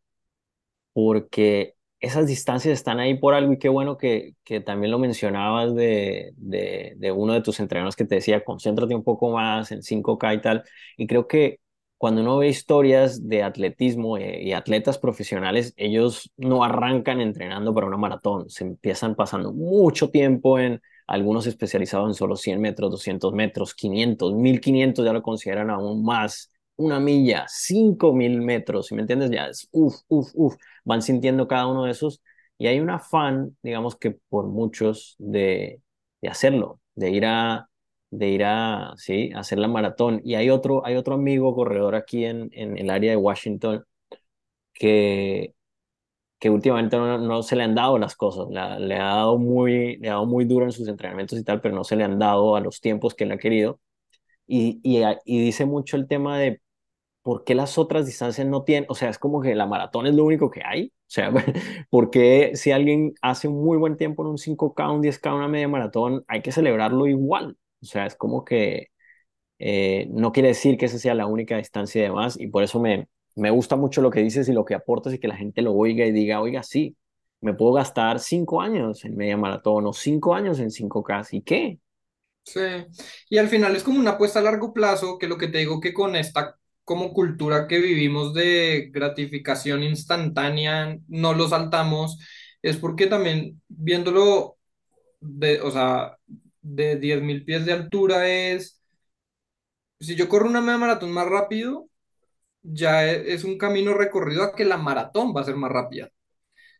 [0.93, 5.75] porque esas distancias están ahí por algo y qué bueno que, que también lo mencionabas
[5.75, 9.83] de, de, de uno de tus entrenadores que te decía, concéntrate un poco más en
[9.83, 10.65] 5K y tal.
[10.97, 11.61] Y creo que
[11.97, 17.87] cuando uno ve historias de atletismo eh, y atletas profesionales, ellos no arrancan entrenando para
[17.89, 23.33] una maratón, se empiezan pasando mucho tiempo en algunos especializados en solo 100 metros, 200
[23.33, 29.31] metros, 500, 1500, ya lo consideran aún más, una milla, 5000 metros, si me entiendes,
[29.31, 32.23] ya es uff, uff, uff, van sintiendo cada uno de esos
[32.59, 35.83] y hay un afán, digamos que por muchos, de,
[36.23, 37.69] de hacerlo, de ir a
[38.11, 39.31] de ir a, ¿sí?
[39.37, 40.23] hacer la maratón.
[40.25, 43.85] Y hay otro, hay otro amigo corredor aquí en, en el área de Washington
[44.75, 45.55] que,
[46.39, 48.61] que últimamente no, se le han dado las cosas, le
[48.97, 51.85] ha dado muy, le ha dado muy duro en sus entrenamientos y tal, pero no
[51.85, 53.81] se le han dado a los tiempos que él ha querido.
[54.47, 56.61] Y, y, y dice mucho el tema de
[57.23, 60.15] por qué las otras distancias no tienen, o sea, es como que la maratón es
[60.15, 60.89] lo único que hay.
[60.89, 61.31] O sea,
[61.91, 65.49] ¿por qué si alguien hace un muy buen tiempo en un 5K, un 10K, una
[65.49, 67.57] media maratón, hay que celebrarlo igual?
[67.83, 68.89] O sea, es como que
[69.59, 72.81] eh, no quiere decir que esa sea la única distancia de más y por eso
[72.81, 75.63] me, me gusta mucho lo que dices y lo que aportas y que la gente
[75.63, 76.97] lo oiga y diga, oiga, sí,
[77.41, 81.79] me puedo gastar cinco años en media maratón o cinco años en 5K, ¿y qué?
[82.45, 82.61] Sí,
[83.29, 85.81] y al final es como una apuesta a largo plazo, que lo que te digo
[85.81, 86.59] que con esta
[86.89, 92.19] como cultura que vivimos de gratificación instantánea, no lo saltamos,
[92.63, 94.59] es porque también viéndolo
[95.21, 96.19] de, o sea,
[96.63, 98.81] de 10.000 pies de altura es,
[100.01, 101.89] si yo corro una media maratón más rápido,
[102.63, 106.11] ya e- es un camino recorrido a que la maratón va a ser más rápida.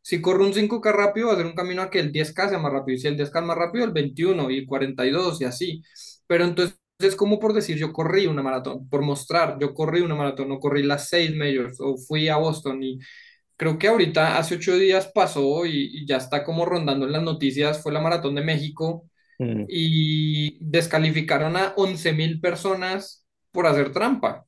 [0.03, 2.59] Si corro un 5K rápido, va a ser un camino a que el 10K sea
[2.59, 2.97] más rápido.
[2.97, 5.83] Y si el 10K es más rápido, el 21 y 42 y así.
[6.27, 10.15] Pero entonces es como por decir, yo corrí una maratón, por mostrar, yo corrí una
[10.17, 12.99] maratón, no corrí las seis majors o fui a Boston y
[13.57, 17.23] creo que ahorita hace ocho días pasó y, y ya está como rondando en las
[17.23, 19.09] noticias, fue la maratón de México
[19.41, 24.47] Mm, y descalificaron a 11.000 personas por hacer trampa,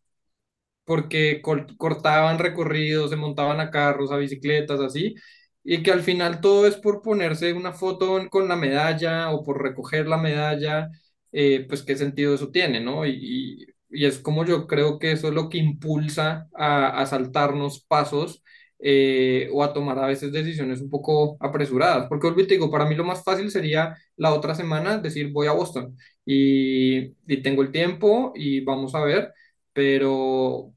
[0.84, 1.40] porque
[1.78, 5.14] cortaban recorridos, se montaban a carros, a bicicletas, así,
[5.62, 9.62] y que al final todo es por ponerse una foto con la medalla o por
[9.62, 10.88] recoger la medalla,
[11.32, 13.06] eh, pues qué sentido eso tiene, ¿no?
[13.06, 17.80] Y, y- es como yo creo que eso es lo que impulsa a, a saltarnos
[17.86, 18.42] pasos.
[18.82, 22.94] eh, o a tomar a veces decisiones un poco apresuradas, porque olvídate, digo, para mí
[22.94, 27.72] lo más fácil sería la otra semana decir voy a Boston y, y tengo el
[27.72, 29.32] tiempo y vamos a ver,
[29.74, 30.72] pero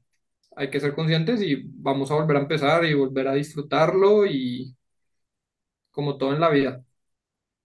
[0.56, 4.74] hay que ser conscientes y vamos a volver a empezar y volver a disfrutarlo y
[5.90, 6.84] como todo en la vida.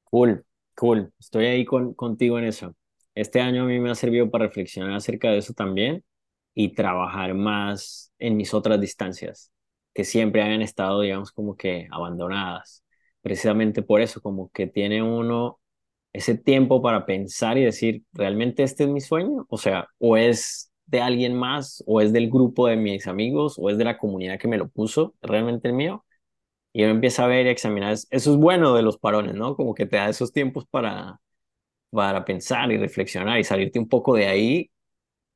[0.06, 0.46] cool,
[0.76, 1.12] cool.
[1.20, 2.76] Estoy ahí con, contigo en eso.
[3.20, 6.04] Este año a mí me ha servido para reflexionar acerca de eso también
[6.54, 9.52] y trabajar más en mis otras distancias,
[9.94, 12.84] que siempre hayan estado, digamos, como que abandonadas.
[13.22, 15.60] Precisamente por eso, como que tiene uno
[16.14, 19.46] ese tiempo para pensar y decir, ¿realmente este es mi sueño?
[19.50, 23.70] O sea, o es de alguien más, o es del grupo de mis amigos, o
[23.70, 26.06] es de la comunidad que me lo puso, realmente el mío.
[26.74, 27.94] Y uno empieza a ver y examinar.
[27.94, 29.56] Eso es bueno de los parones, ¿no?
[29.56, 31.20] Como que te da esos tiempos para,
[31.92, 34.72] para pensar y reflexionar y salirte un poco de ahí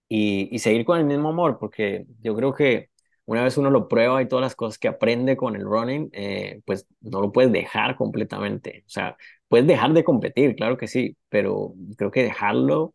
[0.09, 2.89] y, y seguir con el mismo amor, porque yo creo que
[3.25, 6.61] una vez uno lo prueba y todas las cosas que aprende con el running, eh,
[6.65, 8.83] pues no lo puedes dejar completamente.
[8.87, 9.17] O sea,
[9.47, 12.93] puedes dejar de competir, claro que sí, pero creo que dejarlo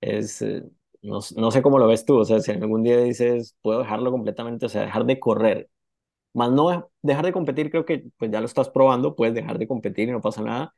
[0.00, 0.62] es, eh,
[1.02, 4.10] no, no sé cómo lo ves tú, o sea, si algún día dices, puedo dejarlo
[4.10, 5.70] completamente, o sea, dejar de correr,
[6.34, 9.68] más no dejar de competir, creo que pues ya lo estás probando, puedes dejar de
[9.68, 10.74] competir y no pasa nada,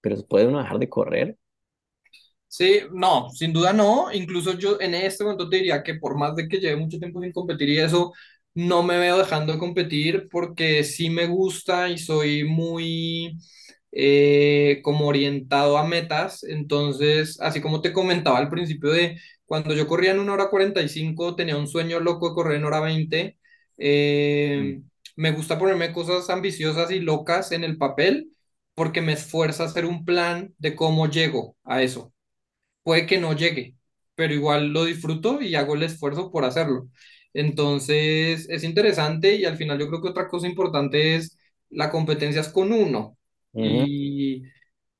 [0.00, 1.38] pero puede uno dejar de correr.
[2.54, 4.12] Sí, no, sin duda no.
[4.12, 7.20] Incluso yo en este momento te diría que por más de que lleve mucho tiempo
[7.22, 8.12] sin competir y eso,
[8.54, 13.38] no me veo dejando de competir porque sí me gusta y soy muy
[13.90, 16.44] eh, como orientado a metas.
[16.44, 21.34] Entonces, así como te comentaba al principio de cuando yo corría en una hora 45
[21.34, 23.38] tenía un sueño loco de correr en hora 20.
[24.54, 24.72] Mm.
[24.74, 24.82] eh,
[25.16, 28.30] me gusta ponerme cosas ambiciosas y locas en el papel
[28.74, 32.11] porque me esfuerza a hacer un plan de cómo llego a eso
[32.82, 33.76] puede que no llegue,
[34.14, 36.88] pero igual lo disfruto y hago el esfuerzo por hacerlo.
[37.34, 41.38] Entonces, es interesante y al final yo creo que otra cosa importante es
[41.70, 43.16] la competencia es con uno.
[43.60, 44.42] Y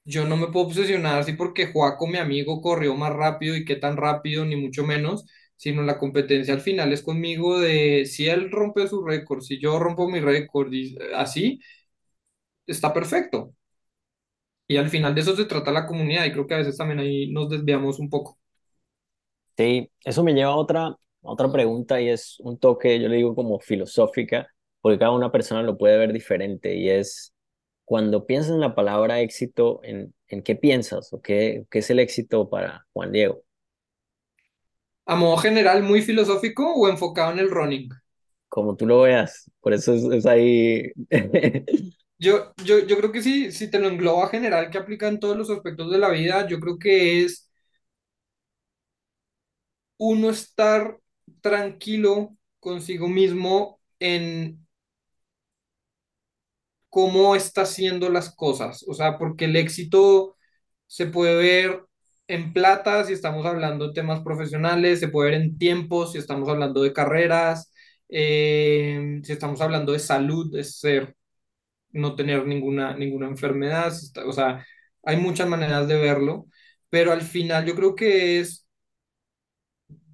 [0.05, 3.77] yo no me puedo obsesionar así porque Joaco, mi amigo, corrió más rápido y qué
[3.77, 5.27] tan rápido, ni mucho menos,
[5.57, 9.79] sino la competencia al final es conmigo de si él rompe su récord, si yo
[9.79, 11.61] rompo mi récord y así,
[12.67, 13.55] está perfecto.
[14.73, 17.01] Y al final de eso se trata la comunidad y creo que a veces también
[17.01, 18.39] ahí nos desviamos un poco.
[19.57, 23.35] Sí, eso me lleva a otra, otra pregunta y es un toque, yo le digo
[23.35, 24.49] como filosófica,
[24.81, 27.35] porque cada una persona lo puede ver diferente y es
[27.85, 31.99] cuando piensas en la palabra éxito, ¿en, en qué piensas o qué, qué es el
[32.01, 33.44] éxito para Juan Diego?
[35.07, 37.89] A modo general, muy filosófico o enfocado en el running.
[38.49, 40.93] Como tú lo veas, por eso es, es ahí.
[42.23, 45.36] Yo, yo, yo creo que sí, si te lo engloba general que aplica en todos
[45.36, 47.51] los aspectos de la vida, yo creo que es
[49.99, 50.99] uno estar
[51.40, 54.66] tranquilo consigo mismo en
[56.89, 58.85] cómo está haciendo las cosas.
[58.89, 60.36] O sea, porque el éxito
[60.86, 61.82] se puede ver
[62.28, 66.49] en plata si estamos hablando de temas profesionales, se puede ver en tiempos si estamos
[66.49, 67.73] hablando de carreras,
[68.09, 71.16] eh, si estamos hablando de salud, es ser
[71.93, 73.93] no tener ninguna, ninguna enfermedad,
[74.27, 74.66] o sea,
[75.05, 76.47] hay muchas maneras de verlo,
[76.90, 78.66] pero al final yo creo que es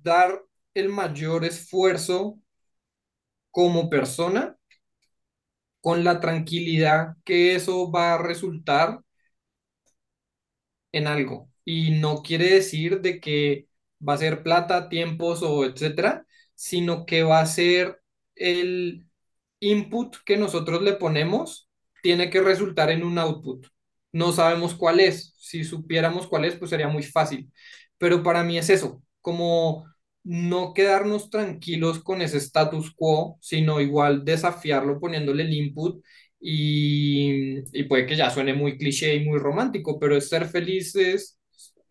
[0.02, 0.42] dar
[0.74, 2.38] el mayor esfuerzo
[3.50, 4.56] como persona
[5.80, 9.00] con la tranquilidad que eso va a resultar
[10.92, 11.50] en algo.
[11.64, 13.68] Y no quiere decir de que
[14.06, 18.00] va a ser plata, tiempos o etcétera, sino que va a ser
[18.34, 19.06] el
[19.60, 21.67] input que nosotros le ponemos,
[22.08, 23.66] tiene que resultar en un output.
[24.12, 25.34] No sabemos cuál es.
[25.38, 27.52] Si supiéramos cuál es, pues sería muy fácil.
[27.98, 29.84] Pero para mí es eso, como
[30.24, 36.02] no quedarnos tranquilos con ese status quo, sino igual desafiarlo poniéndole el input
[36.40, 41.38] y, y puede que ya suene muy cliché y muy romántico, pero es ser felices,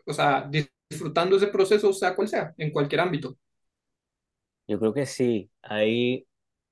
[0.06, 0.49] o sea,
[0.89, 3.38] disfrutando ese proceso, sea cual sea, en cualquier ámbito.
[4.68, 6.27] Yo creo que sí, ahí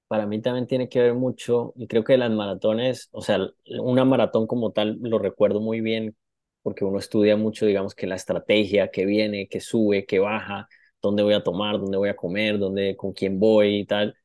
[0.08, 3.40] para mí también tiene que ver mucho, y creo que las maratones, o sea,
[3.82, 6.16] una maratón como tal lo recuerdo muy bien
[6.62, 10.68] porque uno estudia mucho, digamos, que la estrategia que viene, que sube, que baja,
[11.02, 14.16] dónde voy a tomar, dónde voy a comer, dónde, con quién voy y tal.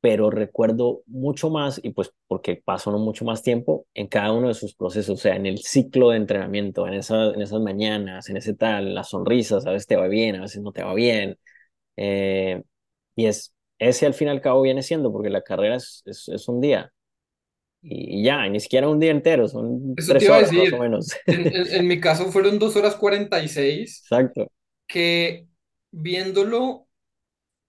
[0.00, 4.48] pero recuerdo mucho más, y pues porque paso no mucho más tiempo en cada uno
[4.48, 8.28] de sus procesos, o sea, en el ciclo de entrenamiento, en, esa, en esas mañanas,
[8.28, 10.94] en ese tal, las sonrisas, a veces te va bien, a veces no te va
[10.94, 11.38] bien,
[11.96, 12.62] eh,
[13.16, 16.28] y es, ese al fin y al cabo viene siendo, porque la carrera es, es,
[16.28, 16.92] es un día,
[17.82, 21.08] y, y ya, ni siquiera un día entero, son Eso tres horas más o menos.
[21.28, 24.48] En, en- en mi caso fueron dos horas 46 Exacto.
[24.86, 25.48] que
[25.92, 26.88] viéndolo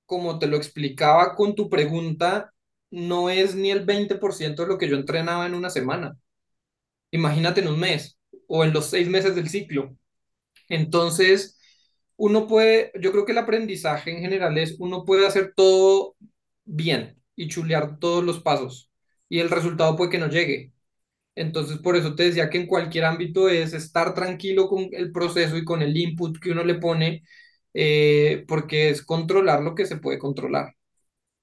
[0.06, 2.54] como te lo explicaba con tu pregunta,
[2.92, 6.18] no es ni el 20% de lo que yo entrenaba en una semana.
[7.12, 9.96] Imagínate en un mes o en los seis meses del ciclo.
[10.70, 11.57] Entonces,
[12.18, 16.16] uno puede, yo creo que el aprendizaje en general es, uno puede hacer todo
[16.66, 18.92] bien y chulear todos los pasos
[19.30, 20.74] y el resultado puede que no llegue.
[21.36, 25.58] Entonces, por eso te decía que en cualquier ámbito es estar tranquilo con el proceso
[25.58, 27.24] y con el input que uno le pone,
[27.74, 30.74] eh, porque es controlar lo que se puede controlar.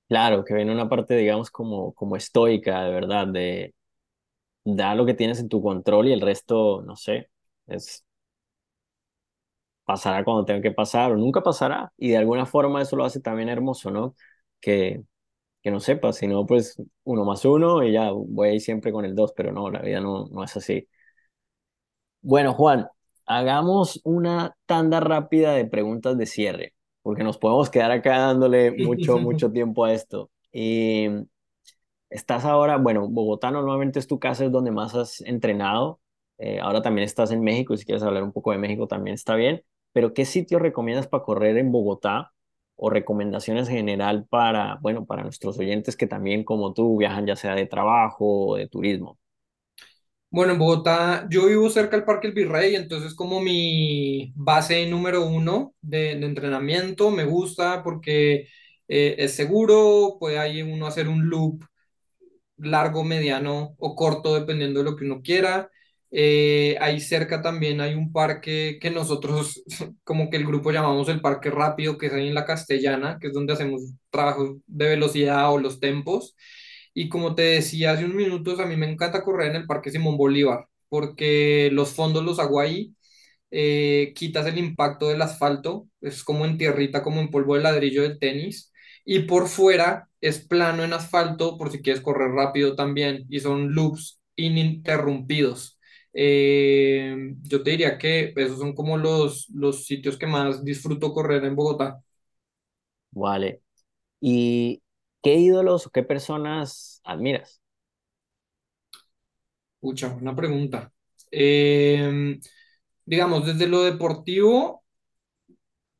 [0.08, 3.74] Claro, que viene una parte, digamos, como, como estoica, de verdad, de
[4.64, 7.30] da lo que tienes en tu control y el resto, no sé,
[7.66, 8.03] Es,
[9.84, 11.92] pasará cuando tenga que pasar o nunca pasará.
[11.96, 14.16] Y de alguna forma eso lo hace también hermoso, ¿no?
[14.60, 15.02] Que,
[15.62, 18.92] que no sepa, si no, pues uno más uno y ya voy a ir siempre
[18.92, 20.88] con el dos, pero no, la vida no, no es así.
[22.22, 22.88] Bueno, Juan,
[23.26, 29.18] hagamos una tanda rápida de preguntas de cierre, porque nos podemos quedar acá dándole mucho,
[29.18, 30.30] mucho tiempo a esto.
[30.52, 31.08] Y
[32.10, 36.00] estás ahora, bueno, Bogotá normalmente es tu casa, es donde más has entrenado.
[36.38, 39.14] Eh, ahora también estás en México, y si quieres hablar un poco de México también
[39.14, 39.62] está bien.
[39.94, 42.32] Pero ¿qué sitio recomiendas para correr en Bogotá?
[42.76, 47.36] O recomendaciones en general para, bueno, para nuestros oyentes que también como tú viajan ya
[47.36, 49.18] sea de trabajo o de turismo.
[50.30, 55.24] Bueno, en Bogotá, yo vivo cerca del Parque El Virrey, entonces como mi base número
[55.24, 58.48] uno de, entrenamiento, me gusta porque
[58.88, 61.62] eh, es seguro, puede ahí uno hacer un loop
[62.56, 65.70] largo, mediano o corto, dependiendo de lo que uno quiera.
[66.16, 69.64] Eh, ahí cerca también hay un parque que nosotros,
[70.04, 73.28] como que el grupo llamamos el Parque Rápido, que es ahí en la Castellana, que
[73.28, 76.36] es donde hacemos trabajos de velocidad o los tempos.
[76.94, 79.90] Y como te decía hace unos minutos, a mí me encanta correr en el Parque
[79.90, 82.94] Simón Bolívar, porque los fondos los hago ahí,
[83.50, 88.02] eh, quitas el impacto del asfalto, es como en tierrita, como en polvo de ladrillo
[88.02, 88.72] del tenis,
[89.04, 93.74] y por fuera es plano en asfalto por si quieres correr rápido también, y son
[93.74, 95.78] loops ininterrumpidos.
[96.14, 101.44] Eh, yo te diría que esos son como los, los sitios que más disfruto correr
[101.44, 102.02] en Bogotá.
[103.12, 103.62] Vale.
[104.20, 104.82] ¿Y
[105.22, 107.62] qué ídolos o qué personas admiras?
[109.80, 110.92] Pucha, una pregunta.
[111.30, 112.38] Eh,
[113.04, 114.84] digamos, desde lo deportivo,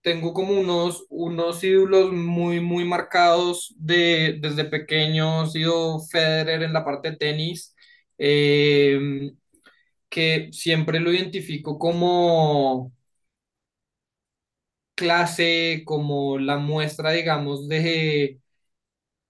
[0.03, 5.45] tengo como unos, unos ídolos muy, muy marcados de, desde pequeño.
[5.45, 7.74] He sido Federer en la parte de tenis,
[8.19, 9.32] eh,
[10.15, 12.93] que siempre lo identifico como
[14.95, 18.41] clase, como la muestra, digamos, de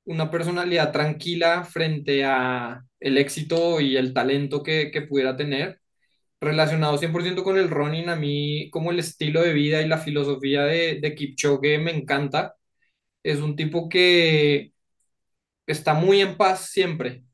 [0.04, 5.80] una personalidad tranquila frente a el éxito y el talento que, que pudiera tener.
[6.40, 10.64] Relacionado 100% con el running, a mí como el estilo de vida y la filosofía
[10.64, 12.56] de, de Kipchoge me encanta.
[13.22, 14.72] Es un tipo que
[15.66, 17.24] está muy en paz siempre.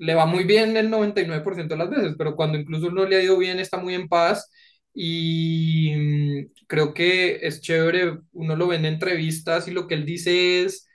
[0.00, 3.22] Le va muy bien el 99% de las veces, pero cuando incluso no le ha
[3.22, 4.50] ido bien, está muy en paz.
[4.94, 10.06] Y mm, creo que es chévere, uno lo ve en entrevistas y lo que él
[10.06, 10.88] dice es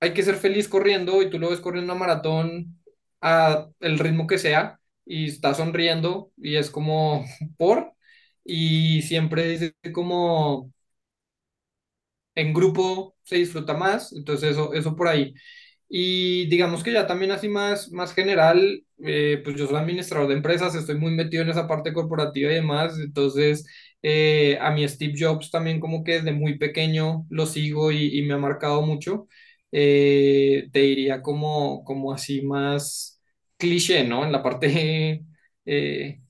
[0.00, 2.78] hay que ser feliz corriendo y tú lo ves corriendo una maratón
[3.20, 7.24] a el ritmo que sea y está sonriendo y es como
[7.58, 7.92] por
[8.44, 10.70] y siempre dice como
[12.34, 15.34] en grupo se disfruta más, entonces eso, eso por ahí.
[15.88, 20.34] Y digamos que ya también así más, más general, eh, pues yo soy administrador de
[20.34, 23.66] empresas, estoy muy metido en esa parte corporativa y demás, entonces
[24.02, 28.22] eh, a mi Steve Jobs también como que desde muy pequeño lo sigo y, y
[28.22, 29.28] me ha marcado mucho.
[29.72, 33.20] Eh, te diría como, como así más
[33.58, 34.24] cliché, ¿no?
[34.24, 35.24] En la parte
[35.66, 36.20] eh,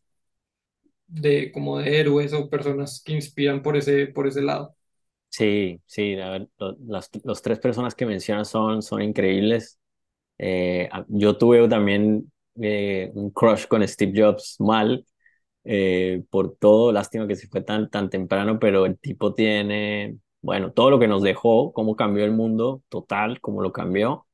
[1.08, 4.75] de como de héroes o personas que inspiran por ese, por ese lado.
[5.36, 9.78] Sí, sí, a ver, lo- las, los tres personas que mencionas son, son increíbles.
[10.38, 12.32] Eh, yo tuve también
[12.62, 15.06] eh, un crush con Steve Jobs mal,
[15.64, 20.72] eh, por todo, lástima que se fue tan, tan temprano, pero el tipo tiene, bueno,
[20.72, 24.26] todo lo que nos dejó, cómo cambió el mundo total, cómo lo cambió.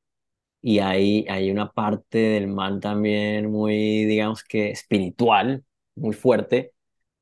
[0.61, 5.63] Y hay, hay una parte del man también muy, digamos que espiritual,
[5.95, 6.73] muy fuerte,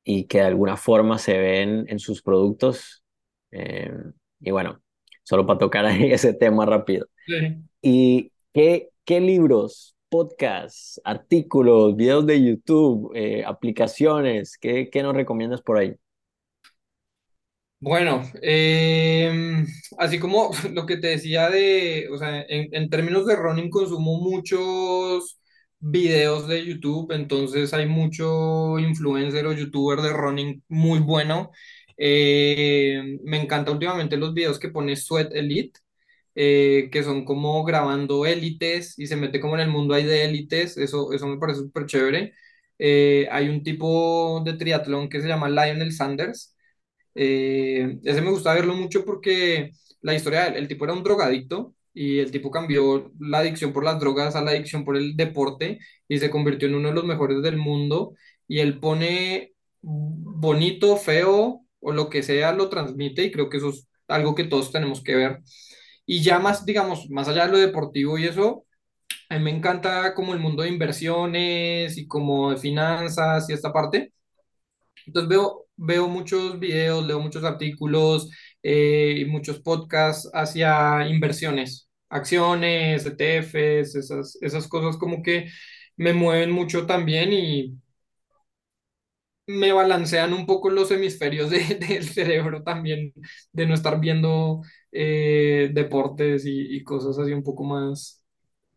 [0.04, 3.01] y que de alguna forma se ven en sus productos.
[3.52, 3.92] Eh,
[4.40, 4.82] y bueno,
[5.24, 7.06] solo para tocar ahí ese tema rápido.
[7.26, 7.62] Sí.
[7.82, 15.62] ¿Y qué, qué libros, podcasts, artículos, videos de YouTube, eh, aplicaciones, qué, qué nos recomiendas
[15.62, 15.96] por ahí?
[17.80, 19.66] Bueno, em,
[19.98, 24.20] así como lo que te decía de, o sea, en, en términos de running consumo
[24.20, 25.40] muchos
[25.80, 31.50] videos de YouTube, entonces hay mucho influencer o youtuber de running muy bueno.
[32.04, 35.78] Eh, me encanta últimamente los videos que pone Sweat Elite,
[36.34, 40.24] eh, que son como grabando élites y se mete como en el mundo ahí de
[40.24, 42.34] élites, eso, eso me parece súper chévere.
[42.78, 46.56] Eh, hay un tipo de triatlón que se llama Lionel Sanders
[47.14, 51.74] eh, ese me gusta verlo mucho porque la historia, el, el tipo era un drogadicto
[51.94, 55.78] y el tipo cambió la adicción por las drogas a la adicción por el deporte
[56.08, 58.14] y se convirtió en uno de los mejores del mundo
[58.48, 63.70] y él pone bonito, feo o lo que sea, lo transmite y creo que eso
[63.70, 65.40] es algo que todos tenemos que ver.
[66.06, 68.66] Y ya más, digamos, más allá de lo deportivo y eso,
[69.30, 73.72] A mí me encanta como el mundo de inversiones y como de finanzas y esta
[73.72, 74.12] parte.
[75.06, 78.30] Entonces veo, veo muchos videos, leo muchos artículos
[78.62, 85.48] eh, y muchos podcasts hacia inversiones, acciones, ETFs, esas, esas cosas como que
[85.96, 87.76] me mueven mucho también y
[89.46, 93.12] me balancean un poco los hemisferios de- del cerebro también,
[93.52, 94.62] de no estar viendo
[94.92, 98.24] eh, deportes y, y cosas así un poco más.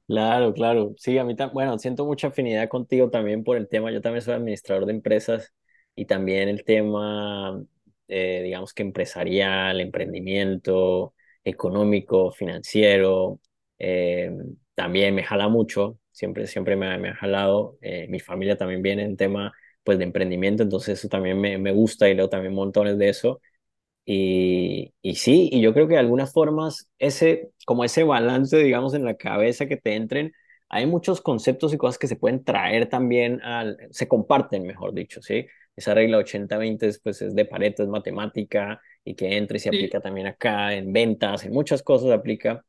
[0.07, 0.93] Claro, claro.
[0.99, 3.91] Sí, a mí también, bueno, siento mucha afinidad contigo también por el tema.
[3.91, 5.51] Yo también soy administrador de empresas
[5.95, 7.59] y también el tema,
[8.07, 13.39] eh, digamos que empresarial, emprendimiento, económico, financiero,
[13.79, 14.31] eh,
[14.75, 15.97] también me jala mucho.
[16.11, 17.77] Siempre, siempre me, me ha jalado.
[18.07, 19.53] Mi familia también viene en tema,
[19.85, 23.41] pues, de emprendimiento, entonces eso también me, me gusta y leo también montones de eso.
[24.05, 28.93] Y, y sí, y yo creo que de algunas formas, ese, como ese balance, digamos,
[28.93, 30.31] en la cabeza que te entren,
[30.69, 35.21] hay muchos conceptos y cosas que se pueden traer también al, se comparten, mejor dicho,
[35.21, 35.47] ¿sí?
[35.75, 39.69] Esa regla 80-20 es, pues, es de Pareto, es matemática y que entre y se
[39.69, 42.63] aplica también acá en ventas, en muchas cosas se aplica.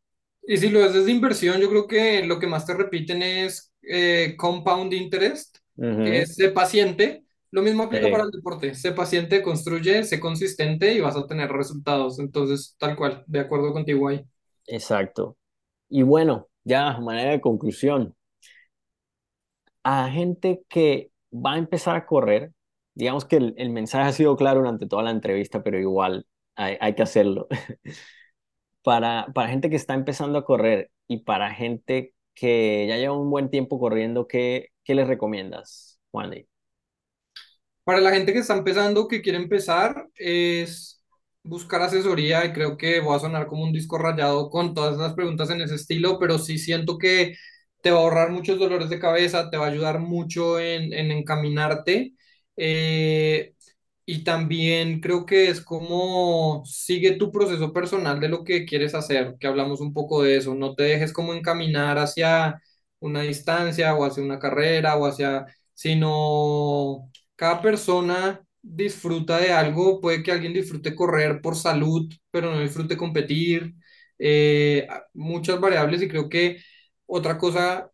[0.46, 3.72] y si lo haces de inversión, yo creo que lo que más te repiten es
[3.82, 5.58] eh, compound interest,
[6.02, 7.24] que es sé paciente.
[7.50, 8.74] Lo mismo aplica para el deporte.
[8.74, 12.18] Sé paciente, construye, sé consistente y vas a tener resultados.
[12.18, 14.24] Entonces, tal cual, de acuerdo contigo ahí.
[14.66, 15.36] exacto.
[15.88, 18.14] Y bueno, ya, manera de conclusión.
[19.84, 22.52] a gente que va a empezar a correr,
[22.94, 26.26] digamos que el, el mensaje ha sido claro durante toda la entrevista, pero igual
[26.56, 27.48] hay, hay que hacerlo.
[28.82, 33.30] Para, para gente que está empezando a correr y para gente que ya lleva un
[33.30, 36.32] buen tiempo corriendo, ¿qué, qué les recomiendas, Juan?
[37.84, 41.02] Para la gente que está empezando, que quiere empezar, es
[41.44, 45.14] buscar asesoría y creo que voy a sonar como un disco rayado con todas las
[45.14, 47.36] preguntas en ese estilo, pero sí siento que
[47.82, 51.12] te va a ahorrar muchos dolores de cabeza, te va a ayudar mucho en, en
[51.12, 52.14] encaminarte.
[52.56, 53.54] eh,
[54.06, 59.36] y también creo que es como sigue tu proceso personal de lo que quieres hacer,
[59.40, 62.62] que hablamos un poco de eso, no te dejes como encaminar hacia
[63.00, 70.22] una distancia o hacia una carrera o hacia, sino cada persona disfruta de algo, puede
[70.22, 73.74] que alguien disfrute correr por salud, pero no disfrute competir,
[74.18, 76.58] eh, muchas variables y creo que
[77.06, 77.90] otra cosa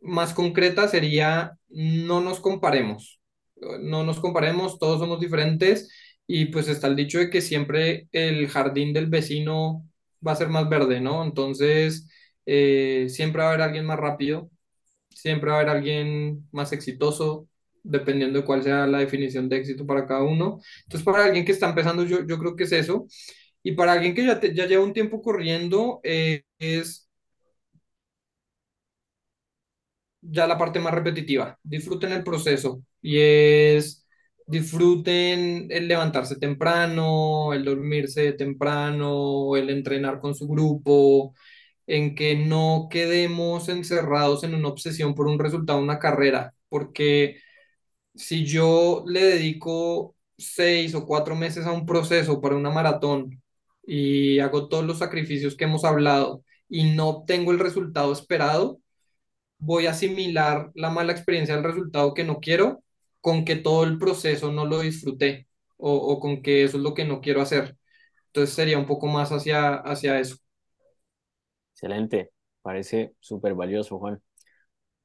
[0.00, 3.20] más concreta sería no nos comparemos,
[3.80, 5.90] no nos comparemos, todos somos diferentes
[6.26, 9.84] y pues está el dicho de que siempre el jardín del vecino
[10.26, 11.24] va a ser más verde, ¿no?
[11.24, 12.08] Entonces,
[12.46, 14.50] eh, siempre va a haber alguien más rápido
[15.10, 17.48] Siempre va a haber alguien más exitoso,
[17.82, 20.60] dependiendo de cuál sea la definición de éxito para cada uno.
[20.84, 23.06] Entonces, para alguien que está empezando, yo, yo creo que es eso.
[23.62, 27.08] Y para alguien que ya, te- ya lleva un tiempo corriendo, eh, es
[30.20, 31.58] ya la parte más repetitiva.
[31.62, 34.04] Disfruten el proceso y es
[34.46, 41.34] disfruten el levantarse temprano, el dormirse temprano, el entrenar con su grupo,
[41.86, 47.38] en que no quedemos encerrados en una obsesión por un resultado, una carrera, porque
[48.14, 53.42] si yo le dedico seis o cuatro meses a un proceso para una maratón
[53.86, 58.80] y hago todos los sacrificios que hemos hablado y no obtengo el resultado esperado,
[59.58, 62.82] voy a asimilar la mala experiencia del resultado que no quiero
[63.26, 65.48] con que todo el proceso no lo disfruté
[65.78, 67.76] o, o con que eso es lo que no quiero hacer.
[68.28, 70.36] Entonces sería un poco más hacia, hacia eso.
[71.74, 72.32] Excelente,
[72.62, 74.22] parece súper valioso, Juan.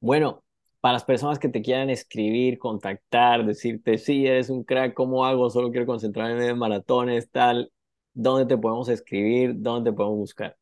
[0.02, 0.44] Bueno,
[0.82, 5.50] para las personas que te quieran escribir, contactar, decirte, sí, eres un crack, ¿cómo hago?
[5.50, 7.72] Solo quiero concentrarme en maratones, tal.
[8.14, 9.54] ¿Dónde te podemos escribir?
[9.58, 10.58] ¿Dónde te podemos buscar?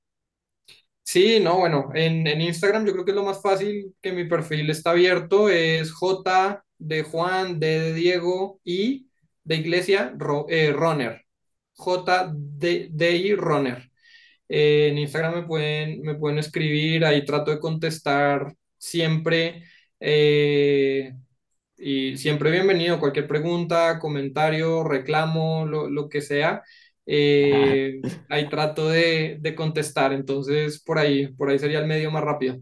[1.03, 4.25] Sí, no, bueno, en, en Instagram yo creo que es lo más fácil que mi
[4.25, 9.09] perfil está abierto, es J de Juan, D de Diego y
[9.43, 11.21] de Iglesia, Ro- eh, Runner.
[11.73, 13.89] J de I Runner.
[14.49, 19.63] Eh, en Instagram me pueden, me pueden escribir, ahí trato de contestar siempre.
[19.99, 21.13] eh,
[21.77, 26.63] y siempre bienvenido, cualquier pregunta, comentario, reclamo, lo, lo que sea.
[27.05, 30.13] eh, ahí trato de, de contestar.
[30.13, 32.57] Entonces, por ahí, por ahí sería el medio más rápido.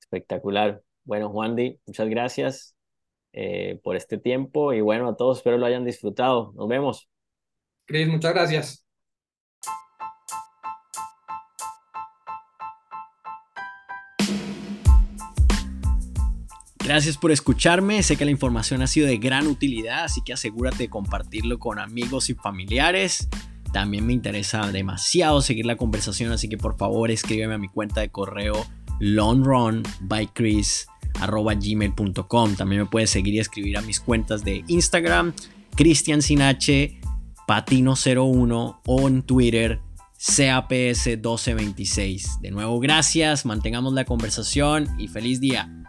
[0.00, 0.82] Espectacular.
[1.04, 2.71] Bueno, Juan Di, muchas gracias
[3.32, 6.52] eh, por este tiempo y bueno, a todos espero lo hayan disfrutado.
[6.54, 7.08] Nos vemos.
[7.86, 8.86] Cris, muchas gracias.
[16.84, 20.78] Gracias por escucharme, sé que la información ha sido de gran utilidad, así que asegúrate
[20.78, 23.28] de compartirlo con amigos y familiares.
[23.72, 28.00] También me interesa demasiado seguir la conversación, así que por favor escríbeme a mi cuenta
[28.00, 28.66] de correo
[31.20, 32.56] longrunbychris.gmail.com.
[32.56, 35.32] También me puedes seguir y escribir a mis cuentas de Instagram,
[35.76, 37.00] Cristian Sinache,
[37.46, 39.80] Patino01 o en Twitter,
[40.18, 42.40] CAPS1226.
[42.40, 45.81] De nuevo, gracias, mantengamos la conversación y feliz día.